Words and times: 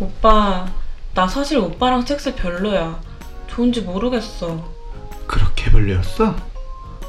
오빠, 0.00 0.66
나 1.14 1.26
사실 1.26 1.58
오빠랑 1.58 2.02
섹스 2.06 2.34
별로야. 2.34 3.00
좋은지 3.48 3.80
모르겠어. 3.80 4.64
그렇게 5.26 5.70
별로였어? 5.70 6.36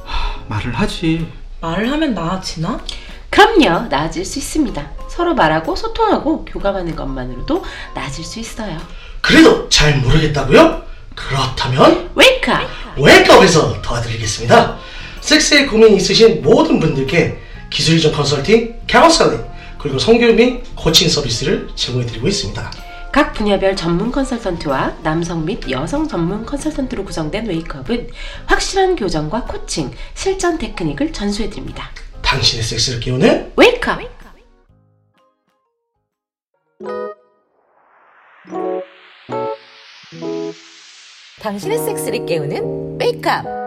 하, 0.03 0.43
말을 0.47 0.73
하지. 0.73 1.31
말을 1.61 1.91
하면 1.91 2.13
나아지나? 2.13 2.79
그럼요, 3.29 3.87
나아질 3.89 4.25
수 4.25 4.39
있습니다. 4.39 4.91
서로 5.07 5.35
말하고 5.35 5.75
소통하고 5.75 6.45
교감하는 6.45 6.95
것만으로도 6.95 7.63
나아질 7.93 8.23
수 8.23 8.39
있어요. 8.39 8.77
그래도 9.21 9.69
잘 9.69 9.99
모르겠다고요? 9.99 10.81
그렇다면 11.15 12.09
웨이크업! 12.15 12.61
웨이크업에서 12.97 13.81
도와드리겠습니다. 13.81 14.77
섹스에 15.21 15.65
고민이 15.67 15.97
있으신 15.97 16.41
모든 16.41 16.79
분들께 16.79 17.39
기술이전 17.69 18.13
컨설팅, 18.13 18.79
카운슬링, 18.89 19.43
그리고 19.79 19.97
성교육 19.97 20.35
및 20.35 20.63
코칭 20.75 21.09
서비스를 21.09 21.69
제공해드리고 21.75 22.27
있습니다. 22.27 22.71
각 23.11 23.33
분야별 23.33 23.75
전문 23.75 24.11
컨설턴트와 24.11 24.97
남성 25.01 25.43
및 25.43 25.67
여성 25.71 26.07
전문 26.07 26.45
컨설턴트로 26.45 27.05
구성된 27.05 27.47
웨이크업은 27.47 28.09
확실한 28.45 28.95
교정과 28.95 29.45
코칭, 29.45 29.91
실전 30.13 30.57
테크닉을 30.57 31.11
전수해드립니다. 31.11 31.89
당신의 32.21 32.63
섹스를 32.63 32.99
깨우는 32.99 33.53
웨이크업! 33.55 34.19
당신의 41.41 41.77
섹스를 41.77 42.25
깨우는 42.25 42.97
웨이크업. 42.97 43.58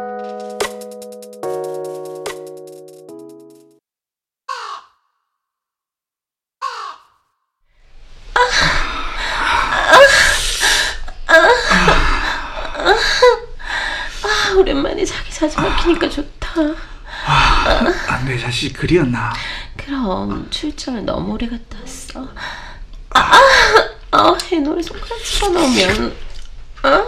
아, 18.62 18.68
내 18.68 18.68
자식 18.68 18.72
그리였나? 18.74 19.32
그럼 19.76 20.46
출장을 20.50 21.04
너무 21.04 21.32
오래 21.32 21.48
갔다 21.48 21.78
왔어. 21.80 22.28
아, 23.10 23.32
아, 24.12 24.34
해노래 24.50 24.80
손가락 24.80 25.18
집어넣으면 25.24 26.14
아, 26.82 27.04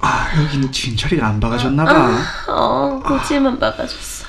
아, 0.00 0.30
여기는 0.42 0.70
진철이가 0.70 1.26
안 1.26 1.40
박아줬나봐. 1.40 2.18
어, 2.48 3.02
고지에만 3.04 3.58
박아줬어. 3.58 4.26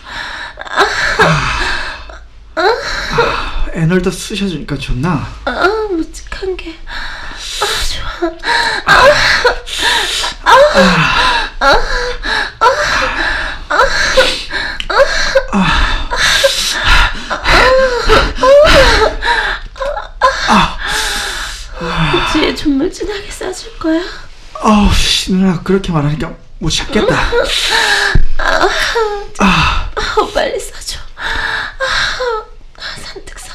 애널도 3.74 4.10
쑤셔주니까 4.10 4.78
좋나? 4.78 5.28
아, 5.46 5.68
묵직한 5.92 6.58
게. 6.58 6.76
아, 7.62 7.66
좋아. 8.20 8.32
고지에 22.12 22.56
좀물 22.56 22.92
진하게 22.92 23.30
싸줄 23.30 23.72
거야? 23.84 24.02
어우, 24.62 24.94
씨, 24.94 25.34
누나 25.34 25.62
그렇게 25.62 25.92
말하니까 25.92 26.34
못 26.60 26.70
참겠다. 26.70 27.16
아, 29.40 29.90
빨리 30.34 30.58
싸줘. 30.58 31.00
아, 32.78 32.82
산뜩 33.02 33.38
싸. 33.38 33.54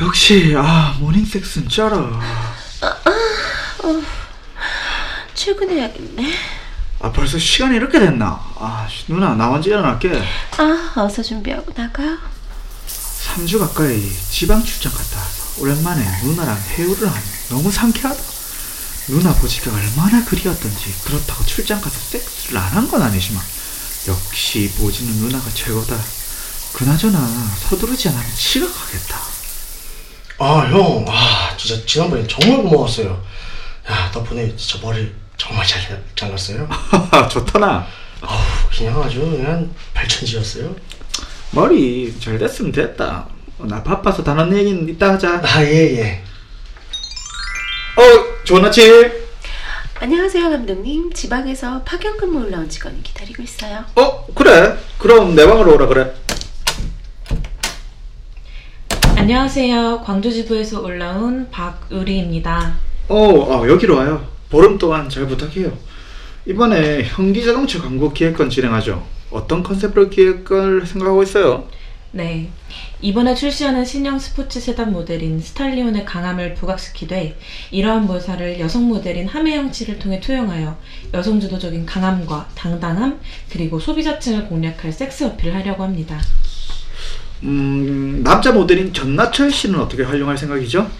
역시 0.00 0.54
아 0.56 0.96
morning 0.98 1.24
섹스는 1.24 1.68
쩔어. 1.68 2.18
출근해야겠네. 5.50 6.34
아 7.00 7.10
벌써 7.12 7.38
시간이 7.38 7.76
이렇게 7.76 7.98
됐나? 7.98 8.26
아 8.56 8.86
씨, 8.90 9.04
누나 9.10 9.34
나 9.34 9.48
먼저 9.48 9.70
일어날게. 9.70 10.22
아, 10.58 10.92
어서 11.00 11.22
준비하고 11.22 11.72
나가요. 11.74 12.18
3주 12.86 13.58
가까이 13.58 14.02
지방 14.30 14.62
출장 14.62 14.92
갔다 14.92 15.18
와서 15.18 15.62
오랜만에 15.62 16.04
누나랑 16.24 16.58
해후를 16.76 17.08
하니 17.10 17.24
너무 17.48 17.72
상쾌하다. 17.72 18.22
누나 19.08 19.32
보지가 19.34 19.72
얼마나 19.74 20.22
그리웠던지 20.26 20.94
그렇다고 21.04 21.44
출장 21.46 21.80
가서 21.80 21.98
섹스를 21.98 22.58
안 22.58 22.72
한 22.76 22.90
건 22.90 23.00
아니지만 23.02 23.42
역시 24.08 24.70
보지는 24.76 25.10
누나가 25.14 25.48
최고다. 25.54 25.96
그나저나 26.74 27.18
서두르지 27.68 28.08
않으면 28.10 28.26
지각하겠다. 28.36 29.16
아, 30.38 30.68
형, 30.70 31.04
아, 31.08 31.56
진짜 31.56 31.84
지난번에 31.86 32.26
정말 32.26 32.62
고마웠어요. 32.62 33.24
야, 33.90 34.10
덕분에 34.12 34.54
진짜 34.56 34.78
머리 34.84 35.12
정말 35.40 35.66
잘 35.66 36.04
잘랐어요. 36.14 36.68
좋더나. 37.32 37.86
아우, 38.20 38.38
그냥 38.76 39.02
아주 39.02 39.20
그냥 39.20 39.70
발천지였어요. 39.94 40.76
머리 41.52 42.14
잘 42.20 42.38
됐으면 42.38 42.70
됐다. 42.70 43.26
어, 43.58 43.64
나 43.64 43.82
바빠서 43.82 44.22
다른 44.22 44.54
얘기는 44.54 44.86
이따 44.86 45.14
하자. 45.14 45.40
아, 45.42 45.62
예, 45.64 45.96
예. 45.98 46.22
어, 47.96 48.44
좋은 48.44 48.62
아침. 48.66 49.10
안녕하세요, 49.98 50.50
감독님. 50.50 51.10
지방에서 51.14 51.82
파견 51.84 52.18
근무 52.18 52.44
올라온 52.44 52.68
직원이 52.68 53.02
기다리고 53.02 53.42
있어요. 53.42 53.82
어, 53.96 54.26
그래. 54.34 54.76
그럼 54.98 55.34
내 55.34 55.46
방으로 55.46 55.74
오라 55.74 55.86
그래. 55.86 56.12
안녕하세요. 59.16 60.02
광주지부에서 60.04 60.80
올라온 60.82 61.50
박의리입니다. 61.50 62.76
어, 63.08 63.16
어, 63.16 63.66
여기로 63.68 63.96
와요. 63.96 64.39
보름 64.50 64.78
동안 64.78 65.08
잘 65.08 65.26
부탁해요. 65.26 65.76
이번에 66.46 67.04
현기자동차 67.04 67.80
광고 67.80 68.12
기획권 68.12 68.50
진행하죠. 68.50 69.06
어떤 69.30 69.62
컨셉으로 69.62 70.10
기획을 70.10 70.86
생각하고 70.86 71.22
있어요? 71.22 71.68
네. 72.12 72.50
이번에 73.00 73.36
출시하는 73.36 73.84
신형 73.84 74.18
스포츠 74.18 74.58
세단 74.58 74.92
모델인 74.92 75.40
스탈리온의 75.40 76.04
강함을 76.04 76.54
부각시키되 76.54 77.38
이러한 77.70 78.06
묘사를 78.06 78.58
여성 78.58 78.88
모델인 78.88 79.28
함혜영 79.28 79.72
씨를 79.72 80.00
통해 80.00 80.18
투영하여 80.18 80.76
여성 81.14 81.38
주도적인 81.38 81.86
강함과 81.86 82.48
당당함 82.56 83.20
그리고 83.48 83.78
소비자층을 83.78 84.48
공략할 84.48 84.92
섹스 84.92 85.22
어필을 85.22 85.54
하려고 85.54 85.84
합니다. 85.84 86.20
음, 87.44 88.22
남자 88.24 88.50
모델인 88.52 88.92
전나철 88.92 89.52
씨는 89.52 89.78
어떻게 89.78 90.02
활용할 90.02 90.36
생각이죠? 90.36 90.90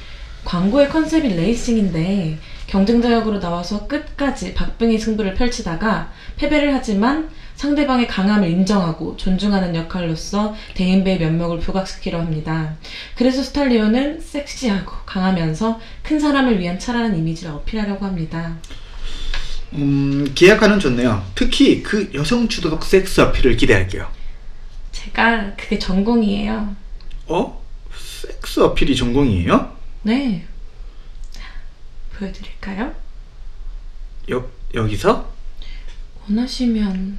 광고의 0.45 0.89
컨셉이 0.89 1.29
레이싱인데 1.29 2.39
경쟁자 2.71 3.11
역으로 3.13 3.41
나와서 3.41 3.89
끝까지 3.89 4.55
박빙의 4.55 5.01
승부를 5.01 5.35
펼치다가 5.35 6.13
패배를 6.37 6.73
하지만 6.73 7.29
상대방의 7.57 8.07
강함을 8.07 8.49
인정하고 8.49 9.17
존중하는 9.17 9.75
역할로서 9.75 10.55
대인배의 10.75 11.19
면목을 11.19 11.59
부각시키려 11.59 12.21
합니다. 12.21 12.77
그래서 13.17 13.43
스탈리온은 13.43 14.21
섹시하고 14.21 14.93
강하면서 15.05 15.81
큰 16.05 16.21
사람을 16.21 16.61
위한 16.61 16.79
차라는 16.79 17.19
이미지를 17.19 17.51
어필하려고 17.55 18.07
합니다. 18.07 18.57
음, 19.73 20.31
기획안은 20.33 20.79
좋네요. 20.79 21.25
특히 21.35 21.83
그 21.83 22.09
여성 22.15 22.47
주도적 22.47 22.85
섹스 22.85 23.21
어필을 23.21 23.57
기대할게요. 23.57 24.07
제가 24.93 25.55
그게 25.57 25.77
전공이에요. 25.77 26.77
어? 27.27 27.63
섹스 27.93 28.61
어필이 28.61 28.95
전공이에요? 28.95 29.73
네. 30.03 30.47
보여드릴까요? 32.21 32.95
여, 34.31 34.47
여기서? 34.75 35.33
원하시면 36.29 37.19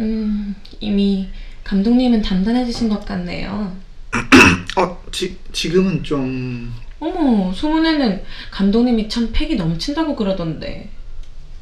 음 0.00 0.54
이미 0.80 1.28
감독님은 1.62 2.22
단단해지신 2.22 2.88
것 2.88 3.04
같네요. 3.04 3.76
어, 4.76 5.02
지, 5.12 5.38
지금은 5.52 6.02
좀... 6.02 6.74
어머 6.98 7.52
소문에는 7.52 8.24
감독님이 8.50 9.08
참 9.08 9.30
팩이 9.32 9.56
넘친다고 9.56 10.16
그러던데 10.16 10.90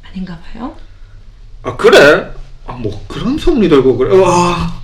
아닌가 0.01 0.39
봐요? 0.39 0.75
아, 1.61 1.75
그래? 1.75 2.33
아, 2.65 2.73
뭐 2.73 3.05
그런 3.07 3.37
소문이 3.37 3.67
돌고 3.67 3.97
그래. 3.97 4.17
와. 4.17 4.81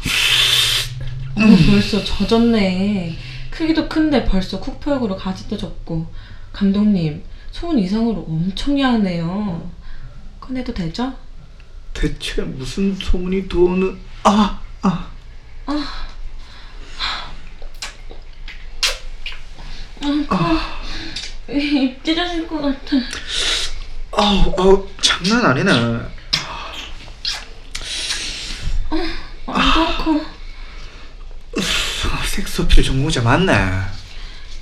어머 1.35 1.55
벌써 1.71 2.03
젖었네. 2.03 3.15
크기도 3.49 3.87
큰데 3.87 4.25
벌써 4.25 4.59
쿡표역으로 4.59 5.15
가지도 5.15 5.57
졌고 5.57 6.07
감독님 6.55 7.21
소문 7.51 7.79
이상으로 7.79 8.25
엄청 8.29 8.79
야하네요. 8.79 9.69
꺼내도 10.39 10.73
되죠? 10.73 11.13
대체 11.93 12.41
무슨 12.43 12.95
소문이 12.95 13.49
도는... 13.49 13.99
아, 14.23 14.61
아. 14.81 15.09
입 21.49 22.03
찢어질 22.03 22.47
것 22.47 22.61
같아. 22.61 22.97
아우 24.11 24.53
아우 24.57 24.87
장난 25.01 25.45
아니네. 25.45 25.71
커. 28.87 30.21
아, 31.57 32.25
섹스 32.25 32.61
어필 32.61 32.83
전공자 32.83 33.21
맞네. 33.21 33.53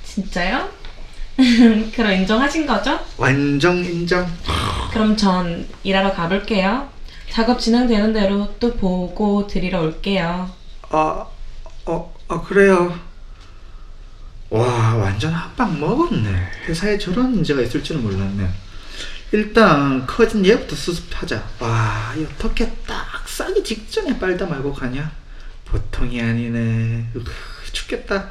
진짜요? 0.06 0.83
그럼 1.94 2.12
인정하신 2.12 2.66
거죠? 2.66 2.98
완전 3.16 3.84
인정. 3.84 4.26
그럼 4.92 5.16
전 5.16 5.66
일하러 5.82 6.12
가볼게요. 6.12 6.88
작업 7.30 7.58
진행되는 7.58 8.12
대로 8.12 8.54
또 8.60 8.72
보고 8.74 9.46
드리러 9.46 9.80
올게요. 9.80 10.48
아, 10.90 11.26
어, 11.86 12.14
아 12.28 12.40
그래요. 12.42 12.96
와, 14.50 14.94
완전 14.94 15.32
한 15.32 15.54
방 15.56 15.80
먹었네. 15.80 16.28
회사에 16.68 16.98
저런 16.98 17.32
문제가 17.32 17.60
있을 17.62 17.82
줄은 17.82 18.02
몰랐네. 18.02 18.48
일단 19.32 20.06
커진 20.06 20.44
얘부터 20.46 20.76
수습하자. 20.76 21.42
와, 21.58 22.14
이 22.16 22.24
어떻게 22.24 22.70
딱 22.86 23.28
싸기 23.28 23.64
직전에 23.64 24.18
빨다 24.18 24.46
말고 24.46 24.72
가냐? 24.72 25.10
보통이 25.64 26.20
아니네. 26.20 27.06
으, 27.16 27.24
죽겠다. 27.72 28.30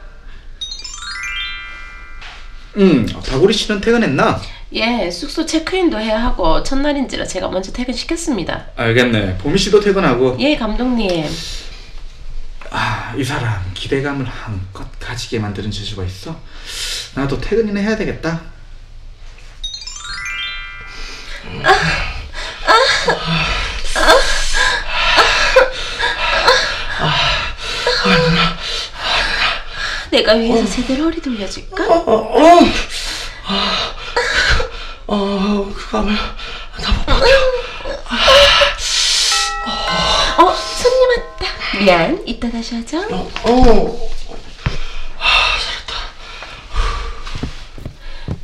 응, 2.77 3.05
박우리 3.05 3.53
씨는 3.53 3.81
퇴근했나? 3.81 4.41
예, 4.73 5.09
숙소 5.11 5.45
체크인도 5.45 5.99
해야 5.99 6.23
하고 6.23 6.63
첫날인지라 6.63 7.25
제가 7.25 7.47
먼저 7.49 7.71
퇴근시켰습니다. 7.71 8.65
알겠네. 8.75 9.37
보미 9.37 9.57
씨도 9.59 9.79
퇴근하고. 9.79 10.35
예, 10.39 10.55
감독님. 10.55 11.25
아, 12.71 13.13
이 13.15 13.23
사람 13.23 13.61
기대감을 13.75 14.25
한껏 14.25 14.87
가지게 14.99 15.37
만드는 15.37 15.69
재주가 15.69 16.03
있어. 16.03 16.35
나도 17.13 17.39
퇴근이나 17.39 17.79
해야 17.79 17.95
되겠다. 17.95 18.41
내가 30.13 30.33
위에서 30.33 30.69
제대로 30.69 31.05
허리 31.05 31.19
돌려줄까? 31.19 31.83
어, 31.87 32.03
어, 32.05 32.59
아, 33.47 33.95
어, 35.07 35.71
그 35.75 35.89
감을 35.89 36.13
나못 36.79 37.05
버텨. 37.07 37.25
어, 40.37 40.53
손님 40.53 41.09
왔다. 41.09 41.79
미안, 41.79 42.23
이따 42.27 42.51
다시 42.51 42.75
하자. 42.75 42.99
어, 43.09 43.31
어, 43.43 44.09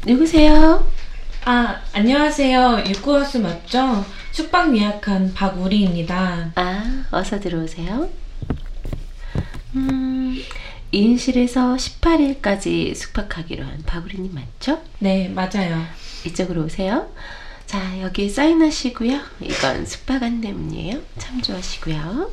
누구세요? 0.07 0.91
아, 1.45 1.81
안녕하세요. 1.93 2.83
육구하우스 2.87 3.37
맞죠? 3.37 4.03
숙박 4.31 4.75
예약한 4.75 5.35
박우리입니다. 5.35 6.51
아, 6.55 7.03
어서 7.11 7.39
들어오세요. 7.39 8.09
음, 9.75 10.43
인실에서 10.91 11.75
18일까지 11.75 12.95
숙박하기로 12.95 13.63
한 13.63 13.83
박우리님 13.85 14.33
맞죠? 14.33 14.81
네, 14.99 15.29
맞아요. 15.29 15.83
이쪽으로 16.25 16.63
오세요. 16.63 17.09
자, 17.67 18.01
여기 18.01 18.29
사인하시고요. 18.29 19.19
이건 19.41 19.85
숙박 19.85 20.23
안내문이에요. 20.23 20.99
참조하시고요. 21.19 22.31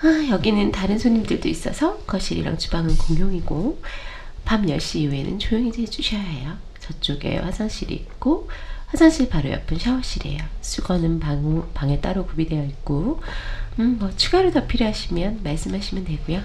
아, 0.00 0.28
여기는 0.30 0.70
다른 0.70 0.98
손님들도 0.98 1.48
있어서 1.48 1.96
거실이랑 2.06 2.58
주방은 2.58 2.96
공용이고 2.98 3.80
밤 4.44 4.66
10시 4.66 4.96
이후에는 5.00 5.38
조용히 5.38 5.72
해주셔야 5.76 6.20
해요. 6.20 6.56
저쪽에 6.80 7.38
화장실이 7.38 7.94
있고 7.94 8.48
화장실 8.88 9.28
바로 9.28 9.50
옆은 9.50 9.78
샤워실이에요. 9.78 10.42
수건은 10.60 11.20
방, 11.20 11.70
방에 11.74 12.00
따로 12.00 12.26
구비되어 12.26 12.64
있고 12.64 13.20
음, 13.78 13.96
뭐 14.00 14.10
추가로 14.16 14.50
더 14.50 14.66
필요하시면 14.66 15.40
말씀하시면 15.44 16.04
되고요. 16.04 16.42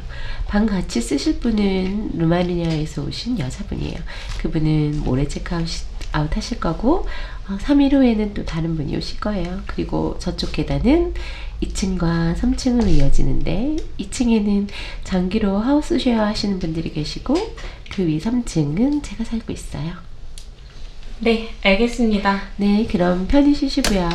방 0.48 0.66
같이 0.68 1.02
쓰실 1.02 1.40
분은 1.40 2.12
루마니아에서 2.14 3.04
오신 3.04 3.40
여자분이에요. 3.40 3.96
그분은 4.40 5.02
모레 5.04 5.28
체크아웃 5.28 5.68
아웃 6.12 6.36
하실 6.38 6.60
거고 6.60 7.08
어, 7.50 7.58
3일 7.60 7.94
후에는 7.94 8.36
또 8.36 8.46
다른 8.46 8.76
분이 8.76 8.96
오실 8.96 9.20
거예요. 9.20 9.62
그리고 9.66 10.16
저쪽 10.20 10.52
계단은 10.52 11.16
2층과 11.64 12.36
3층으로 12.36 12.88
이어지는데 12.88 13.78
2층에는 14.00 14.68
장기로 15.04 15.58
house 15.58 15.98
share 15.98 16.24
하시는 16.24 16.60
분들이 16.60 16.92
계시고 16.94 17.34
그 17.92 18.04
위 18.04 18.20
3층은 18.20 19.02
제가 19.04 19.24
살고 19.24 19.52
있어요. 19.54 19.94
네, 21.20 21.50
알겠습니다. 21.64 22.42
네, 22.58 22.86
그럼 22.92 23.28
편히 23.28 23.56
쉬시고요. 23.56 24.10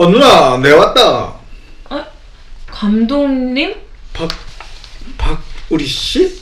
어 0.00 0.06
누나, 0.08 0.56
내 0.56 0.70
왔다. 0.72 1.34
감독님? 2.68 3.74
박 4.14 4.30
박우리 5.18 5.84
씨? 5.86 6.40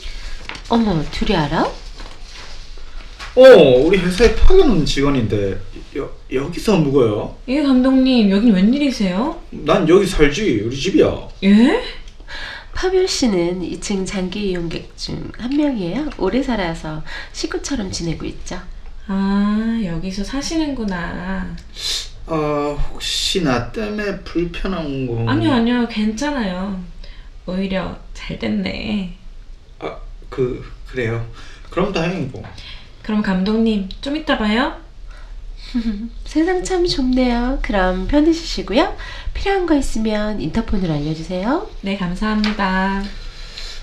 어머, 0.69 1.03
둘이 1.11 1.35
알아? 1.35 1.63
어, 1.63 3.41
우리 3.83 3.97
회사에 3.97 4.33
파견 4.33 4.69
온 4.69 4.85
직원인데 4.85 5.59
여 5.97 6.09
여기서 6.31 6.77
묵어요. 6.77 7.35
예, 7.49 7.61
감독님. 7.61 8.29
여긴 8.31 8.53
웬일이세요? 8.53 9.41
난 9.49 9.89
여기 9.89 10.05
살지. 10.05 10.61
우리 10.65 10.73
집이야. 10.79 11.27
예? 11.43 11.83
파별 12.73 13.05
씨는 13.09 13.59
2층 13.61 14.07
장기 14.07 14.51
이용객 14.51 14.93
중 14.95 15.33
한 15.37 15.49
명이에요. 15.49 16.11
오래 16.17 16.41
살아서 16.41 17.03
식구처럼 17.33 17.91
지내고 17.91 18.23
있죠. 18.25 18.57
아, 19.07 19.81
여기서 19.83 20.23
사시는구나. 20.23 21.57
아, 22.29 22.77
혹시 22.91 23.43
나 23.43 23.71
때문에 23.71 24.19
불편한 24.21 25.07
거? 25.07 25.29
아니요, 25.29 25.51
아니요. 25.53 25.87
괜찮아요. 25.87 26.79
오히려 27.45 27.97
잘 28.13 28.37
됐네. 28.37 29.17
아, 29.79 29.95
그 30.29 30.63
그래요. 30.87 31.25
그럼 31.69 31.91
다행이고. 31.91 32.43
그럼 33.01 33.21
감독님, 33.21 33.89
좀 34.01 34.15
이따 34.15 34.37
봐요. 34.37 34.75
세상 36.25 36.63
참 36.63 36.85
좁네요. 36.85 37.59
그럼 37.61 38.07
편히 38.07 38.33
쉬시고요. 38.33 38.95
필요한 39.33 39.65
거 39.65 39.75
있으면 39.75 40.39
인터폰으로 40.41 40.93
알려주세요. 40.93 41.69
네, 41.81 41.97
감사합니다. 41.97 43.03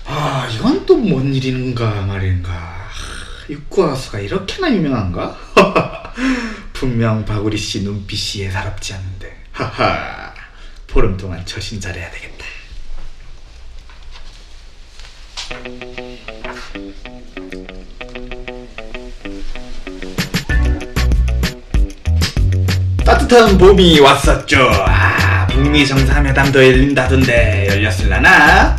아, 0.05 0.49
이건 0.55 0.85
또 0.85 0.95
뭔 0.97 1.33
일인가 1.33 2.01
말인가. 2.05 2.77
육구하수가 3.49 4.19
이렇게나 4.19 4.73
유명한가? 4.73 5.37
분명 6.79 7.25
박우리 7.25 7.57
씨 7.57 7.81
눈빛이 7.81 8.43
예사롭지 8.43 8.93
않은데. 8.93 9.35
하하. 9.51 10.31
보름 10.85 11.17
동안 11.17 11.43
처신 11.43 11.81
잘해야 11.81 12.11
되겠다. 12.11 12.45
따뜻한 23.03 23.57
봄이 23.57 23.99
왔었죠. 23.99 24.69
아, 24.85 25.47
북미 25.47 25.87
정상회담도 25.87 26.63
열린다던데 26.63 27.69
열렸을라나? 27.71 28.77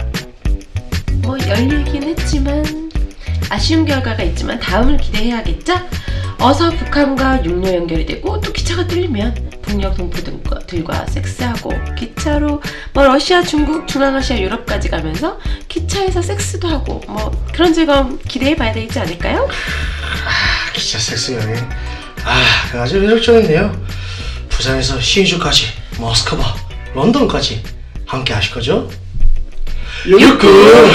뭐 1.22 1.36
열리긴 1.48 2.04
했지만 2.04 2.77
아쉬운 3.50 3.84
결과가 3.84 4.22
있지만 4.24 4.58
다음을 4.60 4.96
기대해야겠죠? 4.98 5.74
어서 6.40 6.70
북한과 6.70 7.44
육로 7.44 7.74
연결이 7.74 8.06
되고 8.06 8.40
또 8.40 8.52
기차가 8.52 8.86
뚫리면 8.86 9.48
북녘 9.62 9.96
동포들과 9.96 11.06
섹스하고 11.06 11.72
기차로 11.96 12.62
뭐 12.94 13.04
러시아, 13.04 13.42
중국, 13.42 13.86
중앙아시아, 13.88 14.38
유럽까지 14.38 14.88
가면서 14.88 15.38
기차에서 15.68 16.22
섹스도 16.22 16.68
하고 16.68 17.00
뭐 17.08 17.30
그런 17.52 17.72
즐거움 17.74 18.18
기대해봐야 18.26 18.72
되지 18.72 18.98
않을까요? 19.00 19.48
아, 19.48 20.72
기차 20.72 20.98
섹스 20.98 21.32
여행. 21.32 21.68
아, 22.24 22.80
아주 22.80 23.00
매력적인데요. 23.00 23.84
부산에서 24.48 25.00
시주까지, 25.00 25.66
모스크바, 25.98 26.54
런던까지 26.94 27.62
함께 28.06 28.32
하실 28.32 28.52
거죠? 28.54 28.90
육구 30.06 30.46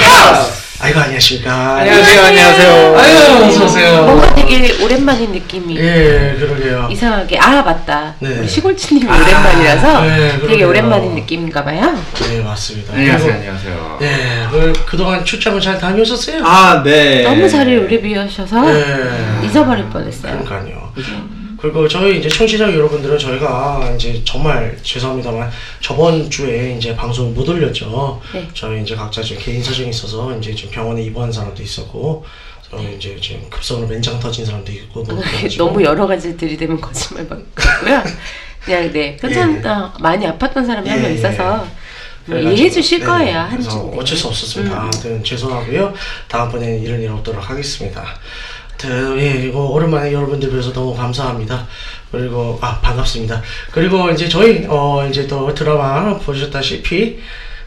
하우스! 0.01 0.62
아이고, 0.80 1.00
안녕하십니까. 1.00 1.77
안녕하세요, 1.77 2.22
안녕하세요. 2.25 2.98
아유, 2.98 3.46
어서 3.46 3.65
오세요. 3.65 4.03
뭔가 4.06 4.36
되게 4.36 4.84
오랜만인 4.84 5.32
느낌이 5.32 5.77
예, 5.77 6.36
그러게요. 6.38 6.89
이상하게 6.92 7.38
아 7.39 7.62
맞다 7.62 8.15
네. 8.20 8.39
우리 8.39 8.48
시골주님이 8.48 9.06
오랜만이라서 9.06 10.01
네, 10.01 10.18
되게 10.32 10.38
그러게요. 10.39 10.68
오랜만인 10.70 11.15
느낌인가 11.15 11.63
봐요 11.63 11.98
네, 12.30 12.42
맞습니다. 12.42 12.94
안녕하세요, 12.96 13.27
그리고, 13.27 13.39
안녕하세요. 13.39 14.00
예, 14.01 14.48
그, 14.51 14.74
그동안 14.86 15.24
출장을 15.24 15.62
잘 15.62 15.77
다녀오셨어요? 15.77 16.44
아, 16.46 16.82
네. 16.84 17.22
너무 17.24 17.48
자리를 17.48 17.86
오래 17.86 18.01
비우셔서 18.01 18.74
예. 18.75 19.46
잊어버릴 19.48 19.86
뻔했어요 19.89 20.44
그러니까요. 20.44 20.92
그리고 21.63 21.88
저희 21.88 22.20
이제 22.20 22.27
청취자 22.27 22.74
여러분들은 22.74 23.17
저희가 23.17 23.93
이제 23.96 24.22
정말 24.25 24.77
죄송합니다만 24.84 25.50
저번 25.79 26.29
주에 26.29 26.75
이제 26.77 26.93
방송 26.93 27.34
못 27.34 27.48
올렸죠. 27.48 28.22
네. 28.34 28.46
저희 28.53 28.82
이제 28.82 28.93
각자 28.98 29.22
좀 29.24 29.38
개인 29.39 29.63
사정이 29.63 29.89
있어서 29.89 30.38
이제 30.38 30.53
좀 30.53 30.70
병원에 30.72 31.01
입원한 31.03 31.32
사람도 31.32 31.63
있었고 31.63 32.25
어, 32.72 32.93
이제 32.98 33.17
지금 33.22 33.50
급성으로 33.50 33.88
맨장 33.88 34.20
터진 34.20 34.46
사람도 34.46 34.74
있고 34.74 35.03
뭐 35.03 35.15
그래가지고. 35.15 35.63
너무 35.63 35.82
여러 35.86 36.05
가지 36.05 36.36
들이대면 36.36 36.82
거짓말 36.82 37.29
같고요. 37.29 38.03
그냥 38.65 38.91
네 38.91 39.15
괜찮다. 39.15 39.93
많이 40.01 40.25
아팠던 40.25 40.67
사람이 40.67 40.89
한명 40.89 41.12
예, 41.12 41.15
있어서 41.15 41.65
뭐 42.25 42.38
이해해 42.38 42.70
주실 42.70 43.00
네, 43.00 43.05
거예요 43.05 43.39
한 43.39 43.51
그래서 43.51 43.70
주. 43.70 43.98
어쩔 43.98 44.17
수 44.17 44.27
없었습니다. 44.27 44.75
음. 44.75 44.79
아무튼 44.82 45.24
죄송하고요. 45.24 45.93
다음번에는 46.27 46.82
이런 46.84 47.01
일 47.01 47.10
없도록 47.12 47.50
하겠습니다. 47.50 48.03
예, 49.18 49.46
이거 49.48 49.66
오랜만에 49.66 50.12
여러분들 50.13 50.50
뵈서 50.50 50.74
너무 50.74 50.96
감사합니다. 50.96 51.68
그리고 52.12 52.58
아 52.62 52.80
반갑습니다. 52.82 53.42
그리고 53.72 54.10
이제 54.12 54.28
저희 54.30 54.66
어 54.68 55.08
이제 55.10 55.25
또 55.28 55.54
드라마 55.54 56.18
보셨다시피 56.18 57.20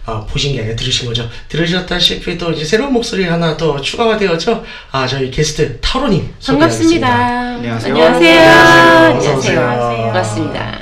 아, 0.07 0.25
보신 0.25 0.53
게 0.55 0.61
아니라 0.61 0.77
들으신 0.77 1.09
거죠. 1.09 1.29
들으셨다시피 1.49 2.39
또 2.39 2.53
이제 2.53 2.65
새로운 2.65 2.93
목소리 2.93 3.25
하나 3.25 3.57
더 3.57 3.81
추가가 3.81 4.17
되었죠. 4.17 4.65
아 4.93 5.07
저희 5.07 5.31
게스트 5.31 5.81
타로님 5.81 6.33
반갑습니다. 6.47 7.09
안녕하세요. 7.09 7.95
안녕하세요. 7.95 8.41
안녕하세요. 8.41 9.61
안녕하세요. 9.61 10.03
반갑습니다. 10.05 10.79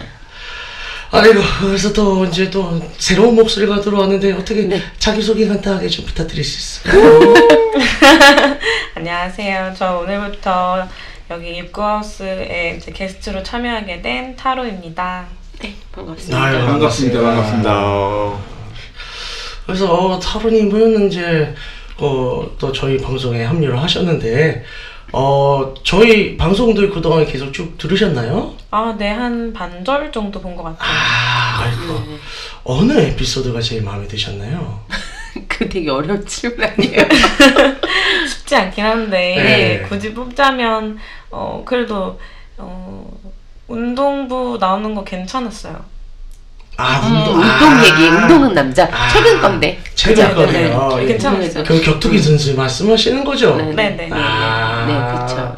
아이고 1.11 1.41
그래서 1.61 1.93
또 1.93 2.25
이제 2.27 2.51
또 2.51 2.83
새로운 2.99 3.37
목소리가 3.37 3.81
들어왔는데 3.81 4.33
어떻게 4.33 4.63
네. 4.63 4.83
자기 4.99 5.23
소개 5.23 5.47
간단하게 5.47 5.89
좀 5.89 6.05
부탁드릴 6.05 6.45
수 6.45 6.83
있을까요? 6.83 7.35
안녕하세요. 8.95 9.75
저 9.77 9.99
오늘부터 9.99 10.87
여기 11.31 11.57
입구하우스에 11.57 12.77
이제 12.77 12.93
게스트로 12.93 13.43
참여하게 13.43 14.01
된 14.03 14.37
타로입니다. 14.37 15.27
네 15.61 15.75
반갑습니다. 15.93 16.41
아유, 16.43 16.65
반갑습니다. 16.67 17.21
반갑습니다. 17.21 18.33
그래서 19.67 19.93
어, 19.93 20.21
타로님은 20.21 21.09
이제 21.09 21.55
어, 21.99 22.49
또 22.59 22.73
저희 22.73 22.99
방송에 22.99 23.45
합류를 23.45 23.81
하셨는데 23.83 24.65
어, 25.13 25.75
저희 25.85 26.37
방송들 26.37 26.91
그동안 26.91 27.25
계속 27.27 27.53
쭉 27.53 27.77
들으셨나요? 27.79 28.55
아, 28.71 28.95
네, 28.99 29.09
한 29.11 29.53
반절 29.53 30.11
정도 30.13 30.41
본 30.41 30.57
것 30.57 30.65
같아요. 30.65 30.79
아, 30.91 31.63
아이고. 31.63 31.93
네. 32.07 32.19
어느 32.65 32.93
에피소드가 33.01 33.61
제일 33.61 33.83
마음에 33.83 34.07
드셨나요? 34.09 34.81
그 35.57 35.69
되게 35.69 35.91
어려운 35.91 36.25
질문 36.27 36.65
아니에요? 36.67 37.03
쉽지 38.29 38.57
않긴 38.57 38.85
한데 38.85 39.17
네. 39.37 39.83
굳이 39.89 40.13
뽑자면 40.13 40.99
어 41.31 41.63
그래도 41.65 42.19
어 42.57 43.11
운동부 43.69 44.59
나오는 44.61 44.95
거 44.95 45.05
괜찮았어요. 45.05 45.95
아, 46.77 47.07
음, 47.07 47.15
운동. 47.17 47.35
운동 47.35 47.71
아, 47.71 47.85
얘기. 47.85 48.09
운동은 48.09 48.53
남자. 48.53 48.89
아, 48.93 49.09
최근 49.13 49.41
건데. 49.41 49.81
최근? 49.95 50.35
거네요. 50.35 50.89
네. 50.97 51.03
예. 51.05 51.07
괜찮았어요. 51.07 51.63
그 51.65 51.81
격투기 51.81 52.19
선수 52.19 52.55
말씀하시는 52.57 53.25
거죠? 53.25 53.55
네, 53.57 53.73
네, 53.73 53.91
네. 53.91 54.11
아, 54.13 54.85
네, 54.87 55.17
그렇죠. 55.17 55.57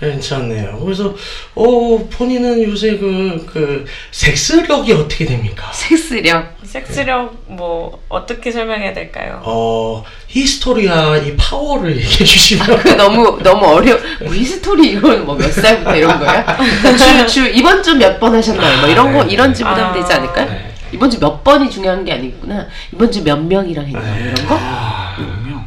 괜찮네요. 0.00 0.80
그래서 0.82 1.14
어 1.54 2.08
본인은 2.10 2.62
요새 2.64 2.96
그그 2.96 3.84
섹스력이 4.10 4.92
어떻게 4.94 5.26
됩니까? 5.26 5.70
섹스력. 5.72 6.53
섹스력 6.74 7.32
뭐 7.46 8.02
어떻게 8.08 8.50
설명해야 8.50 8.92
될까요? 8.92 9.40
어 9.44 10.02
history 10.26 11.05
아 11.05 11.16
이 11.18 11.36
파워를 11.36 11.94
얘기해 11.96 12.24
주시면 12.24 12.78
그 12.78 12.88
너무 12.96 13.38
너무 13.44 13.64
어려. 13.66 13.96
뭐 14.24 14.34
history 14.34 14.90
이건 14.94 15.24
뭐 15.24 15.36
몇 15.36 15.52
살부터 15.52 15.94
이런 15.94 16.18
거야? 16.18 16.44
주, 16.98 17.26
주 17.28 17.46
이번 17.48 17.80
주 17.80 17.94
몇 17.96 18.18
번 18.18 18.34
하셨나요? 18.34 18.80
뭐 18.80 18.88
이런 18.88 19.12
거 19.12 19.22
네. 19.24 19.32
이런 19.34 19.54
질문 19.54 19.72
하면 19.72 19.86
아, 19.90 19.92
되지 19.92 20.12
않을까요? 20.12 20.48
네. 20.50 20.74
이번 20.90 21.08
주 21.10 21.20
몇 21.20 21.44
번이 21.44 21.70
중요한 21.70 22.04
게 22.04 22.12
아니구나. 22.12 22.66
이번 22.92 23.12
주 23.12 23.22
몇 23.22 23.36
명이랑 23.40 23.86
했나 23.86 24.00
뭐 24.00 24.16
이런 24.18 24.34
거? 24.48 24.56
아, 24.58 25.16
명. 25.46 25.64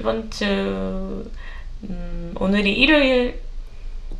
이번 0.00 0.28
주 0.32 1.24
음, 1.88 2.34
오늘이 2.40 2.72
일요일 2.72 3.40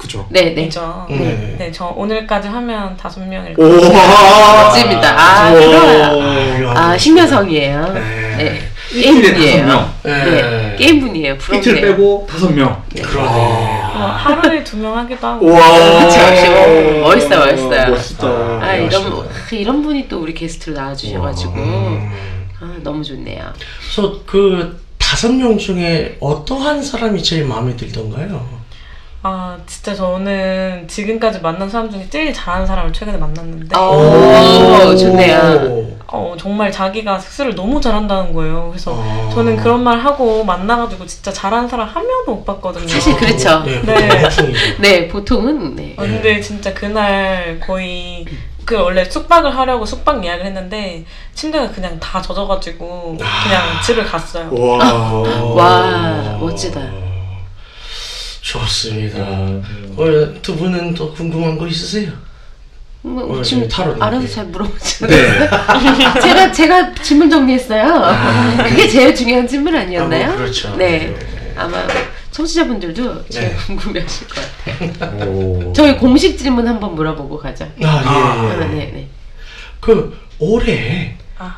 그죠. 0.04 0.26
네, 0.28 0.54
네. 0.54 0.68
네. 1.08 1.56
네, 1.58 1.72
저 1.72 1.86
오늘까지 1.86 2.48
하면 2.48 2.94
다섯 2.96 3.20
명일 3.26 3.54
오. 3.58 3.64
멋집니다. 3.64 5.18
아. 5.18 5.46
아유, 5.46 6.68
아, 6.68 6.96
신여성이에요. 6.96 7.92
네. 7.94 8.00
네. 8.36 8.60
게임분이에요. 8.92 9.66
명. 9.66 9.92
네. 10.02 10.24
네. 10.24 10.76
게임분이에요. 10.78 11.36
이틀. 11.54 11.80
빼고 11.80 12.26
다섯 12.30 12.50
명. 12.52 12.82
그러네. 12.94 13.28
뭐 13.30 14.06
하루에 14.06 14.62
두 14.62 14.76
명 14.76 14.96
하기도 14.98 15.26
하고 15.26 15.50
와. 15.52 15.60
그쵸. 16.04 17.00
멋있어요, 17.00 17.40
멋있어요. 17.52 17.90
멋있다. 17.90 18.26
아, 18.60 18.74
이런, 18.74 19.10
멋있다. 19.10 19.56
이런 19.56 19.82
분이 19.82 20.08
또 20.08 20.20
우리 20.20 20.34
게스트로 20.34 20.76
나와주셔가지고. 20.76 21.52
음. 21.54 22.12
아, 22.60 22.76
너무 22.82 23.02
좋네요. 23.02 23.42
그래서 23.94 24.20
그 24.26 24.78
다섯 24.98 25.32
명 25.32 25.56
중에 25.56 26.16
어떠한 26.20 26.82
사람이 26.82 27.22
제일 27.22 27.46
마음에 27.46 27.74
들던가요? 27.76 28.63
아 29.26 29.56
진짜 29.64 29.94
저는 29.94 30.86
지금까지 30.86 31.40
만난 31.40 31.66
사람 31.66 31.90
중에 31.90 32.06
제일 32.10 32.30
잘하는 32.30 32.66
사람을 32.66 32.92
최근에 32.92 33.16
만났는데 33.16 33.74
오, 33.74 34.90
오, 34.90 34.94
좋네요. 34.94 35.94
어, 36.08 36.36
정말 36.38 36.70
자기가 36.70 37.18
섹스를 37.18 37.54
너무 37.54 37.80
잘한다는 37.80 38.34
거예요. 38.34 38.68
그래서 38.68 38.92
어. 38.92 39.30
저는 39.32 39.56
그런 39.56 39.82
말 39.82 39.98
하고 39.98 40.44
만나가지고 40.44 41.06
진짜 41.06 41.32
잘하는 41.32 41.66
사람 41.66 41.88
한 41.88 42.06
명도 42.06 42.34
못 42.34 42.44
봤거든요. 42.44 42.86
사실 42.86 43.16
그렇죠. 43.16 43.62
네, 43.64 43.80
네. 43.80 44.08
보통 44.08 44.24
호충이죠. 44.24 44.82
네, 44.82 45.08
보통은, 45.08 45.76
네. 45.76 45.94
어, 45.96 46.02
근데 46.02 46.38
진짜 46.42 46.74
그날 46.74 47.58
거의 47.60 48.26
그 48.66 48.76
원래 48.76 49.06
숙박을 49.06 49.56
하려고 49.56 49.86
숙박 49.86 50.22
예약을 50.22 50.44
했는데 50.44 51.02
침대가 51.34 51.70
그냥 51.70 51.98
다 51.98 52.20
젖어가지고 52.20 53.16
그냥 53.16 53.62
아. 53.78 53.80
집을 53.80 54.04
갔어요. 54.04 54.50
와. 54.52 55.12
와, 55.56 56.36
멋지다. 56.38 57.03
좋습니다. 58.44 59.18
아, 59.20 59.62
어, 59.96 60.34
두 60.42 60.54
분은 60.54 60.92
또 60.94 61.12
궁금한 61.14 61.56
거 61.56 61.66
있으세요? 61.66 62.12
뭐, 63.00 63.38
어, 63.38 63.42
지금 63.42 63.62
저기 63.62 63.74
타로님. 63.74 64.02
알아서 64.02 64.28
잘 64.28 64.46
물어보죠. 64.46 65.06
네. 65.06 65.48
제가, 66.20 66.52
제가 66.52 66.94
질문 66.94 67.30
정리했어요. 67.30 68.04
그게 68.68 68.86
제일 68.88 69.14
중요한 69.14 69.48
질문 69.48 69.74
아니었나요? 69.74 70.24
아, 70.24 70.28
뭐 70.28 70.36
그렇죠. 70.36 70.76
네. 70.76 71.14
아마 71.56 71.86
청취자분들도 72.32 73.28
제일 73.28 73.48
네. 73.48 73.56
궁금해하실 73.66 74.28
것 74.28 74.36
같아요. 74.64 75.26
오. 75.30 75.72
저희 75.74 75.96
공식 75.96 76.36
질문 76.38 76.68
한번 76.68 76.94
물어보고 76.94 77.38
가죠. 77.38 77.64
아, 77.64 77.70
예, 77.80 77.86
아, 77.86 78.60
예. 78.60 78.66
네, 78.66 78.90
네. 78.92 79.08
그 79.80 80.18
올해 80.38 81.16
아 81.38 81.54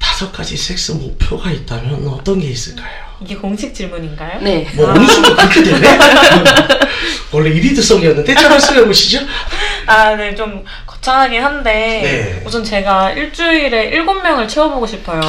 다섯 0.00 0.32
가지 0.32 0.56
섹스 0.56 0.92
목표가 0.92 1.50
있다면 1.50 2.08
어떤 2.08 2.40
게 2.40 2.48
있을까요? 2.48 3.05
이게 3.20 3.34
공식 3.36 3.74
질문인가요? 3.74 4.40
네. 4.40 4.66
뭐 4.74 4.90
어느 4.90 5.06
순간 5.06 5.34
그렇게 5.36 5.62
되네? 5.62 5.98
원래 7.32 7.50
1위드성이었는데 7.50 8.34
잘 8.36 8.84
보시죠? 8.84 9.20
아, 9.86 10.14
네, 10.14 10.34
좀 10.34 10.64
거창하긴 10.86 11.42
한데 11.42 11.70
네. 12.02 12.42
우선 12.46 12.62
제가 12.64 13.12
일주일에 13.12 13.86
일곱 13.86 14.14
명을 14.22 14.46
채워보고 14.48 14.86
싶어요. 14.86 15.20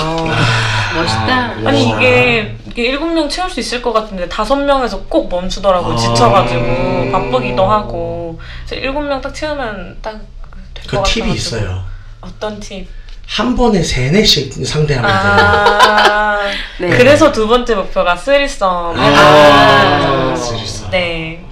멋있다. 0.96 1.56
아니 1.66 1.92
와. 1.92 1.98
이게 2.00 2.56
이게 2.68 2.84
일곱 2.84 3.08
명 3.08 3.28
채울 3.30 3.50
수 3.50 3.60
있을 3.60 3.82
것 3.82 3.94
같은데 3.94 4.28
다섯 4.30 4.56
명에서 4.56 5.04
꼭 5.04 5.30
멈추더라고 5.30 5.90
요. 5.90 5.94
아. 5.94 5.98
지쳐가지고 5.98 7.12
바쁘기도 7.12 7.66
하고 7.66 8.40
그래서 8.68 8.82
일곱 8.84 9.02
명 9.02 9.22
딱 9.22 9.34
채우면 9.34 9.98
딱될그것 10.02 10.84
같아가지고 10.84 11.04
팁이 11.04 11.34
있어요. 11.36 11.84
어떤 12.22 12.60
팁? 12.60 12.88
한 13.28 13.56
번에 13.56 13.84
세네씩 13.84 14.66
상대하면 14.66 15.12
돼요. 15.12 15.22
아, 15.22 16.40
네. 16.80 16.90
그래서 16.90 17.32
두 17.32 17.48
번째 17.48 17.76
목표가 17.76 18.16
threesome. 18.16 18.96
아. 18.98 20.36
threesome. 20.36 20.90
네. 20.90 21.46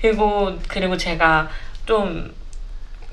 그리고 0.00 0.52
그리고 0.68 0.96
제가 0.96 1.48
좀 1.86 2.42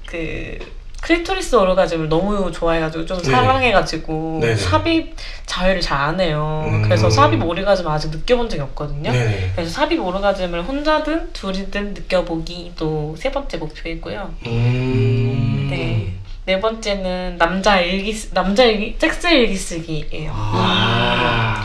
그 0.10 0.58
클리토리스 1.02 1.56
오르가즘을 1.56 2.10
너무 2.10 2.52
좋아해가지고 2.52 3.06
좀 3.06 3.22
네. 3.22 3.32
사랑해가지고 3.32 4.40
네네. 4.42 4.56
삽입 4.56 5.16
자위를 5.46 5.80
잘 5.82 6.00
안 6.00 6.20
해요. 6.20 6.66
음. 6.68 6.82
그래서 6.82 7.10
삽입 7.10 7.42
오르가즘 7.44 7.88
아직 7.88 8.10
느껴본 8.10 8.50
적이 8.50 8.64
없거든요. 8.64 9.12
네. 9.12 9.52
그래서 9.56 9.72
삽입 9.72 10.04
오르가즘을 10.04 10.64
혼자든 10.64 11.32
둘이든 11.34 11.94
느껴보기 11.94 12.74
또 12.76 13.09
세 13.09 13.32
번째 13.32 13.58
목표이고요. 13.58 14.34
음. 14.48 15.68
네. 15.70 16.14
네 16.50 16.60
번째는 16.60 17.38
남자 17.38 17.80
일기 17.80 18.12
쓰- 18.12 18.34
남자 18.34 18.64
일기 18.64 18.96
섹스 18.98 19.28
일기 19.28 19.56
쓰기예요. 19.56 20.32
아. 20.34 21.64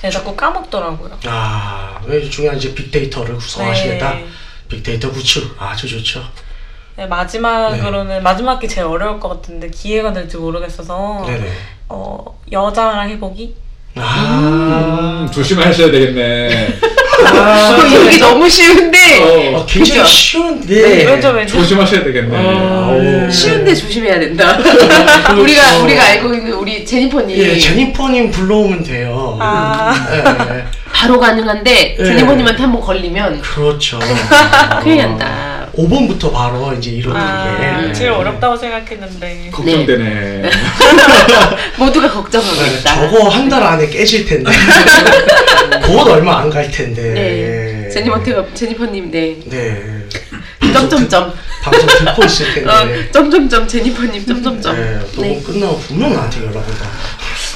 제가 0.00 0.08
자꾸 0.12 0.36
까먹더라고요. 0.36 1.18
아, 1.26 2.00
왜 2.04 2.22
중요한 2.30 2.56
이제 2.56 2.72
빅데이터를 2.72 3.34
구성하시겠다. 3.34 4.14
네. 4.14 4.26
빅데이터 4.68 5.10
구축 5.10 5.60
아주 5.60 5.88
좋죠. 5.88 6.22
네, 6.94 7.08
마지막으로는 7.08 8.22
마지막 8.22 8.60
게 8.60 8.68
제일 8.68 8.86
어려울 8.86 9.18
것 9.18 9.30
같은데 9.30 9.68
기회가 9.68 10.12
될지 10.12 10.36
모르겠어서 10.36 11.24
네네. 11.26 11.52
어 11.88 12.40
여자랑 12.52 13.10
해보기 13.10 13.56
아, 13.96 15.24
음, 15.26 15.28
조심하셔야 15.32 15.90
되겠네. 15.90 16.68
어, 17.22 18.04
여기 18.04 18.18
너무 18.18 18.48
쉬운데. 18.48 18.98
어, 19.22 19.58
어, 19.58 19.66
굉장히 19.66 20.00
그죠? 20.00 20.04
쉬운데. 20.12 20.74
네. 20.74 21.04
왜죠 21.04 21.28
왜죠 21.30 21.58
조심하셔야 21.58 22.02
되겠네. 22.04 22.36
아. 22.36 22.92
네. 23.00 23.30
쉬운데 23.30 23.74
조심해야 23.74 24.18
된다. 24.20 24.56
그렇죠. 24.56 25.40
우리가 25.42 25.78
우리가 25.82 26.04
알고 26.04 26.34
있는 26.34 26.52
우리 26.54 26.84
제니퍼님. 26.84 27.36
예, 27.36 27.58
제니퍼님 27.58 28.30
불러오면 28.30 28.82
돼요. 28.84 29.38
아 29.40 29.94
예, 30.12 30.56
예. 30.56 30.64
바로 30.92 31.18
가능한데 31.18 31.96
네. 31.98 32.04
제니모님한테 32.04 32.62
한 32.62 32.72
번 32.72 32.80
걸리면 32.80 33.40
그렇죠. 33.42 33.98
큰일 34.82 34.98
난다. 34.98 35.53
5번부터 35.76 36.32
바로 36.32 36.72
이제 36.74 36.90
이루는 36.90 37.20
아, 37.20 37.80
게 37.86 37.92
제일 37.92 38.10
어렵다고 38.10 38.56
생각했는데. 38.56 39.50
걱정되네. 39.52 40.50
모두가 41.78 42.10
걱정하고 42.10 42.62
네, 42.62 42.74
있다. 42.78 42.94
저거 42.94 43.28
한 43.28 43.48
달 43.48 43.62
안에 43.62 43.88
깨질 43.88 44.24
텐데. 44.26 44.50
곧 45.86 46.08
얼마 46.08 46.40
안 46.40 46.50
갈 46.50 46.70
텐데. 46.70 47.02
네. 47.12 47.88
제니모티가 47.90 48.44
제니퍼님 48.54 49.10
네. 49.10 49.38
네. 49.46 50.04
점점점. 50.72 51.32
방송 51.62 51.86
듣고 51.86 52.24
있을 52.24 52.54
텐데. 52.54 52.70
어, 52.70 53.10
점점점 53.12 53.66
제니퍼님 53.68 54.26
점점점. 54.26 54.76
네, 54.76 54.98
녹음 55.14 55.22
네. 55.22 55.42
끝나고 55.42 55.78
분명 55.78 56.12
나한테 56.14 56.40
연락 56.40 56.56
온다. 56.58 56.86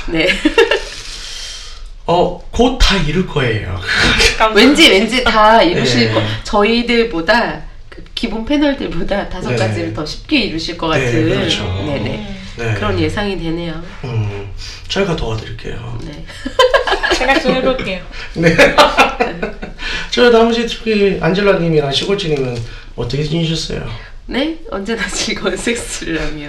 네. 0.06 0.28
어, 2.06 2.40
곧 2.50 2.78
다 2.78 2.96
이룰 2.96 3.26
거예요. 3.26 3.78
왠지 4.54 4.88
왠지 4.90 5.22
다 5.24 5.60
이루실 5.62 6.08
네. 6.08 6.14
거. 6.14 6.22
저희들보다 6.44 7.52
그 7.52 7.62
기본 8.18 8.44
패널들보다 8.44 9.28
다섯 9.28 9.50
네. 9.50 9.56
가지를 9.56 9.94
더 9.94 10.04
쉽게 10.04 10.40
이루실 10.40 10.76
것 10.76 10.88
네, 10.90 11.04
같은. 11.04 11.28
그렇죠. 11.28 11.62
네네. 11.86 12.36
네. 12.56 12.74
그런 12.74 12.98
예상이 12.98 13.38
되네요. 13.38 13.80
음, 14.02 14.50
저희가 14.88 15.14
도와드릴게요. 15.14 16.00
네. 16.04 16.24
생각 17.14 17.40
좀 17.40 17.54
해볼게요. 17.54 18.04
네. 18.34 18.56
저 20.10 20.30
나머지 20.30 20.66
특히 20.66 21.18
안젤라님이랑 21.20 21.92
시골지님은 21.92 22.60
어떻게 22.96 23.22
지내셨어요? 23.22 23.88
네? 24.26 24.58
언제나 24.68 25.06
즐거운 25.06 25.56
섹스를 25.56 26.20
하며 26.20 26.48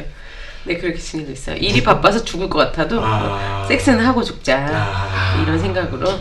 네 0.64 0.76
그렇게 0.76 0.98
지내고 0.98 1.32
있어요. 1.32 1.56
일이 1.58 1.84
바빠서 1.84 2.26
죽을 2.26 2.50
것 2.50 2.58
같아도 2.58 3.00
아. 3.00 3.64
섹스는 3.68 4.04
하고 4.04 4.24
죽자 4.24 4.66
아. 4.72 5.44
이런 5.44 5.60
생각으로 5.60 6.20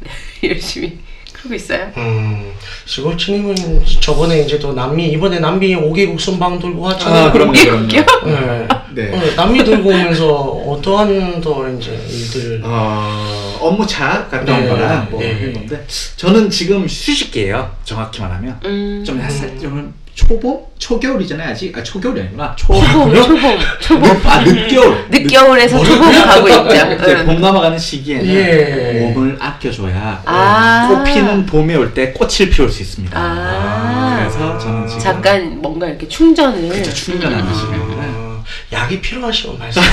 네, 0.00 0.10
열심히 0.50 0.98
그러고 1.44 1.54
있어요. 1.54 1.92
음, 1.98 2.52
시골지님은 2.86 3.54
저번에 4.00 4.40
이제 4.40 4.58
또 4.58 4.72
남미 4.72 5.08
이번에 5.08 5.38
남미 5.38 5.76
5개국 5.76 6.18
순방 6.18 6.58
돌고 6.58 6.80
왔잖아요. 6.80 7.26
아, 7.26 7.32
그럼요. 7.32 7.52
네. 7.52 8.66
네. 8.94 9.12
어, 9.12 9.34
남미 9.36 9.62
돌고 9.62 9.88
오면서 9.88 10.34
어떠한 10.34 11.40
또 11.42 11.68
이제 11.68 11.92
일들 12.08 12.62
어, 12.64 13.58
업무차 13.60 14.26
갔다 14.28 14.54
온 14.54 14.62
네. 14.62 14.68
거랑 14.68 15.08
뭐 15.10 15.20
네. 15.20 15.34
했는데 15.34 15.84
저는 16.16 16.48
지금 16.48 16.84
휴식기예요. 16.84 17.76
정확히 17.84 18.22
말하면 18.22 18.60
음. 18.64 19.04
좀 19.06 19.20
햇살 19.20 19.58
좀 19.58 19.92
초봄 20.14 20.60
초겨울이잖아요 20.78 21.50
아직 21.50 21.76
아 21.76 21.82
초겨울이 21.82 22.20
아니구나 22.20 22.54
초 22.56 22.72
초봄, 22.74 23.14
초봄, 23.14 23.58
초봄. 23.80 24.20
아 24.26 24.40
늦겨울 24.42 25.06
늦겨울에서 25.10 25.82
초봄 25.84 26.12
가고 26.12 26.48
있죠. 26.48 26.68
이제 26.70 27.16
응. 27.18 27.26
봄 27.26 27.40
넘어가는 27.40 27.76
시기에는 27.78 28.26
예. 28.26 29.00
몸을 29.00 29.36
아껴줘야 29.40 30.22
아. 30.24 30.86
꽃 30.88 31.04
피는 31.04 31.46
봄에 31.46 31.74
올 31.74 31.92
때 31.94 32.12
꽃을 32.12 32.48
피울 32.50 32.70
수 32.70 32.82
있습니다. 32.82 33.18
아. 33.18 34.18
그래서 34.20 34.58
저는 34.58 34.86
지금 34.86 35.00
잠깐 35.02 35.60
뭔가 35.60 35.86
이렇게 35.88 36.06
충전을 36.08 36.68
그쵸, 36.68 36.92
충전하는 36.92 37.44
음. 37.46 37.54
시간이라 37.54 38.02
어, 38.06 38.44
약이 38.72 39.00
필요하시면 39.00 39.58
말씀. 39.58 39.82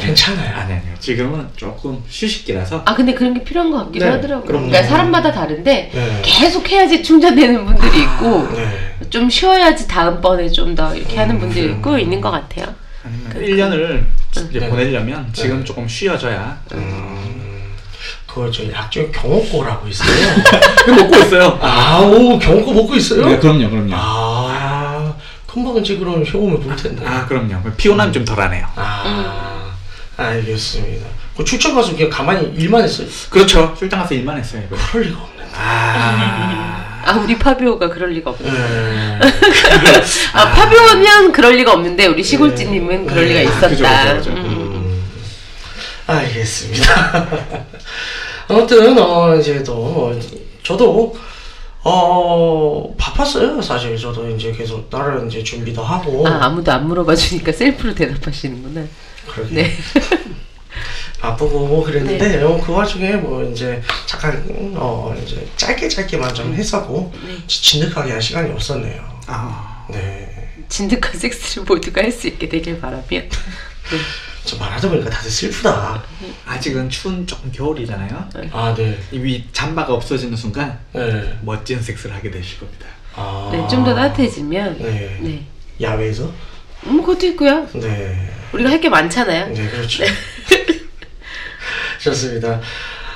괜찮아요. 0.00 0.54
아니 0.56 0.72
아니요 0.74 0.92
지금은 0.98 1.48
조금 1.56 2.02
휴식기라서 2.08 2.82
아 2.84 2.94
근데 2.94 3.14
그런 3.14 3.34
게 3.34 3.42
필요한 3.44 3.70
것 3.70 3.84
같기도 3.86 4.04
네, 4.04 4.10
하더라고요. 4.12 4.44
그럼요. 4.46 4.66
그러니까 4.68 4.88
사람마다 4.88 5.32
다른데 5.32 5.90
네. 5.92 6.22
계속 6.24 6.68
해야지 6.70 7.02
충전되는 7.02 7.64
분들이 7.64 8.02
있고 8.02 8.48
네. 8.54 8.94
좀 9.10 9.28
쉬어야지 9.30 9.86
다음번에 9.88 10.48
좀 10.48 10.74
더 10.74 10.94
이렇게 10.94 11.16
하는 11.18 11.36
음. 11.36 11.40
분들이 11.40 11.70
있고 11.72 11.98
있는 11.98 12.20
것 12.20 12.30
같아요. 12.30 12.66
아니면 13.04 13.32
1년을 13.32 14.04
이제 14.50 14.60
네. 14.60 14.68
보내려면 14.68 15.28
지금 15.32 15.58
네. 15.60 15.64
조금 15.64 15.88
쉬어져야 15.88 16.60
음, 16.74 17.72
그거 18.26 18.50
저 18.50 18.70
약중 18.70 19.10
경호고라고 19.12 19.88
있어요. 19.88 20.08
먹고 20.94 21.16
있어요. 21.16 21.58
아오 21.62 22.38
경호고 22.38 22.72
먹고 22.74 22.94
있어요? 22.96 23.26
네 23.26 23.38
그럼요 23.38 23.70
그럼요. 23.70 23.90
아 23.94 25.14
금방 25.46 25.76
이제 25.78 25.96
그럼 25.96 26.22
효험을 26.24 26.60
볼 26.60 26.76
텐데. 26.76 27.04
아 27.06 27.24
그럼요. 27.26 27.62
피곤함이 27.76 28.12
좀 28.12 28.24
덜하네요. 28.24 28.66
아, 28.76 29.47
알겠습니다. 30.18 31.06
그 31.36 31.44
출장 31.44 31.74
가서 31.74 31.94
그냥 31.94 32.10
가만히 32.10 32.52
일만 32.56 32.82
했어요? 32.82 33.06
그렇죠. 33.30 33.74
출장 33.78 34.00
가서 34.00 34.14
일만 34.14 34.36
했어요. 34.36 34.62
이거. 34.66 34.76
그럴 34.90 35.04
리가 35.04 35.18
없는데. 35.18 35.52
아. 35.54 37.02
아 37.04 37.12
우리 37.14 37.38
파비오가 37.38 37.88
그럴 37.88 38.10
리가 38.10 38.30
없네. 38.30 38.50
네. 38.50 39.18
아 40.34 40.50
파비오면 40.52 41.32
그럴 41.32 41.54
리가 41.56 41.72
없는데 41.72 42.06
우리 42.06 42.22
시골지님은 42.22 43.06
그럴 43.06 43.26
네. 43.28 43.40
리가 43.40 43.40
아, 43.40 43.42
있었다. 43.44 43.68
그죠, 43.68 43.84
그죠, 43.84 44.16
그죠. 44.16 44.30
음, 44.30 44.36
음, 44.36 44.44
음. 44.44 44.72
음, 44.74 45.04
알겠습니다. 46.06 47.26
아무튼 48.48 48.98
어 48.98 49.36
이제 49.36 49.62
또 49.62 50.18
저도 50.62 51.16
어 51.84 52.94
바빴어요 52.98 53.62
사실 53.62 53.96
저도 53.96 54.28
이제 54.30 54.52
계속 54.52 54.90
다른 54.90 55.28
이제 55.28 55.42
준비도 55.42 55.82
하고 55.82 56.26
아 56.26 56.46
아무도 56.46 56.72
안 56.72 56.88
물어봐 56.88 57.14
주니까 57.14 57.52
셀프로 57.52 57.94
대답하시는구나. 57.94 58.86
그러게 59.28 59.54
네. 59.54 59.76
바쁘고 61.20 61.66
뭐 61.66 61.84
그랬는데 61.84 62.42
어, 62.42 62.60
그 62.64 62.72
와중에 62.72 63.12
뭐 63.16 63.42
이제 63.50 63.82
잠깐 64.06 64.44
어 64.76 65.14
이제 65.24 65.46
짧게 65.56 65.88
짧게만 65.88 66.32
좀 66.34 66.54
했었고 66.54 67.12
네. 67.26 67.36
진득하게 67.46 68.12
할 68.12 68.22
시간이 68.22 68.50
없었네요. 68.52 69.20
아. 69.26 69.86
네. 69.90 70.62
진득한 70.68 71.12
섹스를 71.18 71.64
모두가 71.64 72.02
할 72.02 72.12
수 72.12 72.28
있게 72.28 72.48
되길 72.48 72.80
바라며. 72.80 73.02
네. 73.08 73.28
저 74.44 74.56
말하다 74.56 74.88
보니까 74.88 75.10
다들 75.10 75.30
슬프다. 75.30 76.02
아직은 76.46 76.88
추운 76.88 77.26
조금 77.26 77.50
겨울이잖아요. 77.50 78.28
아 78.52 78.74
네. 78.76 78.98
이 79.10 79.42
잠바가 79.52 79.92
없어지는 79.94 80.36
순간 80.36 80.78
네. 80.92 81.36
멋진 81.42 81.82
섹스를 81.82 82.14
하게 82.14 82.30
되실 82.30 82.60
겁니다. 82.60 82.86
아. 83.16 83.50
네, 83.52 83.66
좀 83.68 83.84
더 83.84 83.92
따뜻해지면 83.94 84.78
네. 84.78 85.18
네. 85.20 85.46
야외에서? 85.80 86.32
음, 86.86 87.00
그것도 87.02 87.26
있고요. 87.28 87.66
네. 87.74 88.16
우리가 88.52 88.70
할 88.70 88.80
게 88.80 88.88
많잖아요. 88.88 89.52
네, 89.52 89.68
그렇죠. 89.68 90.04
좋습니다. 92.00 92.60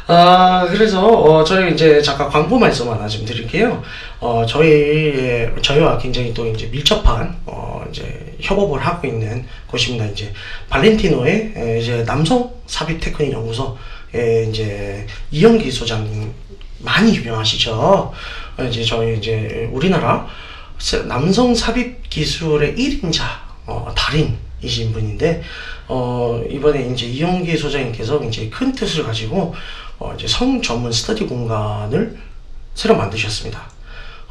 아, 0.08 0.66
그래서, 0.68 1.06
어, 1.06 1.44
저희 1.44 1.72
이제 1.72 2.02
잠깐 2.02 2.28
광고 2.28 2.58
말씀 2.58 2.90
하나 2.90 3.06
좀 3.06 3.24
드릴게요. 3.24 3.82
어, 4.18 4.44
저희, 4.46 5.46
저희와 5.62 5.96
굉장히 5.98 6.34
또 6.34 6.46
이제 6.48 6.66
밀접한, 6.66 7.38
어, 7.46 7.84
이제 7.90 8.36
협업을 8.40 8.80
하고 8.84 9.06
있는 9.06 9.46
곳입니다. 9.68 10.04
이제, 10.06 10.32
발렌티노의 10.68 11.52
에, 11.56 11.78
이제 11.80 12.04
남성 12.04 12.52
삽입 12.66 13.00
테크닉 13.00 13.32
연구소의 13.32 14.48
이제 14.50 15.06
이영기 15.30 15.70
소장님 15.70 16.32
많이 16.80 17.14
유명하시죠? 17.14 17.72
어, 17.72 18.64
이제 18.68 18.82
저희 18.84 19.16
이제 19.16 19.68
우리나라 19.72 20.26
세- 20.78 21.04
남성 21.04 21.54
삽입 21.54 22.10
기술의 22.10 22.74
1인자, 22.74 23.22
어, 23.66 23.92
달인이신 23.96 24.92
분인데, 24.92 25.42
어, 25.88 26.42
이번에 26.50 26.88
이제 26.88 27.06
이용기 27.06 27.56
소장님께서 27.56 28.22
이제 28.24 28.48
큰 28.48 28.72
뜻을 28.72 29.04
가지고, 29.04 29.54
어, 29.98 30.14
이제 30.16 30.26
성 30.26 30.60
전문 30.60 30.90
스터디 30.90 31.26
공간을 31.26 32.18
새로 32.74 32.96
만드셨습니다. 32.96 33.70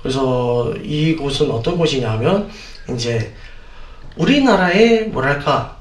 그래서 0.01 0.73
이곳은 0.83 1.51
어떤 1.51 1.77
곳이냐면, 1.77 2.49
이제 2.93 3.33
우리나라에 4.17 5.03
뭐랄까, 5.03 5.77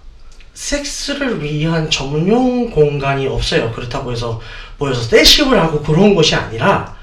섹스를 0.55 1.43
위한 1.43 1.91
전용 1.91 2.71
공간이 2.71 3.27
없어요. 3.27 3.73
그렇다고 3.73 4.13
해서 4.13 4.41
모여서 4.79 5.09
떼십을 5.09 5.59
하고 5.59 5.83
그런 5.83 6.15
곳이 6.15 6.35
아니라, 6.35 6.97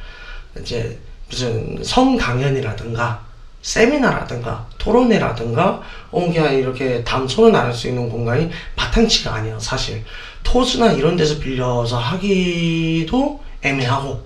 이제 0.61 0.99
무슨 1.29 1.83
성 1.83 2.17
강연이라든가 2.17 3.26
세미나라든가 3.61 4.65
토론회라든가 4.77 5.81
어 6.11 6.19
그냥 6.21 6.53
이렇게 6.55 7.03
담소를 7.03 7.51
나눌 7.51 7.73
수 7.73 7.87
있는 7.87 8.09
공간이 8.09 8.49
바탕치가 8.75 9.33
아니에요 9.35 9.59
사실. 9.59 10.03
토즈나 10.43 10.93
이런 10.93 11.17
데서 11.17 11.37
빌려서 11.39 11.97
하기도 11.97 13.41
애매하고 13.61 14.25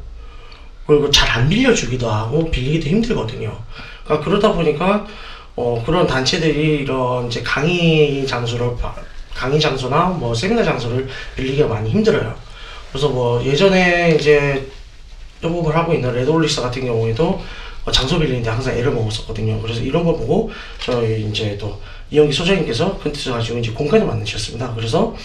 그리고 0.85 1.09
잘 1.09 1.31
안 1.31 1.47
빌려주기도 1.47 2.09
하고 2.11 2.51
빌리기도 2.51 2.89
힘들거든요. 2.89 3.57
그러니까 4.03 4.25
그러다 4.29 4.51
보니까 4.51 5.07
어 5.55 5.81
그런 5.85 6.05
단체들이 6.05 6.79
이런 6.81 7.27
이제 7.27 7.41
강의 7.41 8.27
장소를 8.27 8.75
바- 8.77 8.93
강의 9.33 9.59
장소나 9.59 10.05
뭐 10.07 10.35
세미나 10.35 10.61
장소를 10.63 11.07
빌리기가 11.37 11.67
많이 11.69 11.89
힘들어요. 11.89 12.35
그래서 12.91 13.07
뭐 13.09 13.41
예전에 13.43 14.17
이제 14.19 14.69
협업을 15.41 15.73
하고 15.75 15.93
있는 15.93 16.13
레드올릭스 16.13 16.61
같은 16.61 16.85
경우에도 16.85 17.25
어, 17.25 17.41
장소 17.91 18.19
빌리는데 18.19 18.49
항상 18.49 18.77
애를 18.77 18.91
먹었었거든요. 18.91 19.61
그래서 19.61 19.81
이런 19.81 20.03
걸 20.03 20.15
보고 20.15 20.51
저희 20.79 21.23
이제 21.23 21.57
또 21.57 21.79
이영기 22.11 22.33
소장님께서 22.33 22.99
큰 22.99 23.11
뜻을 23.11 23.31
가지고 23.31 23.57
이제 23.59 23.71
공간을 23.71 24.05
만드셨습니다. 24.05 24.73
그래서 24.75 25.15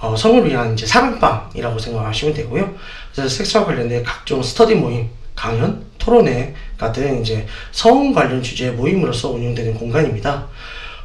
어, 0.00 0.14
성을 0.14 0.46
위한 0.46 0.74
이제 0.74 0.84
사랑방이라고 0.84 1.78
생각하시면 1.78 2.34
되고요. 2.34 2.74
그래서 3.12 3.28
섹스와 3.36 3.64
관련된 3.64 4.02
각종 4.02 4.42
스터디 4.42 4.74
모임, 4.74 5.08
강연, 5.34 5.82
토론회 5.98 6.54
같은 6.76 7.22
이제 7.22 7.46
성 7.72 8.12
관련 8.12 8.42
주제의 8.42 8.72
모임으로서 8.72 9.30
운영되는 9.30 9.74
공간입니다. 9.74 10.48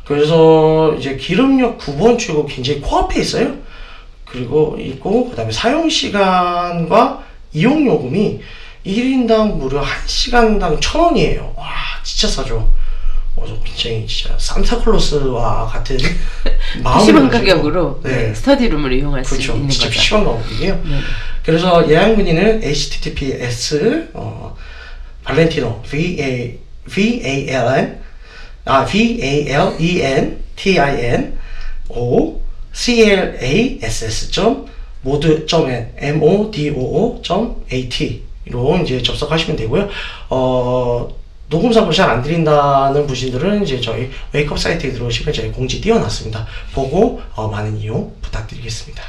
그래서 0.03 0.93
이제 0.95 1.15
기름역 1.15 1.77
9번 1.77 2.17
출구 2.17 2.45
굉장히 2.45 2.81
코앞에 2.81 3.21
있어요. 3.21 3.55
그리고 4.25 4.75
있고 4.79 5.29
그다음에 5.29 5.51
사용 5.51 5.87
시간과 5.87 7.23
이용 7.53 7.85
요금이 7.85 8.41
1인당 8.85 9.57
무려 9.57 9.83
1시간당 9.83 10.79
1,000원이에요. 10.79 11.55
와, 11.55 11.67
진짜 12.03 12.27
싸죠. 12.27 12.71
어, 13.35 13.45
저 13.47 13.57
굉장히 13.63 14.05
진짜 14.07 14.35
산타클로스와 14.37 15.67
같은 15.67 15.97
마음을 16.83 17.05
PC방 17.05 17.29
가격으로 17.29 18.01
네. 18.03 18.33
스터디룸을 18.33 18.93
이용할 18.93 19.23
수 19.23 19.31
그렇죠. 19.31 19.53
있는 19.55 19.69
진짜 19.69 19.87
거죠. 19.87 19.99
PC방 19.99 20.25
가격이에요. 20.25 20.81
네. 20.85 20.99
그래서 21.45 21.89
예약 21.89 22.15
문의는 22.15 22.61
https 22.63 24.09
어, 24.13 24.55
발렌티노 25.23 25.83
v 25.89 26.17
a 26.19 26.59
v 26.85 27.21
a 27.23 27.49
l 27.49 27.67
n 27.67 27.99
아 28.65 28.85
v 28.85 29.19
a 29.21 29.49
l 29.49 29.75
e 29.79 30.01
n 30.01 30.43
t 30.55 30.79
i 30.79 31.05
n 31.05 31.37
o 31.89 32.41
c 32.73 33.01
l 33.03 33.37
a 33.41 33.79
s 33.81 34.05
s 34.05 34.31
점 34.31 34.67
모드 35.01 35.45
점 35.45 35.69
n 35.69 35.91
m 35.97 36.21
o 36.21 36.51
d 36.51 36.71
o 36.71 36.75
o 36.81 37.21
점 37.21 37.63
a 37.71 37.87
t 37.87 38.28
로 38.49 38.77
이제 38.77 39.01
접속하시면 39.01 39.55
되고요. 39.57 39.89
어 40.29 41.07
녹음 41.49 41.73
사고 41.73 41.91
잘안 41.91 42.21
드린다는 42.21 43.07
분들은 43.07 43.63
이제 43.63 43.81
저희 43.81 44.11
웨이크업 44.31 44.59
사이트에 44.59 44.91
들어오시면 44.91 45.33
저희 45.33 45.51
공지 45.51 45.81
띄워놨습니다. 45.81 46.45
보고 46.73 47.21
어, 47.33 47.47
많은 47.47 47.77
이용 47.79 48.15
부탁드리겠습니다. 48.21 49.03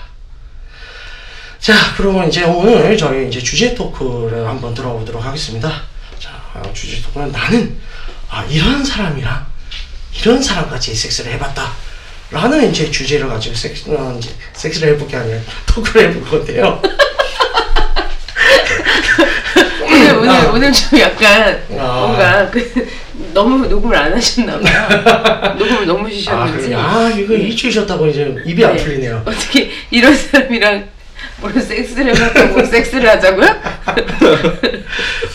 자, 1.58 1.74
그러면 1.96 2.28
이제 2.28 2.42
오늘 2.44 2.96
저희 2.96 3.28
이제 3.28 3.38
주제 3.38 3.74
토크를 3.74 4.48
한번 4.48 4.72
들어보도록 4.72 5.22
하겠습니다. 5.22 5.82
자, 6.18 6.30
어, 6.54 6.62
주제 6.72 7.02
토크는 7.02 7.30
나는 7.30 7.78
아, 8.30 8.42
이런 8.44 8.82
사람이랑 8.82 9.46
이런 10.18 10.42
사람같이 10.42 10.94
섹스를 10.94 11.32
해봤다. 11.32 11.70
라는 12.30 12.70
이제 12.70 12.90
주제를 12.90 13.28
가지고 13.28 13.54
섹스, 13.54 13.90
어, 13.90 14.16
이제 14.18 14.30
섹스를 14.54 14.94
해볼 14.94 15.08
게 15.08 15.16
아니라 15.16 15.38
토크를 15.66 16.08
해볼 16.08 16.24
건데요. 16.24 16.80
오늘 20.20 20.30
오늘 20.30 20.48
오늘 20.54 20.72
좀 20.72 20.98
약간 20.98 21.60
아. 21.78 22.06
뭔가 22.06 22.50
그 22.50 22.88
너무 23.32 23.66
녹음을 23.66 23.96
안 23.96 24.12
하셨나 24.12 24.58
봐요. 24.58 25.54
녹음을 25.58 25.86
너무 25.86 26.06
아, 26.06 26.10
주셨는지. 26.10 26.66
그래. 26.68 26.76
아, 26.76 27.08
이거 27.16 27.34
일주일 27.34 27.72
쉬었다고 27.72 28.06
이제 28.06 28.34
입이 28.44 28.64
안 28.64 28.76
네. 28.76 28.82
풀리네요. 28.82 29.22
어떻게 29.24 29.70
이런 29.90 30.14
사람이랑 30.14 30.88
오늘 31.42 31.60
섹스를 31.60 32.14
하자고 32.18 32.64
섹스를 32.66 33.08
하자고요? 33.08 33.46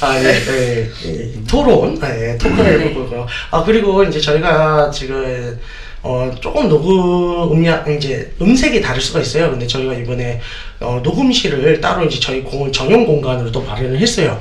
아, 0.02 0.20
네, 0.20 0.40
네, 0.40 0.90
이 1.04 1.44
토론, 1.48 1.98
네, 2.00 2.38
토크를 2.38 2.78
네. 2.80 2.94
거고요. 2.94 3.26
아, 3.52 3.64
그리고 3.64 4.04
이제 4.04 4.20
저희가 4.20 4.92
지금, 4.92 5.60
어, 6.04 6.30
조금 6.40 6.68
녹음 6.70 7.52
음량, 7.52 7.92
이제 7.98 8.32
음색이 8.40 8.82
다를 8.82 9.02
수가 9.02 9.22
있어요. 9.22 9.50
근데 9.50 9.66
저희가 9.66 9.94
이번에, 9.94 10.42
어, 10.80 11.00
녹음실을 11.04 11.82
따로 11.82 12.06
이제 12.06 12.20
저희 12.20 12.44
공, 12.44 12.72
전용 12.72 13.06
공간으로 13.06 13.52
또 13.52 13.62
마련을 13.64 13.98
했어요. 14.00 14.40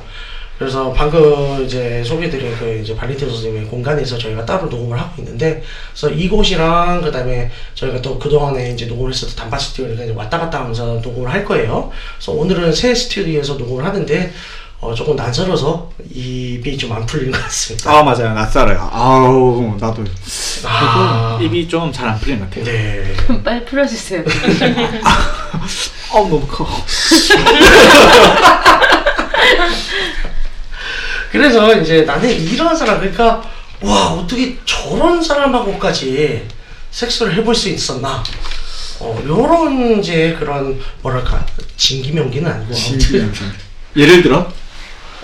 그래서 0.59 0.93
방금 0.93 1.65
이제 1.65 2.03
소개드린 2.05 2.57
그 2.59 2.79
이제 2.83 2.95
발리티 2.95 3.27
선생님의 3.29 3.65
공간에서 3.69 4.17
저희가 4.17 4.47
따로 4.47 4.67
녹음을 4.69 4.99
하고 4.99 5.11
있는데, 5.19 5.63
그래서 5.93 6.11
이곳이랑 6.15 7.03
그 7.03 7.11
다음에 7.11 7.51
저희가 7.75 8.01
또 8.01 8.19
그동안에 8.19 8.71
이제 8.73 8.87
녹음을 8.87 9.11
했었던 9.13 9.35
단파 9.37 9.59
스튜디오를 9.59 9.95
이제 10.05 10.13
왔다 10.15 10.39
갔다 10.39 10.61
하면서 10.61 11.01
녹음을 11.03 11.31
할 11.33 11.45
거예요. 11.45 11.91
그래서 12.17 12.33
오늘은 12.33 12.73
새 12.73 12.95
스튜디오에서 12.95 13.55
녹음을 13.55 13.85
하는데, 13.85 14.33
어, 14.81 14.93
조금 14.95 15.17
낯설어서 15.17 15.91
입이 16.13 16.77
좀 16.79 16.93
안 16.93 17.05
풀리는 17.07 17.33
것 17.33 17.43
같습니다. 17.45 17.91
아 17.91 18.03
맞아요 18.03 18.35
낯설어요 18.35 18.91
아우 18.93 19.75
나도 19.81 20.05
아. 20.67 21.39
입이 21.41 21.67
좀 21.69 21.91
잘 21.91 22.07
안 22.11 22.19
풀리는 22.21 22.41
것 22.41 22.51
같아요 22.51 22.65
네. 22.67 23.15
그럼 23.17 23.43
빨리 23.43 23.65
풀어주세요. 23.65 24.23
아우 26.13 26.29
너무 26.29 26.47
커 26.47 26.67
그래서 31.39 31.75
이제 31.81 32.03
나는 32.03 32.31
이런 32.31 32.77
사람, 32.77 33.01
그러니까, 33.01 33.43
와, 33.81 34.13
어떻게 34.13 34.57
저런 34.65 35.21
사람하고까지 35.21 36.47
섹스를 36.93 37.35
해볼 37.35 37.53
수 37.53 37.69
있었나. 37.71 38.23
어, 39.01 39.21
요런 39.27 39.99
이제 39.99 40.37
그런, 40.39 40.81
뭐랄까, 41.03 41.45
진기명기는 41.77 42.49
아니고. 42.49 42.73
아무튼 42.73 43.33
예를 43.97 44.23
들어 44.23 44.47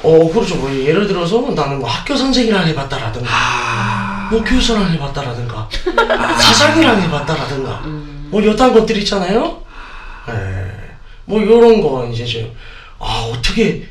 어, 0.02 0.32
그렇죠. 0.32 0.56
뭐, 0.56 0.68
예를 0.74 1.06
들어서 1.06 1.40
나는 1.54 1.78
뭐 1.78 1.88
학교 1.88 2.16
선생이랑 2.16 2.66
해봤다라든가, 2.66 3.28
아 3.30 4.00
뭐 4.30 4.42
교수랑 4.44 4.92
해봤다라든가, 4.92 5.68
사장이랑 6.40 7.02
해봤다라든가, 7.02 7.82
뭐 7.84 8.44
여단 8.44 8.72
것들 8.72 8.96
있잖아요. 8.98 9.60
예. 10.28 10.34
뭐 11.24 11.40
요런 11.42 11.80
거 11.80 12.08
이제 12.12 12.24
좀, 12.24 12.52
아, 13.00 13.28
어떻게 13.32 13.88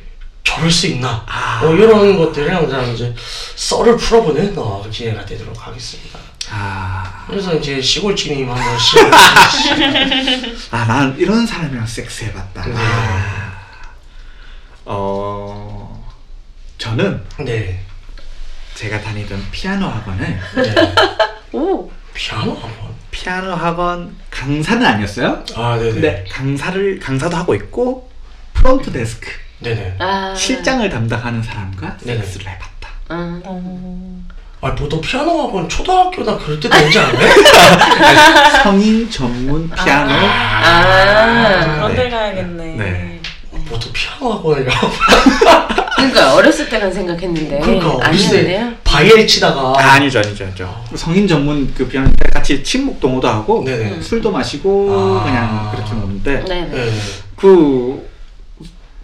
저럴 0.49 0.71
수 0.71 0.87
있나. 0.87 1.23
뭐 1.61 1.77
요런 1.77 2.17
것들을 2.17 2.53
항상 2.53 2.91
이제 2.91 3.13
썰을 3.55 3.97
풀어보는 3.97 4.57
어, 4.57 4.83
기회가 4.91 5.23
되도록 5.23 5.55
하겠습니다. 5.67 6.17
아, 6.51 7.25
그래서 7.27 7.53
이제 7.55 7.79
시골지님 7.79 8.49
한번. 8.49 8.65
아, 10.71 10.85
난 10.85 11.15
이런 11.19 11.45
사람이랑 11.45 11.85
섹스 11.85 12.23
해봤다. 12.23 12.65
네. 12.65 12.73
아, 12.75 13.59
어, 14.85 16.09
저는 16.79 17.23
네. 17.45 17.79
제가 18.73 18.99
다니던 19.01 19.45
피아노 19.51 19.85
학원을 19.87 20.39
네. 20.55 20.75
오, 21.51 21.91
피아노 22.15 22.53
한번. 22.55 22.89
피아노 23.11 23.53
학원 23.53 24.15
강사는 24.31 24.83
아니었어요. 24.83 25.43
아, 25.55 25.77
네네. 25.77 25.91
근데 25.91 26.25
강사를 26.31 26.99
강사도 26.99 27.37
하고 27.37 27.53
있고 27.53 28.09
프론트 28.53 28.91
데스크 28.91 29.29
네네. 29.59 29.95
아, 29.99 30.33
실장을 30.35 30.87
담당하는 30.89 31.43
사람과 31.43 31.97
네네. 31.97 32.19
섹스를 32.21 32.47
해봤다. 32.47 32.89
아, 33.09 33.41
아, 34.61 34.75
보통 34.75 34.99
피아노 35.01 35.43
학원 35.43 35.67
초등학교나 35.69 36.37
그럴 36.37 36.59
때도 36.59 36.77
오지 36.85 36.99
않아요? 36.99 37.29
성인 38.63 39.09
전문 39.09 39.69
피아노. 39.69 40.13
아, 40.13 41.75
그런 41.75 41.95
데 41.95 42.03
네. 42.03 42.09
가야겠네. 42.09 42.65
네. 42.75 43.19
보통 43.69 43.91
피아노 43.93 44.33
학원이라. 44.33 44.73
그러니까 45.95 46.35
어렸을 46.35 46.69
때만 46.69 46.93
생각했는데 46.93 47.59
그러니까 47.59 47.95
어렸을 47.95 48.27
아니었네요. 48.29 48.69
때 48.69 48.77
바이엘 48.85 49.27
치다가. 49.27 49.73
아, 49.77 49.93
아니죠, 49.93 50.19
아니죠, 50.19 50.45
아니죠. 50.45 50.83
성인 50.95 51.27
전문 51.27 51.73
그 51.73 51.85
피아노 51.87 52.09
때 52.09 52.29
같이 52.33 52.63
친목 52.63 52.99
동호도 52.99 53.27
하고 53.27 53.63
네네. 53.65 54.01
술도 54.01 54.31
마시고 54.31 54.89
아. 54.91 55.23
그냥 55.25 55.71
그렇게 55.71 55.93
노는데 55.93 56.43
네, 56.47 56.61
네. 56.65 56.85
네. 56.85 56.91
그 57.35 58.08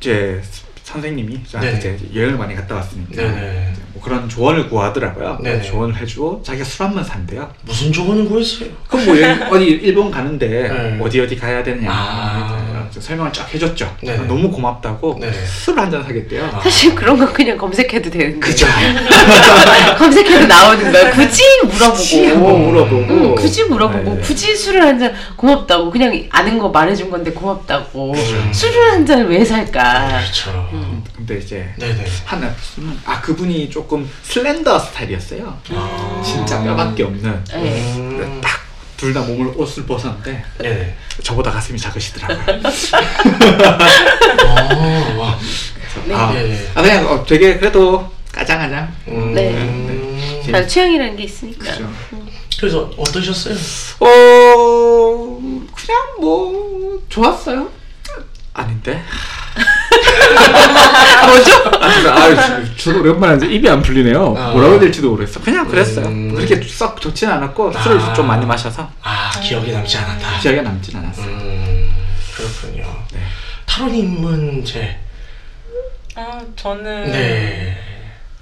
이제 0.05 0.39
선생님이 0.83 1.39
저한테 1.47 1.79
네네. 1.79 1.95
이제 1.95 2.19
여행을 2.19 2.37
많이 2.37 2.53
갔다 2.53 2.75
왔으니까 2.75 3.15
네네. 3.15 3.71
이제 3.73 3.81
뭐 3.91 4.03
그런 4.03 4.29
조언을 4.29 4.69
구하더라고요. 4.69 5.39
네네. 5.41 5.63
조언을 5.63 5.97
해주고 5.97 6.43
자기가 6.43 6.63
술 6.63 6.85
한번 6.85 7.03
산대요. 7.03 7.51
무슨 7.63 7.91
조언을 7.91 8.25
구했어요? 8.25 8.69
그럼 8.87 9.05
뭐 9.05 9.19
여행 9.19 9.41
어디 9.51 9.65
일본 9.65 10.11
가는데 10.11 10.47
네. 10.47 10.99
어디 11.01 11.19
어디 11.19 11.35
가야 11.35 11.63
되느냐 11.63 11.89
아. 11.91 12.74
설명을 12.91 13.31
쫙 13.33 13.51
해줬죠. 13.53 13.95
네네. 14.01 14.25
너무 14.27 14.51
고맙다고 14.51 15.17
네네. 15.19 15.33
술한잔 15.45 16.03
사겠대요. 16.03 16.45
아. 16.53 16.59
사실 16.61 16.93
그런 16.95 17.17
거 17.17 17.31
그냥 17.31 17.57
검색해도 17.57 18.09
되는데. 18.09 18.39
그죠. 18.39 18.65
검색해도 19.97 20.47
나오는 20.47 20.91
거야. 20.91 21.11
굳이 21.11 21.43
물어보고. 21.63 21.93
굳이 21.95 22.25
한번 22.27 22.65
물어보고. 22.65 23.05
응, 23.13 23.35
굳이 23.35 23.63
물어보고. 23.65 24.15
네. 24.15 24.21
굳이 24.21 24.55
술을 24.55 24.81
한 24.81 24.95
잔 24.99 25.13
고맙다고. 25.35 25.91
그냥 25.91 26.23
아는 26.29 26.57
거 26.57 26.69
말해준 26.69 27.09
건데 27.09 27.31
고맙다고. 27.31 28.13
음. 28.13 28.53
술을 28.53 28.91
한 28.93 29.05
잔을 29.05 29.29
왜 29.29 29.43
살까? 29.43 30.19
그렇죠. 30.19 30.69
근데 31.15 31.37
이제 31.37 31.67
네네. 31.77 32.05
하나 32.23 32.49
술은 32.61 32.97
아 33.05 33.19
그분이 33.21 33.69
조금 33.69 34.09
슬렌더 34.23 34.79
스타일이었어요. 34.79 35.57
아. 35.71 36.21
진짜 36.23 36.63
뼈밖에 36.63 37.03
없는. 37.03 37.43
네. 37.53 37.93
음. 37.97 38.41
둘 38.97 39.13
다 39.13 39.21
몸을 39.21 39.53
옷을 39.57 39.85
벗었는데 39.85 40.43
네네. 40.59 40.95
저보다 41.23 41.51
가슴이 41.51 41.77
작으시더라고요. 41.77 42.61
아, 44.47 45.15
와. 45.17 45.39
아, 46.11 46.33
네네. 46.33 46.71
아 46.75 46.81
그냥 46.81 47.07
어, 47.09 47.25
되게 47.25 47.57
그래도 47.57 48.09
까장까장. 48.31 48.95
음. 49.09 49.33
네. 49.33 50.51
다 50.51 50.65
취향이라는 50.65 51.15
게 51.17 51.23
있으니까. 51.23 51.65
그죠. 51.71 51.89
그래서 52.59 52.91
어떠셨어요? 52.97 53.55
어 53.99 55.39
그냥 55.75 56.01
뭐 56.21 57.01
좋았어요. 57.09 57.69
아닌데. 58.55 59.03
뭐죠? 61.27 61.51
아, 62.09 62.63
저도 62.77 63.01
오랜만에 63.01 63.45
입이 63.47 63.69
안 63.69 63.81
풀리네요. 63.81 64.35
아. 64.37 64.51
뭐라고 64.51 64.73
해야 64.73 64.79
될지도 64.79 65.09
모르겠어. 65.11 65.41
그냥 65.41 65.67
그랬어요. 65.67 66.05
음. 66.07 66.33
그렇게 66.33 66.61
썩 66.65 66.99
좋지는 67.01 67.33
않았고 67.33 67.73
아. 67.75 67.81
술을 67.83 68.13
좀 68.15 68.27
많이 68.27 68.45
마셔서 68.45 68.89
아, 69.03 69.31
기억에 69.41 69.71
남지 69.71 69.97
않았다. 69.97 70.39
기억에 70.39 70.61
남진 70.61 70.97
않았어요. 70.97 71.25
음, 71.25 71.93
그렇군요. 72.35 72.83
네. 73.13 73.19
타로님은 73.65 74.63
이제, 74.63 74.97
아, 76.15 76.39
저는 76.55 77.11
네. 77.11 77.77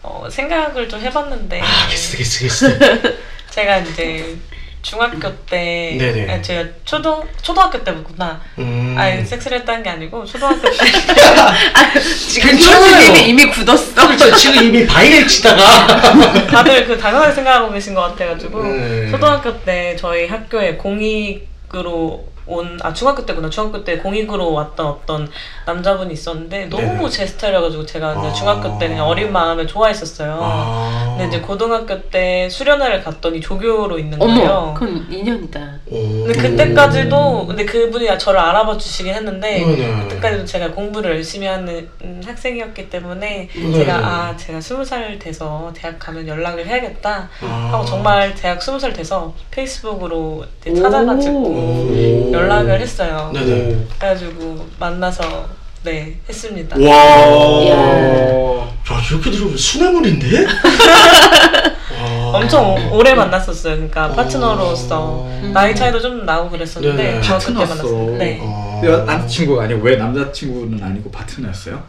어, 0.04 0.28
생각을 0.30 0.88
좀 0.88 1.00
해봤는데 1.02 1.60
아, 1.60 1.88
게스트, 1.90 2.18
게스트, 2.18 2.44
게스트. 2.44 3.18
제가 3.50 3.80
이제 3.80 4.38
중학교 4.84 5.34
때 5.46 5.96
네네. 5.98 6.32
아니, 6.32 6.44
제가 6.44 6.70
초등 6.84 7.24
초등학교 7.42 7.82
때구나. 7.84 8.40
음. 8.60 8.96
아니 9.00 9.26
섹스를 9.26 9.60
했다는 9.60 9.82
게 9.82 9.90
아니고 9.90 10.26
초등학교 10.26 10.62
때 10.62 10.76
지금 12.30 12.50
괜찮아요. 12.52 12.92
교수님이 12.98 13.30
이미 13.30 13.46
굳었어. 13.50 14.08
그렇죠. 14.08 14.36
지금 14.36 14.62
이미 14.64 14.86
바이를 14.86 15.26
치다가. 15.26 15.88
다들 16.48 16.86
그 16.86 16.98
당연하게 16.98 17.34
생각하고 17.34 17.72
계신 17.72 17.94
것 17.94 18.02
같아가지고 18.02 18.62
네. 18.62 19.10
초등학교 19.10 19.58
때 19.62 19.96
저희 19.98 20.28
학교에 20.28 20.76
공익으로 20.76 22.33
온 22.46 22.78
아 22.84 22.92
중학교 22.94 23.26
때구나 23.26 23.50
중학교 23.50 23.84
때 23.84 23.98
공익으로 24.00 24.52
왔던 24.52 24.86
어떤 24.86 25.30
남자분이 25.66 26.14
있었는데 26.14 26.66
너무. 26.68 27.10
제 27.10 27.26
스타일이어가지고 27.26 27.86
제가 27.86 28.10
아. 28.10 28.34
중학교 28.34 28.78
때 28.80 28.88
그냥 28.88 29.08
어린 29.08 29.32
마음에 29.32 29.66
좋아했었어요. 29.66 30.38
아. 30.42 31.16
근데 31.18 31.28
이제 31.28 31.40
고등학교 31.46 32.02
때 32.10 32.50
수련회를 32.50 33.04
갔더니 33.04 33.40
조교로 33.40 33.98
있는 34.00 34.18
거예요. 34.20 34.74
그건 34.78 35.06
인연이다. 35.12 35.60
오. 35.92 36.24
근데 36.26 36.34
그때까지도 36.34 37.46
근데 37.48 37.66
그분이 37.66 38.08
저를 38.18 38.40
알아봐 38.40 38.78
주시긴 38.78 39.14
했는데 39.14 39.60
네네. 39.60 40.02
그때까지도 40.04 40.46
제가 40.46 40.72
공부를 40.72 41.12
열심히 41.16 41.48
하는 41.48 41.88
음, 42.04 42.22
학생이었기 42.26 42.90
때문에 42.90 43.50
네네. 43.54 43.74
제가 43.74 43.94
아 43.96 44.36
제가 44.38 44.60
스무 44.60 44.84
살 44.84 45.18
돼서 45.20 45.72
대학 45.76 46.00
가면 46.00 46.28
연락을 46.28 46.66
해야겠다 46.66 47.30
아. 47.42 47.70
하고 47.72 47.86
정말 47.86 48.34
대학 48.36 48.62
스무 48.62 48.80
살 48.80 48.92
돼서 48.94 49.34
페이스북으로 49.52 50.44
찾아가지고 50.66 51.38
오. 51.38 52.33
연락을 52.34 52.80
했어요. 52.80 53.32
네네. 53.34 53.86
그래가지고 54.00 54.66
만나서 54.80 55.48
네 55.84 56.18
했습니다. 56.28 56.76
와. 56.80 57.68
야, 57.68 58.74
이렇게 59.12 59.32
들으면 59.32 59.58
수뇌물인데? 59.58 60.46
와. 62.02 62.38
엄청 62.38 62.66
오- 62.92 62.98
오래 62.98 63.14
만났었어요. 63.14 63.76
그러니까 63.76 64.10
파트너로서 64.10 65.00
어. 65.00 65.52
나이 65.54 65.76
차이도 65.76 66.00
좀 66.02 66.26
나고 66.26 66.50
그랬었는데 66.50 67.04
네네. 67.04 67.22
중학교 67.22 67.46
때 67.46 67.54
파트너로서. 67.54 67.84
만났어요. 67.94 68.18
네. 68.18 68.40
어. 68.42 68.82
남자친구가 69.06 69.64
아니고 69.64 69.82
왜 69.84 69.96
남자친구는 69.98 70.84
아니고 70.84 71.12
파트너였어요? 71.12 71.82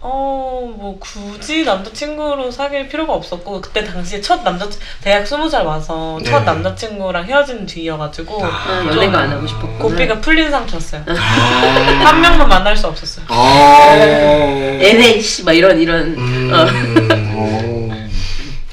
어, 0.00 0.72
뭐 0.76 0.96
굳이 1.00 1.64
남자친구로 1.64 2.50
사귈 2.52 2.88
필요가 2.88 3.14
없었고 3.14 3.60
그때 3.60 3.82
당시에 3.82 4.20
첫 4.20 4.42
남자 4.44 4.68
대학 5.02 5.26
스무 5.26 5.48
살 5.48 5.64
와서 5.66 6.20
첫 6.24 6.40
네. 6.40 6.44
남자친구랑 6.44 7.24
헤어진 7.24 7.66
뒤여가지고 7.66 8.44
아, 8.44 8.82
좀 8.84 8.92
연애가 8.92 9.18
안 9.18 9.32
하고 9.32 9.46
싶었구나. 9.46 9.78
고삐가 9.78 10.20
풀린 10.20 10.50
상태였어요. 10.50 11.02
아. 11.08 11.12
한 12.06 12.20
명만 12.20 12.48
만날 12.48 12.76
수 12.76 12.86
없었어요. 12.86 13.26
아. 13.28 14.78
NH 14.80 15.44
막 15.44 15.52
이런 15.52 15.80
이런 15.80 16.14
음. 16.16 16.50
어. 16.54 17.88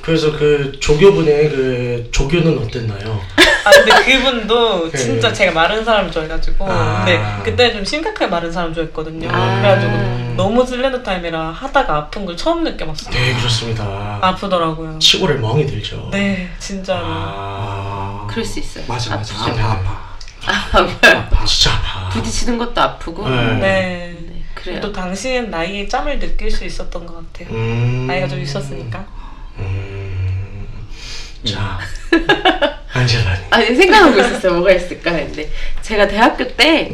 그래서 0.04 0.32
그 0.38 0.74
조교분의 0.80 1.50
그 1.50 2.10
조교는 2.12 2.60
어땠나요? 2.60 3.20
아 3.66 3.72
근데 3.72 3.92
그분도 4.18 4.92
네. 4.92 4.98
진짜 4.98 5.34
제가 5.34 5.52
마른 5.52 5.84
사람 5.84 6.12
좋아해가지고 6.12 6.68
아. 6.70 7.04
근데 7.04 7.42
그때 7.44 7.74
좀 7.74 7.84
심각하게 7.84 8.28
마른 8.28 8.52
사람 8.52 8.74
좋아했거든요. 8.74 9.28
아. 9.32 9.60
그래가지고 9.60 10.36
너무 10.36 10.66
슬렌더 10.66 11.02
타임이라 11.02 11.52
하다가 11.52 11.96
아픈 11.96 12.26
걸 12.26 12.38
처음 12.38 12.64
느껴봤어요. 12.64 13.12
네, 13.14 13.34
그렇습니다. 13.36 14.20
아프더라고요. 14.22 15.00
치골에 15.00 15.36
멍이 15.36 15.66
들죠. 15.66 16.10
네, 16.12 16.50
진짜로. 16.60 17.02
아. 17.04 18.28
그럴 18.30 18.46
수 18.46 18.60
있어요. 18.60 18.84
맞아 18.88 19.16
맞아. 19.16 19.36
아프죠. 19.36 19.52
아파 19.62 19.72
아파. 19.72 20.06
아, 20.48 21.18
아파. 21.18 21.46
진짜 21.46 21.72
아파. 21.76 22.10
부딪히는 22.10 22.58
것도 22.60 22.80
아프고. 22.80 23.28
네. 23.28 23.36
네. 23.54 24.18
네, 24.20 24.44
그래요. 24.54 24.80
또 24.80 24.92
당시엔 24.92 25.50
나이의 25.50 25.90
짬을 25.90 26.20
느낄 26.20 26.52
수 26.52 26.66
있었던 26.66 27.06
것 27.06 27.34
같아요. 27.34 27.56
음. 27.56 28.06
나이가 28.08 28.28
좀 28.28 28.40
있었으니까. 28.40 29.04
음. 29.58 30.68
자. 31.44 31.80
안젤라님. 33.06 33.46
아니 33.52 33.76
생각하고 33.76 34.20
있었어요. 34.20 34.54
뭐가 34.54 34.72
있을까 34.74 35.12
했는데 35.12 35.50
제가 35.82 36.08
대학교 36.08 36.48
때그 36.48 36.94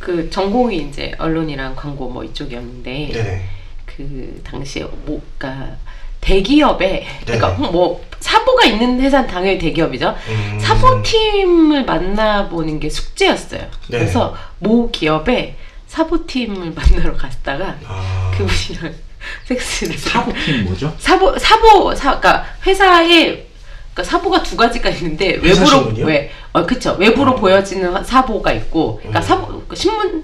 네네. 0.00 0.30
전공이 0.30 0.88
이제 0.88 1.12
언론이랑 1.18 1.74
광고 1.74 2.08
뭐 2.08 2.22
이쪽이었는데 2.24 3.10
네네. 3.12 3.42
그 3.86 4.40
당시에 4.44 4.84
뭐가 5.06 5.76
대기업에 6.20 7.06
그러니까 7.24 7.56
네네. 7.56 7.70
뭐 7.70 8.04
사보가 8.20 8.66
있는 8.66 9.00
회사는 9.00 9.28
당연히 9.28 9.58
대기업이죠. 9.58 10.14
음. 10.28 10.58
사보팀을 10.60 11.84
만나보는 11.84 12.78
게 12.78 12.88
숙제였어요. 12.88 13.62
네. 13.88 13.98
그래서 13.98 14.36
모 14.58 14.90
기업에 14.90 15.56
사보팀을 15.88 16.72
만나러 16.76 17.16
갔다가 17.16 17.76
아. 17.84 18.30
그분이랑 18.36 18.94
섹스를 19.44 19.96
사보팀 19.98 20.64
뭐죠? 20.64 20.94
사보 20.98 21.38
사보 21.38 21.94
사 21.94 22.18
그러니까 22.18 22.46
회사에 22.66 23.51
그러니까 23.94 24.10
사보가 24.10 24.42
두 24.42 24.56
가지가 24.56 24.88
있는데 24.90 25.38
외부로? 25.42 25.92
왜 26.04 26.30
어 26.52 26.66
그쵸 26.66 26.96
외부로 26.98 27.32
어. 27.32 27.34
보여지는 27.36 28.04
사보가 28.04 28.52
있고 28.52 28.96
그러니까 28.98 29.20
음. 29.20 29.22
사보 29.22 29.62
그 29.66 29.74
신문 29.74 30.22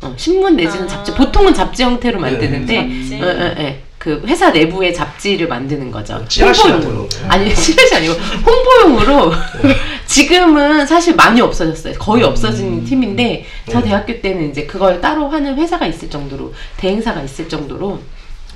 어, 0.00 0.14
신문 0.16 0.56
내지는 0.56 0.84
아. 0.84 0.88
잡지 0.88 1.12
보통은 1.14 1.54
잡지 1.54 1.82
형태로 1.82 2.20
만드는데. 2.20 2.78
어, 3.20 3.26
어, 3.26 3.54
어, 3.58 3.74
그 3.98 4.22
회사 4.26 4.50
내부의 4.50 4.94
잡지를 4.94 5.48
만드는 5.48 5.90
거죠. 5.90 6.24
찌라시라고 6.28 6.82
홍보용으로. 6.82 7.08
아니 7.26 7.50
찌라시 7.54 7.96
아니고 7.96 8.14
홍보용으로 8.14 9.32
지금은 10.06 10.86
사실 10.86 11.16
많이 11.16 11.40
없어졌어요. 11.40 11.94
거의 11.94 12.22
없어진 12.22 12.74
음. 12.74 12.84
팀인데 12.84 13.44
저 13.68 13.80
네. 13.80 13.88
대학교 13.88 14.20
때는 14.20 14.50
이제 14.50 14.66
그걸 14.66 15.00
따로 15.00 15.28
하는 15.28 15.56
회사가 15.56 15.84
있을 15.86 16.08
정도로 16.08 16.54
대행사가 16.76 17.22
있을 17.22 17.48
정도로 17.48 18.00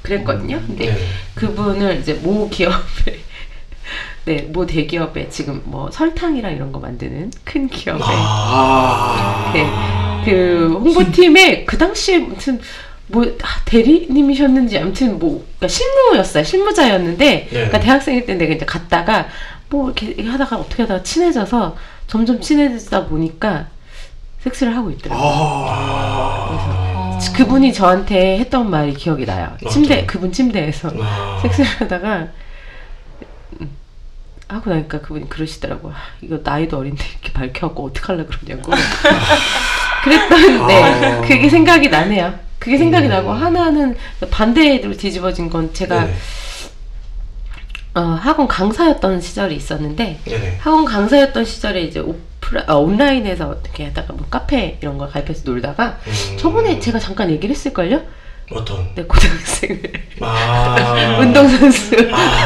그랬거든요. 0.02 0.60
근데 0.64 0.86
네. 0.86 1.06
그분을 1.34 1.98
이제 2.00 2.14
모 2.14 2.48
기업에 2.48 3.21
네, 4.24 4.42
모 4.52 4.66
대기업에 4.66 5.28
지금 5.30 5.62
뭐 5.64 5.90
설탕이랑 5.90 6.52
이런 6.52 6.70
거 6.70 6.78
만드는 6.78 7.32
큰 7.44 7.68
기업에 7.68 8.02
아. 8.04 9.50
네, 9.52 9.66
그 10.24 10.78
홍보팀에 10.80 11.64
그 11.64 11.76
당시에 11.76 12.18
무슨 12.18 12.60
뭐 13.08 13.24
아, 13.24 13.60
대리님이셨는지 13.64 14.78
아무튼 14.78 15.18
뭐 15.18 15.44
그러니까 15.58 15.68
실무였어요 15.68 16.44
실무자였는데 16.44 17.48
그러니까 17.50 17.80
대학생일 17.80 18.26
때 18.26 18.34
내가 18.34 18.54
이제 18.54 18.64
갔다가 18.64 19.26
뭐 19.68 19.90
이렇게 19.90 20.22
하다가 20.22 20.56
어떻게 20.56 20.82
하다가 20.82 21.02
친해져서 21.02 21.76
점점 22.06 22.40
친해지다 22.40 23.06
보니까 23.06 23.66
섹스를 24.40 24.76
하고 24.76 24.90
있더라고요. 24.90 25.26
아. 25.26 26.48
그래서 27.16 27.32
그분이 27.32 27.72
저한테 27.72 28.38
했던 28.38 28.70
말이 28.70 28.92
기억이 28.94 29.24
나요. 29.24 29.56
침대 29.70 29.94
어떤? 29.94 30.06
그분 30.06 30.32
침대에서 30.32 30.92
아. 31.00 31.38
섹스를 31.42 31.66
하다가 31.80 32.18
음, 32.18 32.28
하고 34.52 34.70
나니까 34.70 35.00
그분이 35.00 35.28
그러시더라고요. 35.28 35.92
아, 35.92 35.96
이거 36.20 36.40
나이도 36.42 36.78
어린데 36.78 37.04
이렇게 37.10 37.32
밝혀갖고 37.32 37.84
어떡하려 37.86 38.26
그러냐고. 38.26 38.72
그랬던데 40.04 40.82
아. 40.82 41.20
그게 41.20 41.48
생각이 41.48 41.88
나네요. 41.88 42.34
그게 42.58 42.78
생각이 42.78 43.06
음. 43.06 43.10
나고 43.10 43.32
하나는 43.32 43.96
반대로 44.30 44.96
뒤집어진 44.96 45.50
건 45.50 45.72
제가 45.72 46.04
네네. 46.04 46.16
어, 47.94 48.00
학원 48.00 48.48
강사였던 48.48 49.20
시절이 49.20 49.54
있었는데 49.54 50.20
네네. 50.24 50.58
학원 50.60 50.84
강사였던 50.84 51.44
시절에 51.44 51.82
이제 51.82 52.00
오프라, 52.00 52.64
아, 52.66 52.74
온라인에서 52.74 53.48
어떻게 53.48 53.84
하다가 53.86 54.12
뭐 54.14 54.26
카페 54.30 54.78
이런 54.80 54.96
거 54.96 55.08
가입해서 55.08 55.42
놀다가 55.44 55.98
음. 56.06 56.36
저번에 56.38 56.78
제가 56.80 56.98
잠깐 56.98 57.30
얘기를 57.30 57.54
했을걸요? 57.54 58.02
어떤? 58.54 58.88
네, 58.94 59.02
고등학생을 59.04 59.80
아. 60.20 61.18
운동선수 61.20 61.96
아. 62.12 62.44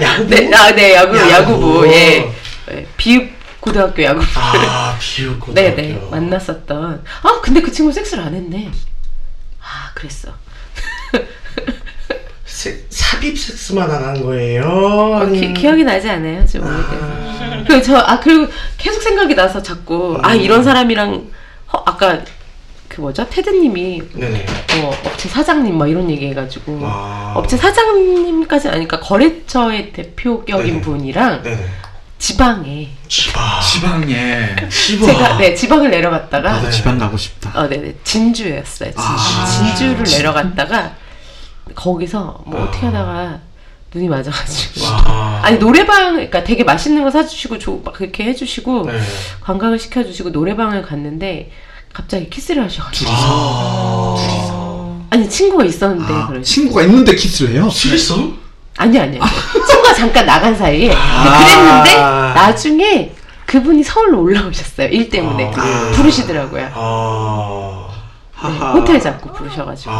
야구부? 0.00 0.28
네, 0.34 0.54
아, 0.54 0.74
네, 0.74 0.94
야구, 0.94 1.16
야구부. 1.16 1.30
야구부, 1.30 1.88
예. 1.88 2.34
예, 2.72 2.86
비읍 2.96 3.30
고등학교 3.60 4.02
야구부. 4.02 4.26
아, 4.36 4.96
비읍 5.00 5.40
고등학교. 5.40 5.54
네, 5.76 5.82
네, 5.94 6.08
만났었던. 6.10 7.04
아, 7.22 7.40
근데 7.42 7.60
그 7.60 7.70
친구 7.72 7.92
섹스를 7.92 8.22
안 8.24 8.34
했네. 8.34 8.70
아, 9.60 9.90
그랬어. 9.94 10.28
세, 12.44 12.84
삽입 12.88 13.38
섹스만 13.38 13.90
안 13.90 14.02
한 14.04 14.22
거예요? 14.22 14.62
어, 14.64 15.26
기, 15.26 15.52
기억이 15.54 15.82
나지 15.84 16.08
않아요, 16.08 16.46
좀 16.46 16.62
오래돼서. 16.62 17.64
그리고 17.66 17.82
저, 17.82 17.96
아, 17.98 18.20
그리고 18.20 18.46
계속 18.78 19.02
생각이 19.02 19.34
나서 19.34 19.62
자꾸, 19.62 20.18
아, 20.22 20.34
음. 20.34 20.40
이런 20.40 20.62
사람이랑, 20.62 21.30
허, 21.72 21.82
아까, 21.86 22.20
그 22.94 23.00
뭐죠? 23.00 23.28
테드님이, 23.28 24.02
네네. 24.12 24.46
어, 24.84 24.92
업체 25.04 25.28
사장님, 25.28 25.76
막 25.76 25.88
이런 25.88 26.08
얘기 26.08 26.28
해가지고, 26.28 26.78
아. 26.84 27.32
업체 27.34 27.56
사장님까지 27.56 28.68
아니까 28.68 29.00
거래처의 29.00 29.92
대표격인 29.92 30.66
네네. 30.66 30.80
분이랑 30.80 31.42
네네. 31.42 31.66
지방에, 32.18 32.90
지방. 33.08 33.60
지방에. 33.60 34.56
지방. 34.70 35.06
제가, 35.08 35.36
네, 35.38 35.54
지방을 35.56 35.90
내려갔다가, 35.90 36.52
나도 36.52 36.66
네. 36.66 36.70
지방 36.70 36.96
가고 36.98 37.16
싶다. 37.16 37.50
어, 37.58 37.68
네네. 37.68 37.96
진주였어요. 38.04 38.92
진주. 38.92 39.02
아, 39.04 39.44
진주를 39.46 40.04
진주. 40.04 40.16
내려갔다가 40.18 40.94
거기서 41.74 42.44
뭐 42.46 42.60
아. 42.60 42.64
어떻게 42.64 42.86
하다가 42.86 43.40
눈이 43.92 44.08
맞아가지고. 44.08 44.86
와. 44.86 45.40
아니 45.42 45.58
노래방, 45.58 46.12
그러니까 46.12 46.44
되게 46.44 46.62
맛있는 46.62 47.02
거 47.02 47.10
사주시고 47.10 47.58
조, 47.58 47.82
막 47.84 47.92
그렇게 47.94 48.22
해주시고 48.24 48.86
네. 48.86 49.00
관광을 49.40 49.80
시켜주시고 49.80 50.30
노래방을 50.30 50.82
갔는데 50.82 51.50
갑자기 51.94 52.28
키스를 52.28 52.64
하셔가지고. 52.64 53.10
아. 53.14 55.00
아니 55.10 55.30
친구가 55.30 55.64
있었는데 55.64 56.12
아, 56.12 56.26
그러시. 56.26 56.52
친구가 56.54 56.82
있는데 56.82 57.14
키스를 57.14 57.54
해요? 57.54 57.70
스리썸? 57.70 58.32
아니 58.76 58.98
아니 58.98 59.18
아니. 59.20 59.30
친구가 59.66 59.94
잠깐 59.94 60.26
나간 60.26 60.54
사이에 60.56 60.92
아. 60.92 61.84
그랬는데 61.84 61.96
나중에 62.34 63.14
그분이 63.46 63.84
서울로 63.84 64.22
올라오셨어요. 64.22 64.88
일 64.88 65.08
때문에 65.08 65.52
아. 65.56 65.92
부르시더라고요. 65.94 66.68
아, 66.74 67.88
네, 68.42 68.58
호텔 68.58 69.00
잡고 69.00 69.32
부르셔가지고. 69.32 69.92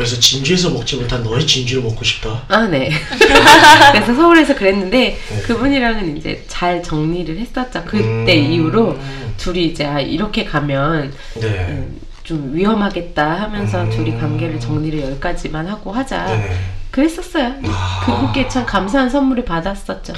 아, 0.00 0.02
아. 0.02 0.06
그래서 0.06 0.18
진주에서 0.18 0.70
먹지 0.70 0.96
못한 0.96 1.22
너의 1.22 1.46
진주를 1.46 1.82
먹고 1.82 2.02
싶다. 2.04 2.42
네. 2.70 2.90
그래서 3.92 4.14
서울에서 4.14 4.54
그랬는데 4.54 5.16
네. 5.16 5.42
그분이랑은 5.42 6.16
이제 6.16 6.42
잘 6.48 6.82
정리를 6.82 7.38
했었죠. 7.38 7.82
그때 7.84 8.38
음. 8.38 8.52
이후로 8.52 8.98
둘이 9.36 9.66
이제 9.66 9.84
아, 9.84 10.00
이렇게 10.00 10.44
가면 10.44 11.12
네. 11.40 11.48
음, 11.48 12.00
좀 12.24 12.54
위험하겠다 12.54 13.42
하면서 13.42 13.82
음. 13.82 13.90
둘이 13.90 14.18
관계를 14.18 14.58
정리를 14.58 15.02
여기까지만 15.02 15.66
하고 15.66 15.92
하자. 15.92 16.26
네. 16.26 16.50
그랬었어요. 16.90 17.54
아. 17.66 18.02
그분께 18.04 18.48
참 18.48 18.64
감사한 18.66 19.10
선물을 19.10 19.44
받았었죠. 19.44 20.12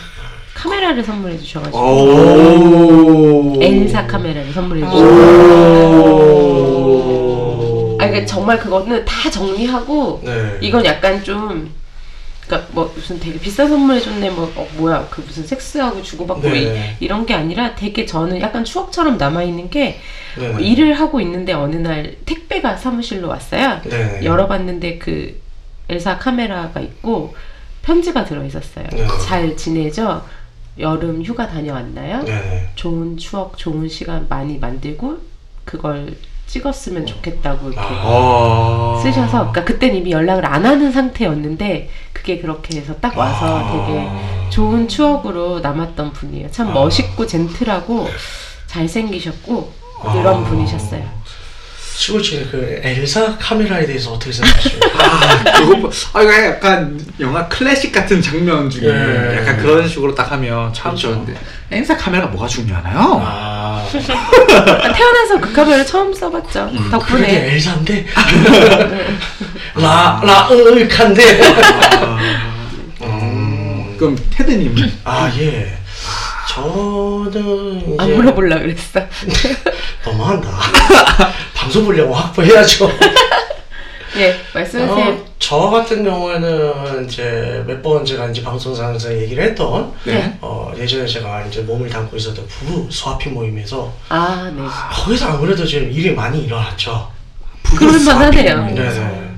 카메라를 0.54 1.02
선물해 1.02 1.38
주셔가지고 1.38 1.78
오. 1.78 3.58
엘사 3.62 4.06
카메라를 4.06 4.52
선물해 4.52 4.82
오. 4.82 4.90
주셔가지고 4.90 6.08
아 6.08 6.11
그러니까 8.12 8.26
정말 8.26 8.58
그거는 8.58 9.04
다 9.04 9.30
정리하고 9.30 10.22
네. 10.24 10.58
이건 10.60 10.84
약간 10.84 11.22
좀 11.22 11.72
그러니까 12.46 12.68
뭐 12.72 12.92
무슨 12.94 13.18
되게 13.18 13.38
비싼 13.38 13.68
선물 13.68 13.96
해줬네 13.96 14.30
뭐 14.30 14.52
어, 14.56 14.68
뭐야 14.76 15.06
그 15.10 15.20
무슨 15.22 15.46
섹스하고 15.46 16.02
주고받고 16.02 16.48
네. 16.48 16.96
이, 17.00 17.08
런게 17.08 17.34
아니라 17.34 17.74
되게 17.74 18.04
저는 18.04 18.40
약간 18.40 18.64
추억처럼 18.64 19.16
남아 19.16 19.42
있는 19.44 19.70
게 19.70 20.00
네. 20.38 20.56
일을 20.60 20.94
하고 20.94 21.20
있는데 21.20 21.52
어느 21.52 21.76
날 21.76 22.16
택배가 22.26 22.76
사무실로 22.76 23.28
왔어요. 23.28 23.80
네. 23.84 24.20
열어봤는데 24.22 24.98
그 24.98 25.40
엘사 25.88 26.18
카메라가 26.18 26.80
있고 26.80 27.34
편지가 27.82 28.24
들어 28.24 28.44
있었어요. 28.44 28.86
네. 28.92 29.06
잘 29.24 29.56
지내죠? 29.56 30.24
여름 30.78 31.22
휴가 31.22 31.48
다녀왔나요? 31.48 32.22
네. 32.24 32.70
좋은 32.74 33.16
추억, 33.18 33.58
좋은 33.58 33.88
시간 33.88 34.26
많이 34.28 34.58
만들고 34.58 35.18
그걸 35.64 36.14
찍었으면 36.46 37.06
좋겠다고 37.06 37.70
이렇게 37.70 37.80
아. 37.88 39.00
쓰셔서 39.02 39.50
그러니까 39.50 39.64
그땐 39.64 39.94
이미 39.94 40.10
연락을 40.10 40.44
안 40.44 40.66
하는 40.66 40.92
상태였는데 40.92 41.88
그게 42.12 42.38
그렇게 42.38 42.78
해서 42.78 42.94
딱 43.00 43.16
와서 43.16 43.58
아. 43.64 43.86
되게 43.86 44.50
좋은 44.50 44.86
추억으로 44.86 45.60
남았던 45.60 46.12
분이에요. 46.12 46.50
참 46.50 46.68
아. 46.68 46.72
멋있고 46.72 47.26
젠틀하고 47.26 48.08
잘생기셨고 48.66 49.72
아. 50.04 50.14
이런 50.18 50.44
분이셨어요. 50.44 51.22
시골치는 51.94 52.50
그 52.50 52.80
엘사 52.82 53.36
카메라에 53.38 53.86
대해서 53.86 54.12
어떻게 54.12 54.32
생각하십니까? 54.32 54.88
아, 54.98 55.58
그거 55.58 55.76
뭐- 55.76 55.90
아 56.14 56.22
이거 56.22 56.32
약간 56.46 57.00
영화 57.20 57.46
클래식 57.48 57.92
같은 57.92 58.20
장면 58.20 58.68
중에 58.68 58.88
예. 58.88 59.36
약간 59.36 59.58
그런 59.58 59.86
식으로 59.86 60.14
딱 60.14 60.32
하면 60.32 60.72
참 60.72 60.92
그렇죠. 60.92 61.12
좋은데 61.14 61.34
엔사 61.70 61.96
카메라가 61.96 62.30
뭐가 62.32 62.48
중요하나요? 62.48 63.20
아, 63.82 64.86
아, 64.86 64.92
태어나서 64.92 65.40
그 65.40 65.52
카메라 65.52 65.84
처음 65.84 66.12
써봤죠. 66.12 66.70
그게 66.72 66.90
덕분에 66.90 67.54
엘사인데 67.54 68.06
라 69.76 70.20
라으익한데. 70.24 71.40
음. 73.02 73.96
그럼 73.98 74.16
테드님 74.30 74.76
아 75.04 75.30
예. 75.38 75.78
저는 76.48 77.96
안 77.98 78.06
이제 78.08 78.16
물어보려 78.16 78.58
그랬어. 78.60 79.00
너무한다. 80.04 80.50
방송 81.54 81.84
보려고 81.84 82.12
확보해야죠. 82.14 82.90
예, 84.16 84.36
말씀하세요. 84.54 85.14
어, 85.14 85.24
저 85.38 85.58
같은 85.70 86.04
경우에는 86.04 87.06
이제 87.06 87.64
몇 87.66 87.82
번 87.82 88.04
제가 88.04 88.26
이제 88.28 88.42
방송상에서 88.42 89.12
얘기를 89.18 89.42
했던 89.44 89.92
네. 90.04 90.36
어, 90.40 90.72
예전에 90.76 91.06
제가 91.06 91.42
이제 91.46 91.62
몸을 91.62 91.88
담고 91.88 92.16
있었던 92.16 92.46
부부 92.46 92.88
스와핑 92.90 93.34
모임에서 93.34 93.92
아, 94.08 94.52
네. 94.54 94.62
거기서 94.92 95.28
아무래도 95.28 95.64
좀 95.66 95.82
일이 95.90 96.12
많이 96.12 96.44
일어났죠. 96.44 97.10
그럴만하네요. 97.64 98.66
네네. 98.74 99.32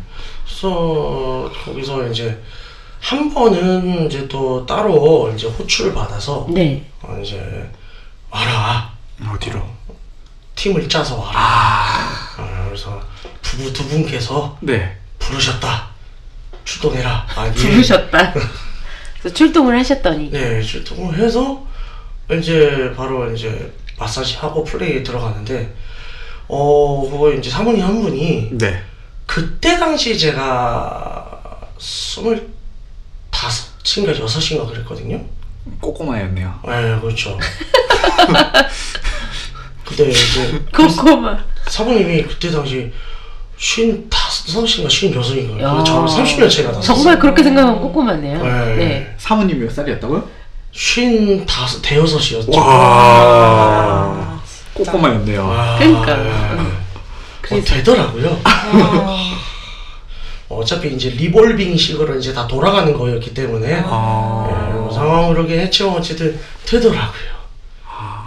그래서 0.44 1.50
거기서 1.64 2.06
이제 2.08 2.38
한 3.00 3.32
번은 3.32 4.06
이제 4.06 4.26
또 4.28 4.64
따로 4.66 5.32
이제 5.34 5.46
호출을 5.46 5.94
받아서 5.94 6.46
네. 6.50 6.84
어, 7.02 7.18
이제 7.22 7.38
와라 8.30 8.90
어디로? 9.34 9.62
팀을 10.56 10.88
짜서 10.88 11.16
와라. 11.18 11.40
어, 12.38 12.64
그래서 12.68 13.00
부부 13.44 13.72
두 13.72 13.86
분께서 13.86 14.58
네. 14.60 14.96
부르셨다. 15.20 15.90
출동해라. 16.64 17.26
아, 17.36 17.46
예. 17.46 17.52
부르셨다. 17.52 18.32
그래서 19.20 19.34
출동을 19.34 19.78
하셨더니. 19.78 20.30
네, 20.30 20.60
출동을 20.62 21.16
해서 21.18 21.64
이제 22.32 22.92
바로 22.96 23.30
이제 23.32 23.72
마사지 23.98 24.36
하고 24.36 24.64
플레이에 24.64 25.02
들어가는데 25.02 25.74
어 26.48 27.08
그거 27.10 27.32
이제 27.32 27.50
사모님 27.50 27.84
한 27.84 28.00
분이 28.02 28.50
네. 28.52 28.82
그때 29.26 29.78
당시 29.78 30.18
제가 30.18 31.60
스물 31.78 32.48
다섯 33.30 33.66
인가 33.96 34.18
여섯인가 34.18 34.66
그랬거든요. 34.66 35.22
꼬꼬마였네요. 35.80 36.60
네, 36.66 36.98
그렇죠. 37.00 37.38
근데 39.84 40.10
이제 40.10 40.62
코코마. 40.74 41.44
사모님이 41.68 42.22
그때 42.24 42.50
당시 42.50 42.92
쉰 43.56 44.08
다섯인가 44.10 44.88
쉰 44.88 45.14
여섯인가 45.14 45.62
야. 45.62 45.84
저랑 45.84 46.06
30년 46.06 46.50
차이가 46.50 46.72
났어요. 46.72 46.82
정말 46.82 47.18
그렇게 47.18 47.42
생각하면 47.42 47.80
꼬꼬마네요. 47.80 48.42
네. 48.42 48.76
네. 48.76 49.14
사모님 49.18 49.60
몇 49.60 49.72
살이었다고요? 49.72 50.28
쉰 50.72 51.44
다섯 51.46 51.80
대여섯이었죠. 51.82 52.50
와. 52.58 54.40
꼬꼬마였네요. 54.74 55.44
아, 55.48 55.78
그러니까. 55.78 56.18
예. 56.24 56.30
응. 56.58 56.76
어, 57.52 57.60
되더라고요. 57.64 58.40
어차피 60.48 60.92
이제 60.94 61.10
리볼빙식으로 61.10 62.16
이제 62.16 62.32
다 62.32 62.46
돌아가는 62.46 62.92
거였기 62.92 63.32
때문에 63.34 63.82
아. 63.86 64.46
예, 64.50 64.72
뭐 64.74 64.90
상황 64.92 65.32
그렇게 65.32 65.58
했지만 65.60 65.94
어쨌든 65.96 66.38
되더라고요. 66.66 67.34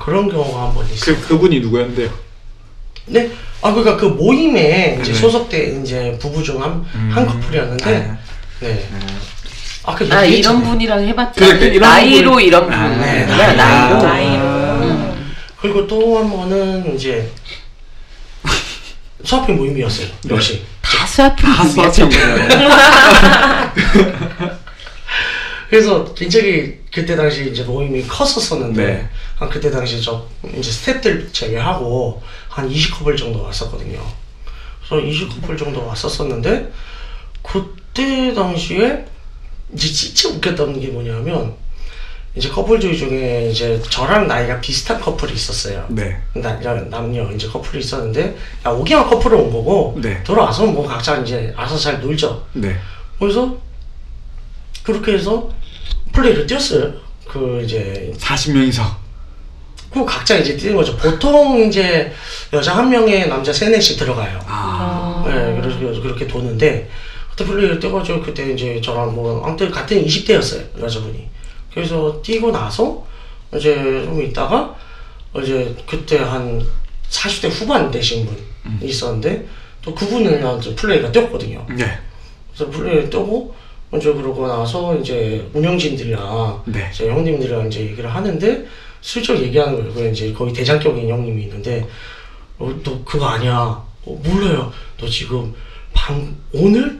그런 0.03 0.29
경우가 0.29 0.67
한 0.67 0.73
번 0.73 0.85
있어요. 0.89 1.15
그 1.17 1.27
그분이 1.27 1.59
누구였는데요? 1.59 2.09
네, 3.07 3.29
아 3.61 3.71
그러니까 3.73 3.97
그 3.97 4.05
모임에 4.05 4.97
이제 5.01 5.11
네. 5.13 5.19
소속된 5.19 5.83
이제 5.83 6.17
부부 6.21 6.43
중한한 6.43 6.85
음. 6.95 7.11
커플이었는데, 7.15 7.91
네. 7.91 8.17
네. 8.59 8.89
아까 9.83 10.05
아, 10.15 10.23
이런. 10.25 10.61
분이랑 10.63 11.05
해봤자. 11.07 11.33
그러니까 11.45 11.65
이런 11.67 11.89
나이로 11.89 12.31
분. 12.33 12.43
이런 12.43 12.71
아, 12.73 12.89
분. 12.89 12.99
네, 13.01 13.25
나이로. 13.25 14.01
나이로. 14.03 14.43
음. 14.43 15.33
그리고 15.61 15.87
또 15.87 16.19
한 16.19 16.29
번은 16.29 16.93
이제 16.95 17.31
수학회 19.23 19.53
모임이었어요. 19.53 20.07
역시. 20.29 20.63
다다 20.81 21.35
수학형 21.65 22.09
그래서 25.69 26.13
굉장히 26.13 26.77
그때 26.93 27.15
당시 27.15 27.49
이제 27.51 27.63
모임이 27.63 28.03
컸었었는데 28.07 28.85
네. 28.85 29.09
한 29.35 29.49
그때 29.49 29.69
당시 29.69 30.01
저 30.01 30.25
이제 30.57 30.71
스탭들 30.71 31.33
제외하고 31.33 32.21
한 32.57 32.67
20커플 32.67 33.15
정도 33.15 33.43
왔었거든요. 33.43 34.01
그래서 34.89 35.05
20커플 35.05 35.55
정도 35.55 35.85
왔었었는데 35.85 36.73
그때 37.43 38.33
당시에 38.33 39.05
이제 39.73 39.87
진짜 39.87 40.29
웃겼던 40.29 40.79
게 40.79 40.87
뭐냐면 40.87 41.53
이제 42.35 42.49
커플들 42.49 42.97
중에 42.97 43.49
이제 43.51 43.79
저랑 43.91 44.27
나이가 44.27 44.59
비슷한 44.59 44.99
커플이 44.99 45.33
있었어요. 45.33 45.85
네. 45.89 46.19
나, 46.33 46.55
남녀 46.89 47.31
이제 47.31 47.47
커플이 47.47 47.79
있었는데 47.79 48.35
야, 48.65 48.71
5개월 48.71 49.07
커플을 49.07 49.37
온 49.37 49.51
거고 49.51 49.95
네. 50.01 50.23
돌아와서 50.23 50.65
뭐 50.65 50.87
각자 50.87 51.17
이제 51.17 51.53
알아서 51.55 51.77
잘 51.77 52.01
놀죠. 52.01 52.43
네. 52.53 52.75
그래서 53.19 53.55
그렇게 54.81 55.13
해서 55.13 55.47
플레이를 56.11 56.47
뛰었어요. 56.47 56.91
그 57.27 57.61
이제 57.63 58.11
40명이서. 58.17 59.06
그 59.93 60.05
각자 60.05 60.37
이제 60.37 60.55
뛰는 60.55 60.75
거죠. 60.75 60.95
보통 60.97 61.59
이제 61.67 62.11
여자 62.53 62.75
한 62.75 62.89
명에 62.89 63.25
남자 63.25 63.51
세 63.51 63.69
넷씩 63.69 63.97
들어가요. 63.97 64.39
아. 64.45 65.23
네, 65.27 65.59
그래서 65.61 66.01
그렇게 66.01 66.27
도는데 66.27 66.89
그때 67.31 67.45
플레이를 67.45 67.79
뛰어가지고 67.79 68.21
그때 68.21 68.51
이제 68.51 68.81
저랑 68.81 69.15
뭐 69.15 69.45
아무튼 69.45 69.69
같은 69.71 70.03
20대였어요 70.03 70.81
여자분이. 70.81 71.27
그래서 71.73 72.21
뛰고 72.21 72.51
나서 72.51 73.05
이제 73.55 73.73
좀 74.03 74.21
있다가 74.21 74.75
이제 75.41 75.75
그때 75.87 76.17
한 76.17 76.65
40대 77.09 77.49
후반 77.49 77.91
되신 77.91 78.25
분 78.25 78.35
있었는데 78.81 79.45
또 79.81 79.93
그분은 79.95 80.59
이제 80.59 80.75
플레이가 80.75 81.11
뛰었거든요. 81.11 81.65
네. 81.69 81.85
그래서 82.53 82.71
플레이를 82.71 83.09
뜨고 83.09 83.55
먼저 83.89 84.13
그러고 84.13 84.47
나서 84.47 84.95
이제 84.97 85.49
운영진들이랑 85.53 86.63
네. 86.65 86.89
제 86.91 87.07
형님들이랑 87.09 87.67
이제 87.67 87.81
얘기를 87.81 88.13
하는데 88.13 88.65
슬쩍 89.01 89.37
얘기하는 89.37 89.75
거예요. 89.77 89.93
그 89.93 90.09
이제 90.09 90.33
거의 90.33 90.53
대장격인 90.53 91.09
형님이 91.09 91.43
있는데 91.43 91.87
어, 92.59 92.71
너 92.83 93.03
그거 93.05 93.27
아니야. 93.27 93.53
어, 93.53 94.21
몰라요. 94.23 94.71
너 94.99 95.07
지금 95.07 95.53
방 95.93 96.35
오늘 96.53 96.99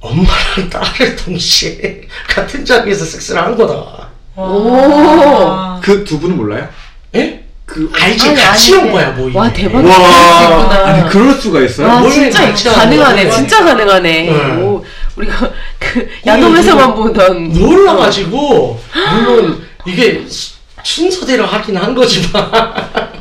엄마랑 0.00 0.68
딸을 0.70 1.16
동시에 1.16 2.02
같은 2.28 2.64
자리에서 2.64 3.04
섹스를 3.04 3.42
한 3.42 3.56
거다. 3.56 4.08
오. 4.36 5.80
그 5.82 6.04
두 6.04 6.18
분은 6.20 6.36
몰라요? 6.36 6.68
예? 7.14 7.44
그 7.66 7.90
알지 7.94 8.30
아니, 8.30 8.36
같이 8.40 8.74
아니, 8.74 8.82
온 8.84 8.92
거야 8.92 9.10
뭐 9.12 9.30
와 9.32 9.48
이게. 9.48 9.62
대박. 9.62 9.84
와. 9.84 10.86
아니 10.86 11.08
그럴 11.08 11.32
수가 11.34 11.60
있어요? 11.62 11.86
와 11.86 12.00
뭘 12.00 12.10
진짜 12.12 12.46
같이 12.46 12.68
하는 12.68 12.80
가능하네. 12.98 13.24
거야? 13.24 13.32
진짜 13.32 13.64
가능하네. 13.64 14.22
네. 14.22 14.56
오, 14.62 14.84
우리가 15.16 15.52
그 15.78 16.08
야nom에서만 16.26 16.94
보던 16.94 17.52
놀라가지고 17.52 18.80
물론 19.14 19.62
이게 19.86 20.24
수- 20.28 20.54
순서대로 20.82 21.46
하긴 21.46 21.76
한 21.76 21.94
거지만 21.94 22.50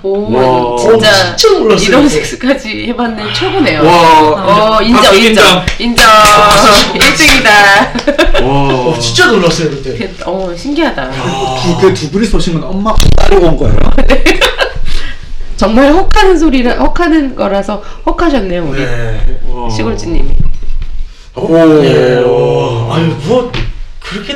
오 0.02 0.32
와. 0.34 0.78
진짜 0.78 1.10
어, 1.32 1.36
진짜 1.36 1.58
놀랐어요. 1.60 1.88
이런. 1.90 2.10
섹스까지 2.10 2.86
해봤는 2.88 3.34
최고네요. 3.34 3.84
와, 3.84 4.78
어 4.78 4.82
인정 4.82 5.02
박수 5.04 5.16
인정 5.20 5.66
인정 5.80 6.06
1등이다. 6.94 8.42
와, 8.44 8.74
어, 8.88 8.98
진짜 9.00 9.28
놀랐어요 9.28 9.70
그때. 9.70 10.10
어 10.26 10.54
신기하다. 10.56 11.12
두, 11.12 11.78
그두 11.82 12.12
분이 12.12 12.26
쏘신 12.26 12.54
건 12.60 12.64
엄마 12.70 12.94
따르고 13.18 13.46
온 13.48 13.58
거예요? 13.58 13.78
정말 15.58 15.92
혹하는 15.92 16.38
소리라 16.40 16.76
혹하는 16.76 17.36
거라서 17.36 17.84
혹하셨네요 18.06 18.64
우리 18.70 18.80
네. 18.82 19.40
와. 19.50 19.70
시골주님이. 19.70 20.30
어? 21.36 21.42
오. 21.42 21.84
예. 21.84 22.24
어. 22.26 22.90
아유 22.94 23.14
뭐 23.26 23.52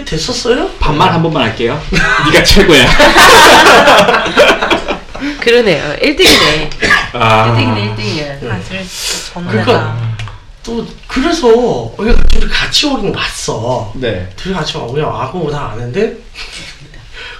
그렇게 0.04 0.06
됐었어요? 0.06 0.70
반말 0.80 1.12
한 1.12 1.24
번만 1.24 1.43
할게요. 1.43 1.82
네가 2.32 2.43
최고야. 2.43 2.86
그러네요. 5.39 5.95
1등이네. 5.97 6.70
아. 7.14 7.56
1등이네 7.56 7.95
1등이야. 7.95 8.39
사실 8.39 8.86
그러니까 9.47 9.97
또 10.64 10.86
그래서 11.08 11.47
우리가 11.97 12.22
둘이 12.24 12.47
같이 12.49 12.86
오긴 12.86 13.16
왔어. 13.16 13.91
네. 13.95 14.30
둘이 14.36 14.54
같이 14.54 14.78
와 14.78 14.86
그냥 14.88 15.10
와고 15.10 15.49
다 15.49 15.72
아는데 15.74 16.18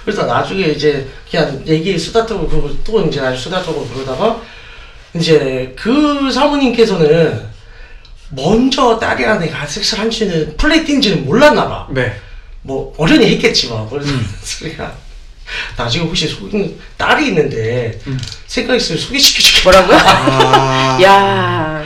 그래서 0.04 0.26
나중에 0.26 0.64
이제 0.66 1.08
그냥 1.30 1.62
얘기 1.66 1.98
수다 1.98 2.26
떨고 2.26 2.48
그러고 2.48 2.70
또 2.84 3.00
이제 3.06 3.20
아주 3.20 3.40
수다 3.40 3.62
떨고 3.62 3.86
그러다가 3.88 4.40
이제 5.14 5.74
그 5.78 6.30
사모님께서는 6.30 7.54
먼저 8.30 8.98
딸이랑 8.98 9.40
내가 9.40 9.66
섹스를 9.66 10.04
한지는 10.04 10.56
플레이팅지는 10.56 11.24
몰랐나 11.24 11.68
봐. 11.68 11.86
네. 11.90 12.20
뭐 12.64 12.94
어련히 12.96 13.26
했겠지만 13.32 13.88
그래서 13.90 14.10
소리가 14.42 14.94
나중에 15.76 16.04
혹시 16.06 16.26
속인 16.26 16.80
딸이 16.96 17.28
있는데 17.28 17.98
음. 18.06 18.18
생각 18.46 18.74
있으면 18.74 19.00
소개시켜 19.00 19.42
줄게. 19.42 19.62
뭐라고요? 19.64 19.96
아. 20.02 20.98
야 21.02 21.84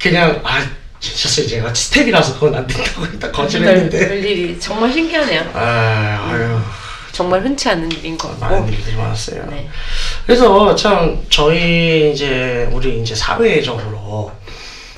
그냥 0.00 0.40
아 0.44 0.66
진짜 0.98 1.46
제가 1.48 1.72
스텝이라서 1.72 2.34
그건 2.34 2.56
안 2.56 2.66
된다고 2.66 3.04
일단 3.12 3.20
별, 3.20 3.32
거절했는데. 3.32 4.08
별 4.08 4.24
일이 4.24 4.58
정말 4.58 4.92
신기하네요. 4.92 5.50
아 5.54 6.28
아유 6.32 6.58
정말 7.12 7.40
흔치 7.42 7.68
않은 7.68 7.90
일인 7.92 8.18
것 8.18 8.36
많은 8.40 8.58
같고. 8.58 8.72
일들이 8.72 8.96
많았어요. 8.96 9.46
네. 9.48 9.68
그래서 10.26 10.74
참 10.74 11.24
저희 11.30 12.10
이제 12.12 12.68
우리 12.72 13.00
이제 13.00 13.14
사회적으로 13.14 14.32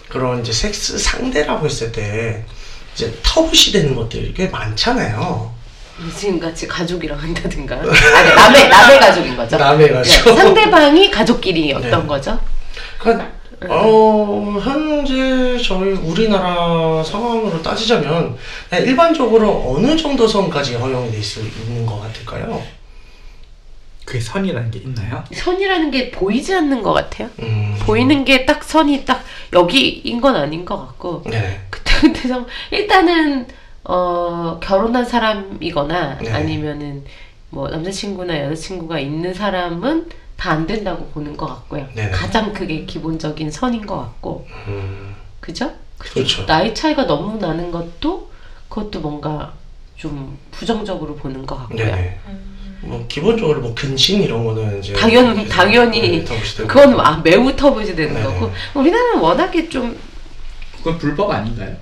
그런 0.08 0.40
이제 0.40 0.52
섹스 0.52 0.98
상대라고 0.98 1.66
했을 1.66 1.92
때 1.92 2.44
이제 2.98 3.16
터부시 3.22 3.70
되는 3.70 3.94
것들이 3.94 4.34
꽤 4.34 4.48
많잖아요. 4.48 5.52
지금 6.16 6.40
같이 6.40 6.66
가족이랑 6.66 7.16
한다든가. 7.16 7.76
아니 7.76 8.34
남의 8.34 8.68
남의 8.68 8.98
가족인 8.98 9.36
거죠. 9.36 9.56
남의 9.56 9.92
가족. 9.92 10.24
네, 10.24 10.36
상대방이 10.36 11.10
가족끼리 11.10 11.72
어떤 11.72 12.02
네. 12.02 12.06
거죠? 12.08 12.38
그러니까 12.98 13.30
어 13.68 14.60
현재 14.62 15.56
저희 15.62 15.92
우리나라 15.92 17.02
상황으로 17.04 17.62
따지자면 17.62 18.36
일반적으로 18.72 19.74
어느 19.76 19.96
정도 19.96 20.26
선까지 20.26 20.74
허용이 20.74 21.12
될수 21.12 21.40
있는 21.40 21.86
것 21.86 22.00
같을까요? 22.00 22.60
그게 24.08 24.20
선이라는 24.20 24.70
게 24.70 24.78
있나요? 24.78 25.22
선이라는 25.34 25.90
게 25.90 26.10
보이지 26.10 26.54
않는 26.54 26.82
것 26.82 26.94
같아요. 26.94 27.28
음. 27.42 27.76
보이는 27.82 28.24
게 28.24 28.46
딱 28.46 28.64
선이 28.64 29.04
딱 29.04 29.22
여기인 29.52 30.22
건 30.22 30.34
아닌 30.34 30.64
것 30.64 30.78
같고 30.78 31.24
네. 31.26 31.60
그때 31.68 31.92
그때서 32.00 32.46
일단은 32.70 33.46
어 33.84 34.58
결혼한 34.62 35.04
사람이거나 35.04 36.18
네. 36.20 36.30
아니면은 36.32 37.04
뭐 37.50 37.68
남자친구나 37.68 38.40
여자친구가 38.44 38.98
있는 38.98 39.34
사람은 39.34 40.08
다 40.38 40.52
안 40.52 40.66
된다고 40.66 41.04
보는 41.08 41.36
것 41.36 41.46
같고요. 41.46 41.86
네. 41.94 42.08
가장 42.10 42.54
그게 42.54 42.86
기본적인 42.86 43.50
선인 43.50 43.84
것 43.84 43.98
같고 43.98 44.46
음. 44.68 45.14
그죠? 45.40 45.70
그렇죠. 45.98 46.46
나이 46.46 46.74
차이가 46.74 47.06
너무 47.06 47.36
나는 47.38 47.70
것도 47.70 48.30
그것도 48.70 49.00
뭔가 49.00 49.52
좀 49.96 50.38
부정적으로 50.50 51.14
보는 51.16 51.44
것 51.44 51.56
같고요. 51.58 51.84
네네. 51.84 52.18
뭐 52.80 53.04
기본적으로 53.08 53.60
뭐 53.60 53.74
근심 53.74 54.22
이런 54.22 54.44
거는 54.44 54.78
이제 54.78 54.92
당연 54.92 55.34
네, 55.34 55.46
당연히 55.46 56.00
네, 56.00 56.24
되고. 56.24 56.68
그건 56.68 56.98
아, 57.00 57.20
매우 57.22 57.54
터부시 57.54 57.94
되는 57.96 58.14
네네. 58.14 58.24
거고 58.24 58.52
우리나라는 58.74 59.20
워낙에 59.20 59.68
좀 59.68 59.98
그건 60.78 60.98
불법 60.98 61.30
아닌가요? 61.30 61.76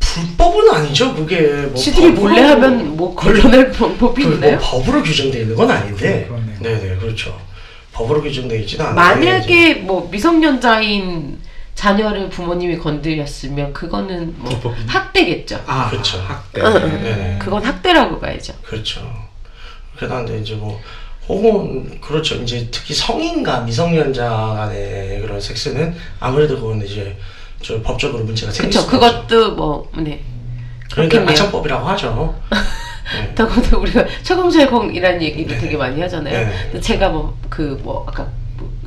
불법은 0.00 0.70
아니죠. 0.74 1.14
그게 1.14 1.40
뭐 1.40 1.76
시들이 1.76 2.10
몰래 2.10 2.42
하면 2.42 2.96
뭐 2.96 3.14
걸러낼 3.14 3.72
방법이 3.72 4.22
그뭐 4.22 4.34
있나요? 4.34 4.58
법으로 4.58 5.02
규정되어 5.02 5.40
있는 5.42 5.56
건 5.56 5.70
아닌데. 5.70 6.26
그렇네요. 6.28 6.56
네네 6.60 6.96
그렇죠. 6.96 7.38
법으로 7.92 8.20
규정되어 8.22 8.58
있지는 8.60 8.84
않은데. 8.86 9.00
만약에 9.00 9.74
뭐 9.74 10.08
미성년자인 10.10 11.40
자녀를 11.74 12.28
부모님이 12.28 12.76
건드렸으면 12.78 13.72
그거는 13.72 14.34
뭐. 14.36 14.52
학대겠죠. 14.86 15.62
아, 15.66 15.88
그렇죠. 15.88 16.18
학대. 16.18 16.60
응, 16.60 16.76
응. 16.76 17.38
그건 17.40 17.64
학대라고 17.64 18.20
봐야죠. 18.20 18.52
그렇죠. 18.62 19.00
그러는데 20.08 20.38
이제 20.40 20.54
뭐 20.54 20.80
혹은 21.28 22.00
그렇죠. 22.00 22.36
이제 22.36 22.68
특히 22.70 22.94
성인과 22.94 23.60
미성년자 23.60 24.28
간의 24.28 25.20
그런 25.20 25.40
섹스는 25.40 25.94
아무래도 26.20 26.60
그건 26.60 26.82
이제 26.82 27.16
저 27.60 27.80
법적으로 27.80 28.24
문제가 28.24 28.50
생길 28.50 28.80
그렇죠. 28.80 28.90
그것도 28.90 29.54
뭐 29.54 29.90
네. 29.96 30.22
그러니까. 30.92 31.24
가창법이라고 31.24 31.86
하죠. 31.88 32.34
네. 32.50 33.34
더군다나 33.34 33.78
우리가 33.78 34.06
철컹철컹이라는 34.22 35.22
얘기를 35.22 35.54
네. 35.54 35.60
되게 35.60 35.76
많이 35.76 36.00
하잖아요. 36.00 36.48
네. 36.72 36.80
제가 36.80 37.08
뭐 37.08 37.36
그뭐 37.48 38.04
아까 38.08 38.28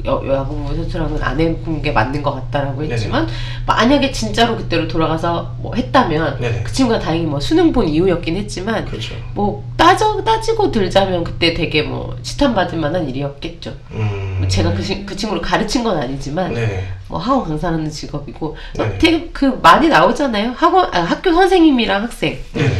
여, 0.05 0.21
여자분부 0.25 0.75
선수랑은 0.75 1.21
안 1.21 1.39
해본 1.39 1.81
게 1.81 1.91
맞는 1.91 2.21
것 2.21 2.33
같다라고 2.33 2.81
네네. 2.81 2.93
했지만 2.93 3.27
만약에 3.65 4.11
진짜로 4.11 4.55
그때로 4.57 4.87
돌아가서 4.87 5.55
뭐 5.59 5.73
했다면 5.75 6.39
네네. 6.39 6.63
그 6.63 6.71
친구가 6.71 6.99
다행히 6.99 7.25
뭐 7.25 7.39
수능 7.39 7.71
본 7.71 7.87
이후였긴 7.87 8.35
했지만 8.37 8.85
그렇죠. 8.85 9.15
뭐 9.33 9.63
따져 9.77 10.23
따지고 10.23 10.71
들자면 10.71 11.23
그때 11.23 11.53
되게 11.53 11.81
뭐 11.83 12.15
치탄받을 12.21 12.77
만한 12.79 13.07
일이었겠죠. 13.09 13.73
음. 13.91 14.37
뭐 14.39 14.47
제가 14.47 14.73
그, 14.73 14.83
친- 14.83 15.05
그 15.05 15.15
친구를 15.15 15.41
가르친 15.41 15.83
건 15.83 15.97
아니지만 15.97 16.53
네. 16.53 16.87
뭐 17.07 17.19
학원 17.19 17.47
강사라는 17.47 17.89
직업이고 17.89 18.55
네네. 18.75 18.97
되게 18.97 19.29
그 19.33 19.59
많이 19.61 19.87
나오잖아요. 19.89 20.53
학원 20.55 20.93
아, 20.93 21.01
학교 21.01 21.31
선생님이랑 21.33 22.03
학생 22.03 22.37
네. 22.53 22.71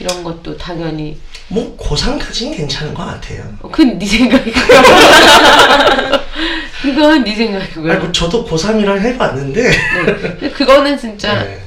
이런 0.00 0.24
것도 0.24 0.56
당연히 0.56 1.18
뭐 1.48 1.76
고3까지는 1.78 2.56
괜찮은 2.56 2.94
것 2.94 3.04
같아요. 3.04 3.42
어, 3.60 3.68
그건 3.70 3.98
네 3.98 4.06
생각이고요. 4.06 4.64
그건 6.82 7.24
네 7.24 7.34
생각이고요. 7.34 7.92
아니, 7.92 8.00
뭐 8.00 8.12
저도 8.12 8.44
고3이랑 8.46 8.98
해봤는데. 9.00 9.70
네. 10.40 10.50
그거는 10.50 10.98
진짜 10.98 11.42
네. 11.44 11.60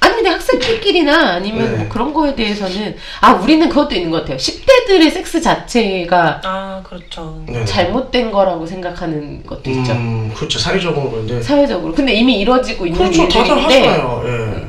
아니 0.00 0.14
근데 0.14 0.30
학생들끼리나 0.30 1.34
아니면 1.34 1.72
네. 1.72 1.78
뭐 1.78 1.88
그런 1.88 2.14
거에 2.14 2.34
대해서는 2.34 2.96
아 3.20 3.32
우리는 3.32 3.68
그것도 3.68 3.94
있는 3.94 4.10
것 4.10 4.20
같아요. 4.20 4.36
10대들의 4.36 5.10
섹스 5.10 5.40
자체가 5.40 6.40
아 6.44 6.82
그렇죠. 6.84 7.42
네. 7.46 7.64
잘못된 7.64 8.30
거라고 8.30 8.64
생각하는 8.66 9.44
것도 9.44 9.70
있죠. 9.70 9.92
음, 9.92 10.32
그렇죠. 10.34 10.58
사회적으로 10.58 11.10
그런데. 11.10 11.42
사회적으로. 11.42 11.94
근데 11.94 12.14
이미 12.14 12.38
이루어지고 12.40 12.86
있는 12.86 12.98
그렇죠. 12.98 13.28
다들 13.28 13.40
일들인데 13.58 13.88
하잖아요. 13.88 14.22
예. 14.26 14.68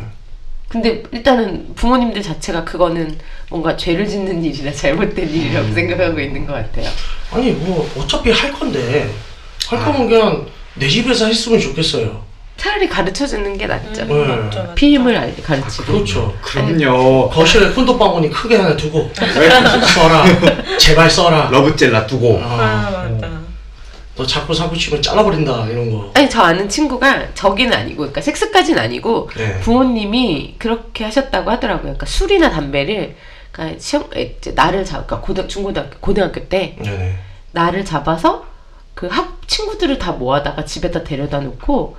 근데 0.68 1.04
일단은 1.12 1.74
부모님들 1.76 2.22
자체가 2.22 2.64
그거는 2.64 3.18
뭔가 3.50 3.76
죄를 3.76 4.08
짓는 4.08 4.44
일이나 4.44 4.72
잘못된 4.72 5.28
일이라고 5.30 5.68
음. 5.68 5.74
생각하고 5.74 6.20
있는 6.20 6.46
것 6.46 6.54
같아요. 6.54 6.90
아니, 7.32 7.52
뭐, 7.52 7.90
어차피 7.98 8.32
할 8.32 8.52
건데. 8.54 9.10
할 9.68 9.80
거면 9.80 10.08
그냥 10.08 10.46
내 10.76 10.88
집에서 10.88 11.26
했으면 11.26 11.60
좋겠어요. 11.60 12.30
차라리 12.58 12.88
가르쳐 12.90 13.26
주는 13.26 13.58
게 13.58 13.66
낫죠. 13.66 14.06
네. 14.06 14.14
맞죠, 14.14 14.60
맞죠. 14.60 14.76
피임을 14.76 15.16
알 15.16 15.36
가르치고. 15.42 15.94
그렇죠. 15.94 16.36
그럼요. 16.42 17.30
거실에 17.30 17.70
콘돔방울이 17.70 18.30
크게 18.30 18.58
하나 18.58 18.76
두고. 18.76 19.10
써라. 19.94 20.26
제발 20.78 21.10
써라. 21.10 21.50
러브젤 21.52 21.92
놔두고. 21.92 22.42
아 22.44 22.46
아, 22.46 22.92
맞다. 23.10 23.40
너 24.16 24.26
자꾸 24.26 24.54
사고 24.54 24.76
치면 24.76 25.02
잘라버린다. 25.02 25.68
이런 25.68 25.90
거. 25.90 26.12
아니 26.14 26.30
저 26.30 26.42
아는 26.42 26.68
친구가 26.68 27.34
저기는 27.34 27.72
아니고 27.72 27.98
그러니까 28.00 28.20
섹스까지는 28.20 28.82
아니고 28.82 29.30
네. 29.38 29.58
부모님이 29.62 30.56
그렇게 30.58 31.06
하셨다고 31.06 31.50
하더라고요. 31.52 31.84
그러니까 31.84 32.06
술이나 32.06 32.50
담배를 32.50 33.16
그러니까 33.52 33.80
시험 33.80 34.06
에, 34.16 34.36
이제 34.38 34.52
나를 34.52 34.86
잡 34.86 35.06
그러니까 35.08 35.22
고등 35.26 35.48
중고등학교 35.48 36.00
고등학교 36.00 36.48
때 36.48 36.76
네네. 36.82 37.16
나를 37.52 37.84
잡아서 37.86 38.46
그 38.96 39.08
학 39.08 39.40
친구들을 39.48 39.98
다 39.98 40.12
모아다가 40.12 40.66
집에다 40.66 41.04
데려다 41.04 41.40
놓고 41.40 41.96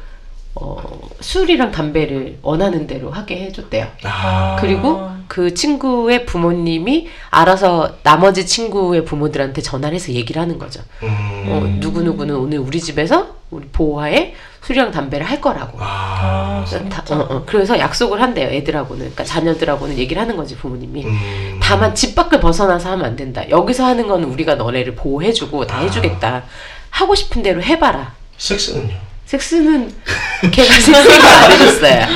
어, 0.55 1.01
술이랑 1.21 1.71
담배를 1.73 2.39
원하는 2.43 2.87
대로 2.87 3.11
하게 3.11 3.45
해줬대요. 3.45 3.87
아, 4.05 4.57
그리고 4.61 5.09
그 5.29 5.55
친구의 5.55 6.27
부모님이 6.27 7.09
알아서 7.31 7.97
나머지 8.03 8.45
친구의 8.47 9.05
부모들한테 9.05 9.63
전화를 9.63 9.95
해서 9.95 10.13
얘기를 10.13 10.43
하는 10.43 10.59
거죠. 10.59 10.81
음, 11.03 11.09
어, 11.49 11.61
누구누구는 11.81 12.35
오늘 12.37 12.59
우리 12.59 12.81
집에서 12.81 13.37
우리 13.51 13.67
보호하에 13.69 14.35
술이랑 14.65 14.91
담배를 14.91 15.27
할 15.27 15.41
거라고. 15.41 15.79
아, 15.81 16.65
다- 16.91 17.03
어, 17.11 17.27
어. 17.31 17.43
그래서 17.47 17.79
약속을 17.79 18.21
한대요, 18.21 18.49
애들하고는. 18.51 18.99
그러니까 19.01 19.25
자녀들하고는 19.25 19.97
얘기를 19.99 20.21
하는 20.21 20.37
거지, 20.37 20.55
부모님이. 20.57 21.05
음, 21.07 21.59
다만 21.63 21.95
집 21.95 22.15
밖을 22.15 22.41
벗어나서 22.41 22.91
하면 22.91 23.07
안 23.07 23.17
된다. 23.17 23.43
여기서 23.49 23.85
하는 23.87 24.07
건 24.07 24.23
우리가 24.25 24.57
너네를 24.57 24.95
보호해주고 24.95 25.67
다 25.67 25.79
해주겠다. 25.81 26.43
하고 26.91 27.15
싶은 27.15 27.43
대로 27.43 27.63
해봐라. 27.63 28.13
섹스는요? 28.37 28.95
섹스는 29.27 29.93
걔가 30.51 30.75
섹스를 30.75 31.23
안 31.25 31.53
해줬어요. 31.53 32.07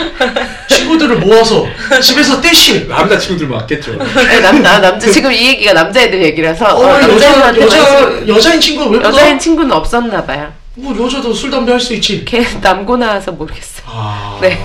친구들을 0.69 1.17
모아서 1.19 1.65
집에서 2.03 2.41
떼실. 2.41 2.89
남자 2.89 3.17
친구들 3.19 3.47
많겠죠. 3.49 3.93
아니, 4.01 4.41
남, 4.43 4.61
나, 4.63 4.81
남자, 4.81 5.09
지금 5.11 5.33
이 5.33 5.47
얘기가 5.49 5.73
남자애들 5.73 6.21
얘기라서. 6.25 6.67
어, 6.77 6.85
어, 6.85 7.03
여자 7.03 7.57
여자 7.57 8.29
여자인 8.29 8.61
친구가 8.61 8.91
왜? 8.91 9.03
여자인 9.05 9.39
친구는 9.39 9.73
없었나 9.73 10.25
봐요. 10.25 10.53
뭐 10.77 10.97
여자도 11.05 11.33
술 11.33 11.51
담배 11.51 11.73
할 11.73 11.81
수 11.81 11.95
있지. 11.95 12.25
걔 12.25 12.43
남고 12.61 12.97
나와서 12.97 13.33
모르겠어. 13.33 13.83
아, 13.87 14.39
네. 14.43 14.59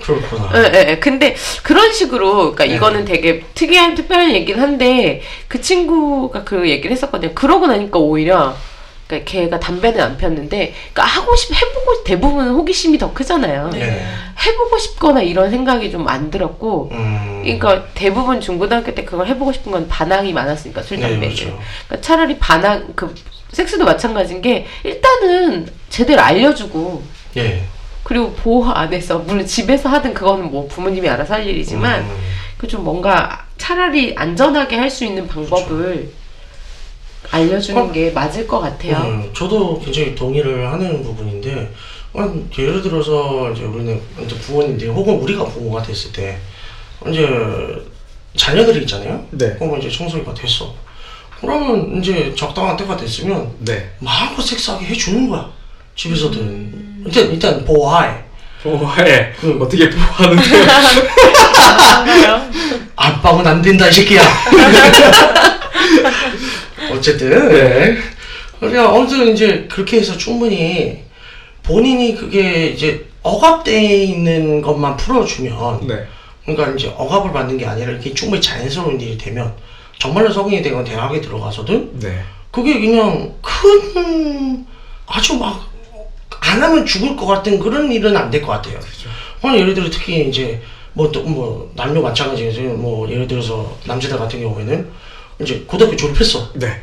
그렇구나. 0.00 0.50
예, 0.54 0.72
예, 0.74 0.90
예. 0.92 0.98
근데 0.98 1.36
그런 1.62 1.92
식으로, 1.92 2.52
그러니까 2.54 2.64
네. 2.64 2.74
이거는 2.74 3.04
되게 3.04 3.44
특이한 3.54 3.94
특별한 3.94 4.32
얘기긴 4.32 4.58
한데 4.60 5.20
그 5.46 5.60
친구가 5.60 6.44
그 6.44 6.68
얘기를 6.70 6.90
했었거든요. 6.92 7.32
그러고 7.34 7.66
나니까 7.66 7.98
오히려 7.98 8.56
그러니까 9.06 9.30
걔가 9.30 9.60
담배는 9.60 10.00
안 10.00 10.16
폈는데, 10.16 10.72
그러니까 10.94 11.02
하고 11.02 11.34
싶 11.36 11.52
해보고 11.52 12.04
대부분은 12.04 12.52
호기심이 12.52 12.96
더 12.96 13.12
크잖아요. 13.12 13.70
네. 13.72 14.06
해보고 14.46 14.78
싶거나 14.78 15.20
이런 15.20 15.50
생각이 15.50 15.90
좀 15.90 16.08
안 16.08 16.30
들었고, 16.30 16.88
음, 16.92 17.40
그러니까 17.42 17.84
대부분 17.94 18.40
중고등학교 18.40 18.94
때 18.94 19.04
그걸 19.04 19.26
해보고 19.26 19.52
싶은 19.52 19.70
건 19.72 19.86
반항이 19.88 20.32
많았으니까 20.32 20.82
술 20.82 20.96
네, 20.98 21.02
담배는. 21.02 21.34
그렇죠. 21.34 21.58
그러니까 21.88 22.00
차라리 22.06 22.38
반항 22.38 22.92
그 22.94 23.12
섹스도 23.52 23.84
마찬가지인 23.84 24.40
게 24.42 24.66
일단은 24.84 25.68
제대로 25.88 26.22
알려주고 26.22 27.02
예. 27.36 27.64
그리고 28.02 28.32
보호 28.32 28.70
안에서 28.70 29.18
물론 29.20 29.46
집에서 29.46 29.88
하든 29.88 30.14
그거는 30.14 30.50
뭐 30.50 30.66
부모님이 30.66 31.08
알아서 31.08 31.34
할 31.34 31.46
일이지만 31.46 32.00
음, 32.02 32.16
그좀 32.58 32.82
뭔가 32.84 33.46
차라리 33.58 34.14
안전하게 34.16 34.76
할 34.76 34.90
수 34.90 35.04
있는 35.04 35.26
방법을 35.28 36.10
알려주는 37.30 37.80
어? 37.82 37.92
게 37.92 38.10
맞을 38.10 38.46
것 38.48 38.60
같아요. 38.60 38.96
음, 38.96 39.30
저도 39.36 39.78
굉장히 39.80 40.14
동의를 40.14 40.66
하는 40.72 41.02
부분인데, 41.02 41.70
어, 42.14 42.34
예를 42.58 42.82
들어서 42.82 43.52
이제 43.52 43.62
우리는 43.62 44.00
이제 44.24 44.34
부모님들 44.36 44.88
혹은 44.88 45.14
우리가 45.16 45.44
부모가 45.44 45.82
됐을 45.82 46.12
때 46.12 46.38
이제 47.08 47.28
자녀들이 48.36 48.80
있잖아요. 48.80 49.24
네. 49.30 49.56
혹은 49.60 49.78
이제 49.78 49.90
청소기가 49.90 50.34
됐어. 50.34 50.74
그러면 51.40 51.98
이제 51.98 52.32
적당한 52.36 52.76
때가 52.76 52.96
됐으면 52.96 53.50
네. 53.60 53.90
마음껏 53.98 54.42
섹스하게 54.42 54.86
해주는 54.86 55.28
거야. 55.28 55.48
집에서든. 55.96 57.02
일단 57.06 57.30
일단 57.32 57.64
보호하에. 57.64 58.14
보호해. 58.62 59.32
그- 59.40 59.58
어떻게 59.60 59.88
보호하는데요? 59.88 60.66
안방은 62.96 63.46
안 63.46 63.62
된다 63.62 63.88
이 63.88 63.92
새끼야. 63.92 64.22
어쨌든 66.92 67.48
네. 67.48 67.96
그러니까 68.58 68.88
아무튼 68.90 69.28
이제 69.32 69.66
그렇게 69.70 69.98
해서 69.98 70.16
충분히 70.18 71.02
본인이 71.62 72.14
그게 72.14 72.66
이제 72.66 73.06
억압돼 73.22 74.04
있는 74.04 74.60
것만 74.60 74.96
풀어주면 74.98 75.86
네. 75.86 76.06
그러니까 76.44 76.74
이제 76.76 76.92
억압을 76.96 77.32
받는 77.32 77.56
게 77.58 77.64
아니라 77.66 77.92
이렇게 77.92 78.12
충분히 78.12 78.42
자연스러운 78.42 79.00
일이 79.00 79.16
되면 79.16 79.54
정말로 80.00 80.32
성인이 80.32 80.62
되건 80.62 80.82
대학에 80.82 81.20
들어가서든 81.20 82.00
네. 82.00 82.22
그게 82.50 82.80
그냥 82.80 83.32
큰 83.40 84.66
아주 85.06 85.36
막 85.38 85.70
안 86.42 86.60
하면 86.62 86.86
죽을 86.86 87.14
것 87.16 87.26
같은 87.26 87.58
그런 87.60 87.92
일은 87.92 88.16
안 88.16 88.30
될 88.30 88.40
것 88.40 88.48
같아요. 88.52 88.78
어, 89.42 89.54
예를 89.56 89.74
들어 89.74 89.90
특히 89.90 90.26
이제 90.28 90.60
뭐또뭐 90.94 91.72
남녀 91.76 92.00
마찬가지겠죠. 92.00 92.62
뭐 92.62 93.08
예를 93.10 93.28
들어서 93.28 93.76
남자들 93.84 94.18
같은 94.18 94.40
경우에는 94.40 94.90
이제 95.40 95.62
고등학교 95.66 95.96
졸업했어. 95.96 96.50
네. 96.54 96.80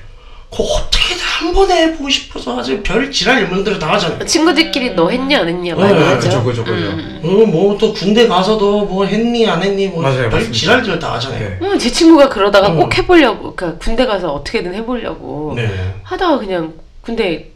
그 0.55 0.61
어떻게든 0.63 1.07
한 1.38 1.54
번에 1.54 1.84
해보고 1.84 2.10
싶어서 2.10 2.60
아주 2.60 2.82
별 2.82 3.12
지랄 3.12 3.44
일명들을 3.44 3.78
다 3.78 3.94
하잖아요. 3.94 4.26
친구들끼리 4.26 4.96
너 4.96 5.08
했냐 5.10 5.42
안 5.42 5.48
했냐 5.48 5.76
많이 5.76 5.94
네, 5.94 6.04
하죠. 6.04 6.44
그죠, 6.44 6.44
그죠, 6.44 6.64
그죠. 6.64 6.88
음. 6.88 7.22
어, 7.24 7.28
뭐또 7.46 7.94
군대 7.94 8.28
가서도 8.28 8.86
뭐 8.86 9.06
했니 9.06 9.48
안 9.48 9.62
했니 9.62 9.88
뭐 9.88 10.02
맞아요, 10.02 10.22
별 10.22 10.32
맞습니다. 10.32 10.52
지랄들을 10.58 10.98
다 10.98 11.14
하잖아요. 11.14 11.40
네. 11.40 11.58
음, 11.62 11.78
제 11.78 11.92
친구가 11.92 12.30
그러다가 12.30 12.70
음. 12.70 12.78
꼭 12.80 12.98
해보려고, 12.98 13.54
그러니까 13.56 13.78
군대 13.78 14.08
가서 14.08 14.34
어떻게든 14.34 14.74
해보려고 14.74 15.54
네. 15.56 15.70
하다가 16.02 16.40
그냥 16.40 16.74
군대 17.02 17.52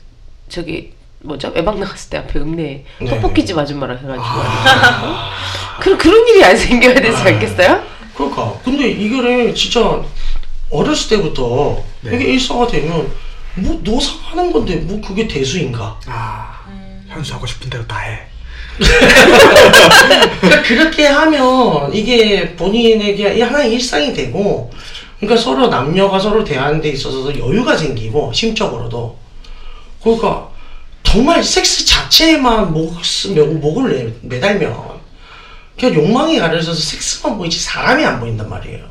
저기 0.48 0.92
뭐죠 1.24 1.52
외박 1.56 1.80
나갔을 1.80 2.12
때 2.12 2.18
앞에 2.20 2.40
읍내 2.40 2.84
네. 3.00 3.10
떡볶이집 3.10 3.58
아줌마랑 3.58 3.98
해가지고 3.98 4.24
아, 4.24 5.32
그럼 5.82 5.98
그런 5.98 6.28
일이 6.28 6.44
안 6.44 6.56
생겨야 6.56 6.94
되지 6.94 7.18
아. 7.18 7.26
않겠어요? 7.26 7.84
그러니까 8.16 8.54
근데 8.64 8.90
이거를 8.90 9.56
진짜 9.56 10.04
어렸을 10.70 11.18
때부터 11.18 11.82
네. 12.02 12.16
이게 12.16 12.26
일상화 12.34 12.68
되면 12.68 13.10
뭐 13.56 13.80
노상하는 13.84 14.52
건데 14.52 14.76
뭐 14.78 14.99
그게 15.02 15.28
대수인가? 15.28 15.99
아, 16.08 16.60
현수 17.10 17.34
하고 17.34 17.45
싶은 17.45 17.70
대로 17.70 17.86
다 17.88 17.99
해. 17.99 18.20
그러니까 20.39 20.62
그렇게 20.64 21.06
하면 21.08 21.93
이게 21.93 22.56
본인에게 22.56 23.41
하나의 23.41 23.74
일상이 23.74 24.14
되고 24.14 24.72
그러니까 25.20 25.39
서로 25.41 25.68
남녀가 25.68 26.18
서로 26.20 26.43
대하는 26.43 26.82
데 26.82 26.89
있어서 26.89 27.38
여유가 27.38 27.76
생기고 27.78 28.32
심적으로도 28.34 29.18
그러니까 30.02 30.49
정말 31.04 31.43
섹스 31.43 31.86
자체에만 31.86 32.72
목, 32.74 32.95
목을 33.36 34.16
내- 34.22 34.28
매달면 34.36 34.74
그냥 35.78 35.95
욕망이 35.95 36.39
가려져서 36.39 36.80
섹스만 36.80 37.38
보이지 37.38 37.60
사람이 37.60 38.04
안 38.06 38.20
보인단 38.20 38.49
말이에요. 38.49 38.91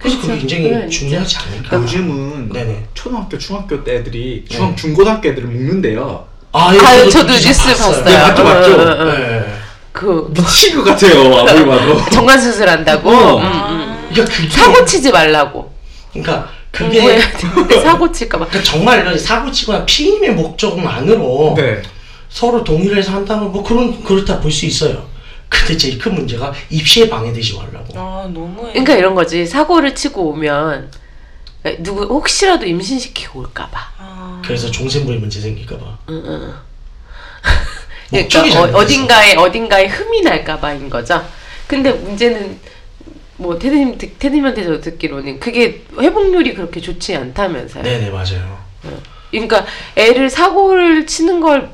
그래서 0.00 0.16
그게 0.16 0.28
그렇죠. 0.28 0.40
굉장히 0.48 0.70
그건 0.70 0.90
중요하지 0.90 1.36
않을까. 1.36 1.76
요즘은 1.76 2.48
네네. 2.52 2.84
초등학교, 2.94 3.38
중학교 3.38 3.84
때 3.84 3.96
애들이 3.96 4.44
네. 4.48 4.56
중, 4.56 4.74
중고등학교 4.74 5.28
애들을 5.28 5.46
묶는데요. 5.48 6.26
아, 6.52 6.74
예, 6.74 6.78
아유 6.84 7.10
저도 7.10 7.26
그 7.28 7.32
기사 7.38 7.48
뉴스 7.48 7.62
봤어요. 7.68 8.04
봤어요. 8.04 8.04
네, 8.04 8.18
맞죠, 8.18 8.44
맞죠? 8.44 8.70
응. 9.02 9.08
네. 9.10 9.54
그 9.92 10.32
미친 10.34 10.76
것 10.76 10.84
같아요, 10.84 11.36
아무리 11.38 11.66
봐도. 11.66 12.10
정관 12.10 12.40
수술한다고 12.40 13.10
어. 13.10 13.36
음, 13.38 13.44
음. 13.44 14.08
그러니까 14.10 14.34
그게 14.36 14.48
사고 14.48 14.84
치지 14.84 15.10
말라고 15.12 15.72
그러니까 16.12 16.48
그게 16.72 17.00
되는데 17.36 17.80
사고 17.82 18.10
칠까봐 18.10 18.46
그러니까 18.46 18.70
정말 18.72 19.00
이런 19.00 19.18
사고 19.18 19.50
치거나 19.50 19.84
피임의 19.84 20.30
목적만으로 20.34 21.54
네. 21.56 21.82
서로 22.30 22.64
동의를 22.64 22.96
해서 22.98 23.12
한다면 23.12 23.52
뭐 23.52 23.62
그런 23.62 24.02
그렇다 24.02 24.40
볼 24.40 24.50
수 24.50 24.64
있어요. 24.66 25.09
근데 25.50 25.76
제일 25.76 25.98
큰 25.98 26.14
문제가 26.14 26.52
입시에 26.70 27.08
방해되지 27.10 27.56
말라고. 27.56 27.98
아 27.98 28.28
너무해. 28.32 28.70
그러니까 28.72 28.94
이런 28.94 29.14
거지 29.14 29.44
사고를 29.44 29.94
치고 29.94 30.28
오면 30.30 30.90
누구 31.80 32.04
혹시라도 32.04 32.64
임신시키고 32.66 33.40
올까봐 33.40 33.78
아, 33.98 34.42
그래서 34.44 34.70
종생부에 34.70 35.16
문제 35.16 35.40
생길까봐. 35.40 35.98
응, 36.08 36.22
응. 36.26 36.54
목적이 38.10 38.28
그러니까 38.50 38.60
어, 38.60 38.72
잘못됐어. 38.72 38.78
어딘가에 38.78 39.34
어딘가에 39.36 39.86
흠이 39.86 40.22
날까봐인 40.22 40.88
거죠. 40.88 41.24
근데 41.66 41.92
문제는 41.92 42.58
뭐 43.36 43.58
테드님 43.58 43.98
듣- 43.98 44.18
테드님한테 44.18 44.64
저 44.64 44.80
듣기로는 44.80 45.40
그게 45.40 45.82
회복률이 45.98 46.54
그렇게 46.54 46.80
좋지 46.80 47.14
않다면서요. 47.16 47.82
네네 47.82 48.10
맞아요. 48.10 48.58
그러니까 49.30 49.64
애를 49.96 50.28
사고를 50.30 51.06
치는 51.06 51.40
걸 51.40 51.70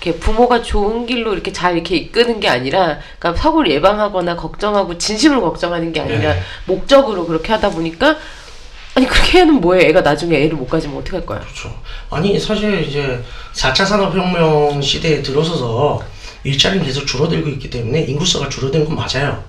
이렇게 0.00 0.18
부모가 0.18 0.62
좋은 0.62 1.06
길로 1.06 1.32
이렇게 1.32 1.52
잘 1.52 1.74
이렇게 1.74 1.96
이끄는 1.96 2.40
게 2.40 2.48
아니라, 2.48 2.98
그러니까 3.18 3.42
사고를 3.42 3.70
예방하거나 3.72 4.36
걱정하고 4.36 4.96
진심으로 4.96 5.42
걱정하는 5.42 5.92
게 5.92 6.00
아니라 6.00 6.34
네. 6.34 6.42
목적으로 6.66 7.26
그렇게 7.26 7.52
하다 7.52 7.70
보니까 7.70 8.16
아니 8.94 9.06
그렇게 9.06 9.40
하는 9.40 9.60
뭐해? 9.60 9.86
애가 9.88 10.00
나중에 10.00 10.36
애를 10.36 10.56
못 10.56 10.68
가지면 10.68 10.98
어떡할 10.98 11.26
거야? 11.26 11.40
그렇죠. 11.40 11.72
아니 12.10 12.38
사실 12.38 12.82
이제 12.82 13.22
4차 13.54 13.86
산업혁명 13.86 14.80
시대에 14.80 15.22
들어서서 15.22 16.02
일자리는 16.44 16.84
계속 16.84 17.06
줄어들고 17.06 17.48
있기 17.50 17.70
때문에 17.70 18.02
인구수가 18.02 18.48
줄어든 18.48 18.84
건 18.84 18.96
맞아요. 18.96 19.42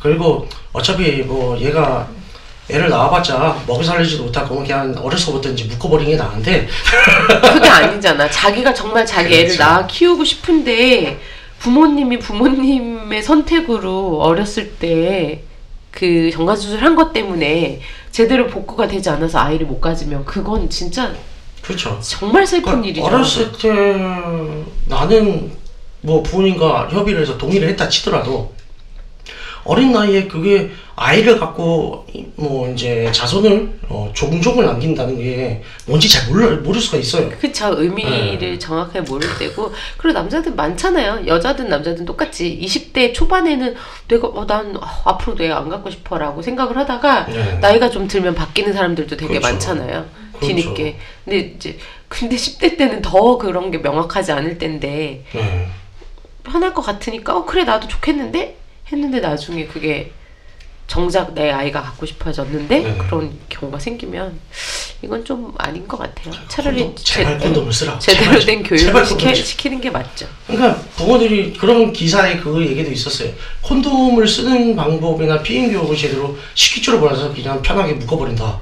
그리고 0.00 0.48
어차피 0.72 1.22
뭐 1.22 1.58
얘가 1.58 2.08
애를 2.70 2.88
낳아봤자 2.88 3.62
먹여 3.66 3.82
살리지도 3.82 4.24
못하고 4.24 4.56
그냥 4.56 4.94
어려서부터 4.98 5.50
이제 5.50 5.64
묶어버리는 5.64 6.10
게 6.12 6.16
나은데 6.16 6.66
그게 7.52 7.68
아니잖아. 7.68 8.30
자기가 8.30 8.72
정말 8.72 9.04
자기 9.04 9.34
애를 9.34 9.46
그렇죠. 9.48 9.62
낳아 9.62 9.86
키우고 9.86 10.24
싶은데 10.24 11.20
부모님이 11.58 12.18
부모님의 12.18 13.22
선택으로 13.22 14.20
어렸을 14.22 14.70
때 14.72 15.42
그 15.90 16.28
정관 16.32 16.56
수술 16.56 16.82
한 16.82 16.96
것 16.96 17.12
때문에 17.12 17.80
제대로 18.10 18.48
복구가 18.48 18.88
되지 18.88 19.10
않아서 19.10 19.38
아이를 19.38 19.64
못 19.66 19.80
가지면 19.80 20.24
그건 20.24 20.68
진짜 20.68 21.14
그렇죠. 21.62 22.00
정말 22.02 22.44
슬픈 22.44 22.64
그러니까 22.82 22.88
일이죠. 22.88 23.04
어렸을 23.06 23.52
때 23.52 23.70
나는 24.86 25.52
뭐 26.00 26.20
부모님과 26.24 26.88
협의를 26.90 27.22
해서 27.22 27.38
동의를 27.38 27.68
했다 27.68 27.88
치더라도 27.88 28.52
어린 29.64 29.92
나이에 29.92 30.26
그게 30.26 30.72
아이를 30.96 31.40
갖고 31.40 32.06
이- 32.12 32.24
뭐 32.36 32.70
이제 32.72 33.10
자손을 33.12 33.80
어, 33.88 34.10
종족을 34.14 34.64
남긴다는 34.64 35.18
게 35.18 35.62
뭔지 35.86 36.08
잘 36.08 36.28
몰라 36.28 36.54
모를 36.62 36.80
수가 36.80 36.98
있어요. 36.98 37.28
그쵸 37.40 37.74
의미를 37.76 38.38
네. 38.38 38.58
정확하게 38.58 39.00
모를 39.00 39.28
때고 39.38 39.72
그리고 39.96 40.18
남자들 40.18 40.52
많잖아요 40.54 41.26
여자든 41.26 41.68
남자든 41.68 42.04
똑같이 42.04 42.58
20대 42.62 43.12
초반에는 43.12 43.74
내가 44.08 44.28
어, 44.28 44.46
난 44.46 44.76
아, 44.80 45.02
앞으로 45.06 45.34
내가 45.36 45.58
안 45.58 45.68
갖고 45.68 45.90
싶어라고 45.90 46.42
생각을 46.42 46.76
하다가 46.76 47.26
네. 47.26 47.58
나이가 47.60 47.90
좀 47.90 48.06
들면 48.06 48.34
바뀌는 48.34 48.72
사람들도 48.72 49.16
되게 49.16 49.34
그렇죠. 49.40 49.48
많잖아요 49.48 50.06
그렇죠. 50.34 50.46
뒤늦게 50.46 50.96
근데 51.24 51.38
이제 51.56 51.76
근데 52.08 52.36
10대 52.36 52.78
때는 52.78 53.02
더 53.02 53.36
그런 53.38 53.70
게 53.72 53.78
명확하지 53.78 54.30
않을 54.30 54.58
때인데 54.58 55.24
네. 55.32 55.68
편할 56.44 56.72
것 56.72 56.82
같으니까 56.82 57.36
어 57.36 57.44
그래 57.44 57.64
나도 57.64 57.88
좋겠는데 57.88 58.56
했는데 58.92 59.18
나중에 59.20 59.64
그게 59.66 60.12
정작 60.86 61.32
내 61.34 61.50
아이가 61.50 61.82
갖고 61.82 62.04
싶어졌는데 62.06 62.78
네. 62.80 62.96
그런 62.98 63.36
경우가 63.48 63.78
생기면 63.78 64.38
이건 65.02 65.24
좀 65.24 65.52
아닌 65.58 65.88
것 65.88 65.96
같아요 65.98 66.32
차라리 66.48 66.94
제발 66.96 67.38
제- 67.38 67.46
콘돔을 67.46 67.72
쓰라. 67.72 67.98
제대로 67.98 68.38
된 68.38 68.62
교육을 68.62 68.92
콘돔을 69.04 69.34
시키는 69.34 69.80
게 69.80 69.90
맞죠. 69.90 70.26
그러니까 70.46 70.78
부모들이 70.96 71.54
그런 71.54 71.92
기사에 71.92 72.36
그 72.38 72.62
얘기도 72.64 72.90
있었어요. 72.92 73.32
콘돔을 73.62 74.26
쓰는 74.28 74.76
방법이나 74.76 75.42
피임 75.42 75.72
교육을 75.72 75.96
제대로 75.96 76.36
시킬 76.54 76.82
줄 76.82 76.98
몰라서 76.98 77.32
그냥 77.32 77.60
편하게 77.62 77.94
묶어버린다. 77.94 78.60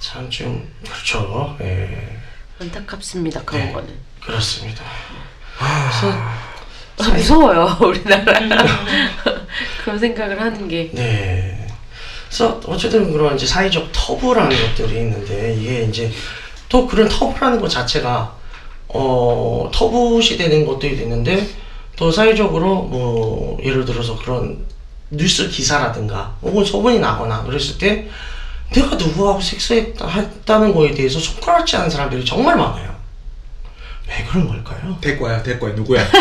참 0.00 0.30
좀 0.30 0.68
그렇죠. 0.88 1.56
예, 1.60 2.18
안타깝습니다. 2.60 3.42
그런 3.44 3.66
네. 3.66 3.72
거는. 3.72 3.88
그렇습니다. 4.24 4.82
아, 6.98 7.08
무서워요, 7.08 7.76
우리나라. 7.82 8.32
그런 9.82 9.98
생각을 9.98 10.40
하는 10.40 10.68
게. 10.68 10.90
네. 10.92 11.66
그래서 12.28 12.60
어쨌든 12.66 13.12
그런 13.12 13.36
이제 13.36 13.46
사회적 13.46 13.90
터부라는 13.92 14.56
것들이 14.56 15.00
있는데 15.00 15.54
이게 15.54 15.84
이제 15.84 16.10
또 16.68 16.86
그런 16.86 17.08
터부라는 17.08 17.60
것 17.60 17.68
자체가 17.68 18.34
어 18.88 19.70
터부시 19.72 20.36
되는 20.36 20.64
것들이 20.64 21.02
있는데 21.02 21.48
또 21.96 22.10
사회적으로 22.10 22.82
뭐 22.82 23.58
예를 23.62 23.84
들어서 23.84 24.16
그런 24.18 24.58
뉴스 25.10 25.48
기사라든가 25.48 26.34
혹은 26.42 26.64
소문이 26.64 26.98
나거나 26.98 27.44
그랬을 27.44 27.78
때 27.78 28.08
내가 28.72 28.96
누구하고 28.96 29.40
섹스했다는 29.40 30.74
거에 30.74 30.92
대해서 30.92 31.20
손가락질 31.20 31.78
하는 31.78 31.90
사람들이 31.90 32.24
정말 32.24 32.56
많아요. 32.56 32.93
왜 34.08 34.24
그런 34.30 34.48
걸까요? 34.48 34.96
대과야 35.00 35.42
대과야 35.42 35.72
누구야? 35.74 36.04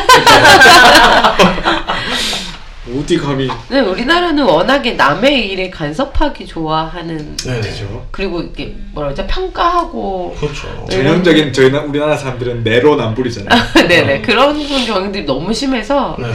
어디 2.86 3.18
감히 3.18 3.48
근데 3.70 3.80
우리나라는 3.80 4.44
워낙에 4.44 4.94
남의 4.94 5.50
일에 5.50 5.70
간섭하기 5.70 6.46
좋아하는 6.46 7.38
네, 7.38 7.62
되죠. 7.62 8.06
그리고 8.12 8.42
이게 8.42 8.76
뭐라 8.92 9.14
그러죠? 9.14 9.26
평가하고 9.26 10.36
그렇죠. 10.38 10.86
전형적인 10.90 11.54
저희 11.54 11.72
나, 11.72 11.80
우리나라 11.82 12.18
사람들은 12.18 12.64
내로남불이잖아요. 12.64 13.88
네네 13.88 14.22
그런 14.28 14.58
경우들이 14.86 15.26
너무 15.26 15.54
심해서 15.54 16.18
네. 16.20 16.28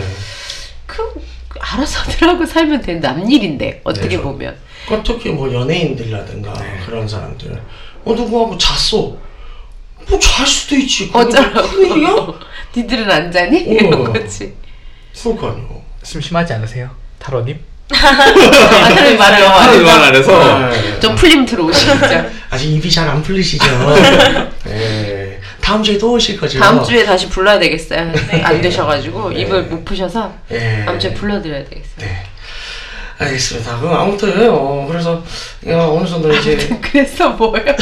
그 0.87 1.03
알아서 1.61 2.11
들 2.11 2.29
하고 2.29 2.47
살면 2.47 2.81
되는 2.81 3.01
남일인데 3.03 3.83
어떻게 3.85 4.17
네, 4.17 4.23
보면 4.23 4.57
그 4.89 5.03
특히 5.05 5.31
뭐 5.31 5.53
연예인들이라든가 5.53 6.55
네. 6.55 6.81
그런 6.87 7.07
사람들 7.07 7.61
어 8.07 8.15
누구하고 8.15 8.57
잤어 8.57 9.17
뭐 10.09 10.19
잘 10.19 10.47
수도 10.47 10.77
있지 10.77 11.11
어쩌라고 11.13 11.69
큰 11.69 11.87
일이야? 11.97 12.17
니들은 12.77 13.11
안 13.11 13.31
자니? 13.33 13.59
어. 13.59 13.73
이런 13.73 14.05
거지 14.13 14.55
그러니까요 15.23 15.83
심심하지 16.03 16.53
않으세요? 16.55 16.91
타로님? 17.19 17.59
하는 17.91 19.17
말을 19.19 19.49
하는 19.49 19.75
해서 19.75 19.85
말 19.85 20.03
안에서 20.05 20.59
네. 20.71 21.01
좀 21.01 21.15
풀림 21.17 21.47
들어오시죠 21.47 21.99
아직 22.51 22.69
입이 22.71 22.91
잘 22.91 23.09
안 23.09 23.23
풀리시죠 23.23 23.65
네. 24.65 25.41
다음 25.61 25.83
주에 25.83 25.97
또 25.99 26.13
오실 26.13 26.39
거죠 26.39 26.59
다음 26.61 26.85
주에 26.85 27.05
다시 27.05 27.29
불러야 27.29 27.59
되겠어요 27.59 28.13
안 28.43 28.61
되셔가지고 28.61 29.31
네. 29.31 29.41
입을 29.41 29.63
못 29.65 29.85
푸셔서 29.85 30.33
네. 30.49 30.85
다음 30.85 30.99
주에 30.99 31.15
불러드려야 31.15 31.65
되겠어요 31.65 31.97
네. 31.99 32.23
알겠습니다 33.19 33.79
그럼 33.81 33.95
아무튼 33.95 34.49
어, 34.49 34.87
그래서 34.89 35.23
어, 35.67 35.97
어느 35.99 36.09
정도 36.09 36.33
이제 36.33 36.57
그래서 36.81 37.31
뭐예요? 37.31 37.75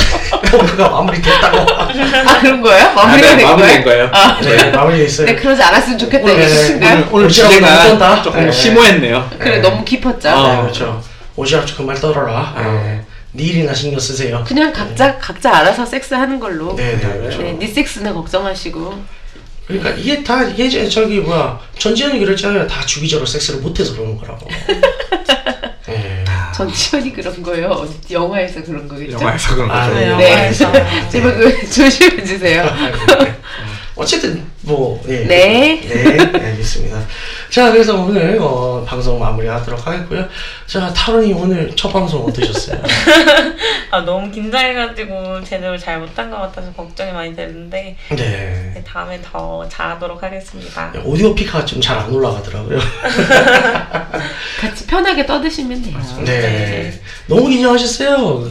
토크가 0.51 0.89
마무리됐다고 0.89 1.59
아 1.74 2.41
그런 2.41 2.62
거예요? 2.62 2.93
마무리가 2.95 3.28
아, 3.28 3.30
네, 3.32 3.37
된 3.37 3.47
마무리된 3.47 3.84
거예요? 3.84 4.11
거예요. 4.11 4.11
아, 4.12 4.41
네 4.41 4.70
마무리됐어요 4.70 5.26
네 5.26 5.37
그러지 5.37 5.62
않았으면 5.62 5.99
좋겠다 5.99 6.24
오늘? 6.32 6.47
오늘, 6.82 7.09
오늘 7.12 7.28
주제가 7.28 8.22
조금 8.22 8.47
네. 8.47 8.51
심오했네요. 8.53 9.30
그래 9.39 9.59
너무 9.61 9.84
깊었죠? 9.84 10.28
어. 10.30 10.49
네, 10.49 10.61
그렇죠 10.62 11.03
오시라고 11.37 11.66
그말 11.76 12.01
떨어라 12.01 12.55
네. 12.57 13.03
네 13.32 13.43
일이나 13.43 13.74
신경 13.74 14.01
쓰세요 14.01 14.43
그냥 14.47 14.72
각자 14.72 15.18
각자 15.18 15.55
알아서 15.59 15.84
섹스하는 15.84 16.41
걸로 16.41 16.74
네, 16.74 16.97
네, 16.97 17.18
그렇죠. 17.18 17.43
네, 17.43 17.53
네 17.59 17.66
섹스는 17.66 18.14
걱정하시고 18.14 19.16
그러니까 19.66 19.91
이게 19.91 20.22
다 20.24 20.45
이게 20.45 20.70
저- 20.70 20.89
저기 20.89 21.18
뭐야 21.18 21.59
전지현이 21.78 22.20
그랬잖아요 22.20 22.66
다 22.66 22.80
주기적으로 22.87 23.26
섹스를 23.26 23.61
못해서 23.61 23.95
그러는 23.95 24.16
거라고. 24.16 24.49
네. 26.57 26.72
전지현이 26.72 27.12
그런 27.12 27.42
거예요 27.42 27.88
영화에서 28.11 28.62
그런 28.62 28.88
거겠죠? 28.88 29.12
영화에서 29.12 29.54
그런 29.54 29.70
아, 29.70 29.86
거죠. 29.88 29.94
네. 29.94 30.16
네 30.16 30.30
영화에서. 30.30 30.72
제발 31.11 31.34
그 31.36 31.70
조심해 31.70 32.24
주세요 32.24 32.64
어쨌든 33.97 34.44
뭐 34.61 35.01
네. 35.07 35.24
네. 35.26 35.80
네, 35.80 36.18
알겠습니다. 36.20 37.03
자, 37.51 37.72
그래서 37.72 37.97
오늘 37.99 38.38
어, 38.40 38.84
방송 38.86 39.18
마무리하도록 39.18 39.86
하겠고요. 39.86 40.28
자, 40.66 40.92
타론이 40.92 41.32
오늘 41.32 41.74
첫 41.76 41.90
방송 41.90 42.22
어떠셨어요? 42.26 42.78
아 43.90 44.01
너무 44.03 44.30
긴장해가지고 44.30 45.42
제대로 45.44 45.78
잘 45.78 45.99
못한 45.99 46.28
것 46.30 46.36
같아서 46.36 46.70
걱정이 46.74 47.11
많이 47.12 47.34
되는데 47.34 47.97
네. 48.11 48.72
네, 48.74 48.84
다음에 48.86 49.18
더 49.22 49.66
잘하도록 49.68 50.22
하겠습니다. 50.22 50.92
오디오 51.05 51.34
피카가 51.34 51.64
좀 51.64 51.80
잘 51.80 51.97
안 51.99 52.11
올라가더라고요. 52.12 52.78
같이 54.61 54.86
편하게 54.86 55.24
떠드시면 55.24 55.82
돼요 55.82 55.99
네. 56.24 56.92
너무 57.28 57.49
긴장하셨어요. 57.49 58.51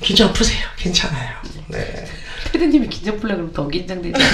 긴장 0.00 0.32
푸세요. 0.32 0.66
괜찮아요. 0.76 1.30
네. 1.68 2.03
피디님이 2.64 2.88
긴장 2.88 3.18
풀려 3.18 3.34
그러면 3.34 3.52
더 3.52 3.68
긴장되죠 3.68 4.16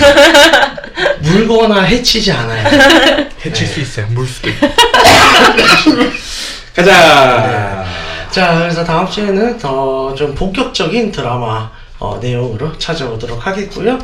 물거나 1.22 1.82
해치지 1.82 2.30
않아요. 2.32 2.68
해칠 3.44 3.66
수 3.66 3.80
있어요. 3.80 4.06
물 4.10 4.26
수도 4.26 4.48
있고. 4.48 4.66
가자. 6.74 7.84
자, 8.30 8.58
그래서 8.60 8.84
다음 8.84 9.08
주에는 9.10 9.58
더 9.58 10.14
좀 10.16 10.34
본격적인 10.34 11.12
드라마 11.12 11.70
어, 11.98 12.18
내용으로 12.20 12.76
찾아오도록 12.78 13.46
하겠고요. 13.46 13.98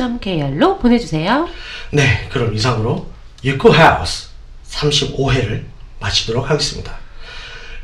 로 0.58 0.78
보내주세요. 0.78 1.48
네, 1.90 2.28
그럼 2.30 2.54
이상으로 2.54 3.06
유쿠 3.42 3.70
하우스 3.70 4.28
35회를 4.68 5.64
마치도록 6.00 6.48
하겠습니다. 6.48 6.94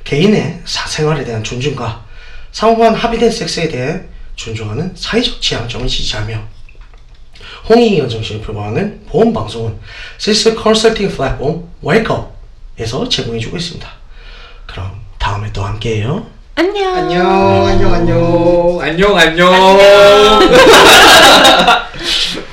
개인의 0.05 0.63
사생활에 0.65 1.25
대한 1.25 1.43
존중과 1.43 2.05
상호간 2.53 2.95
합의된 2.95 3.31
섹스에 3.31 3.69
대해 3.69 4.03
존중하는 4.37 4.95
사회적 4.95 5.41
지향점을 5.41 5.87
지지하며 5.89 6.41
홍익이원 7.69 8.09
정신을 8.09 8.43
표방하는 8.43 9.07
보험 9.07 9.33
방송은 9.33 9.79
섹스 10.19 10.55
컨설팅 10.55 11.09
플랫폼 11.09 11.69
웨이크업에서 11.83 13.09
제공해주고 13.09 13.57
있습니다. 13.57 13.91
그럼 14.67 15.01
다음에 15.19 15.53
또 15.53 15.65
함께해요. 15.65 16.34
안녕. 16.57 16.95
안녕, 16.95 17.67
안녕, 17.67 17.95
안녕. 17.95 18.79
안녕, 18.81 19.19
안녕. 19.19 19.79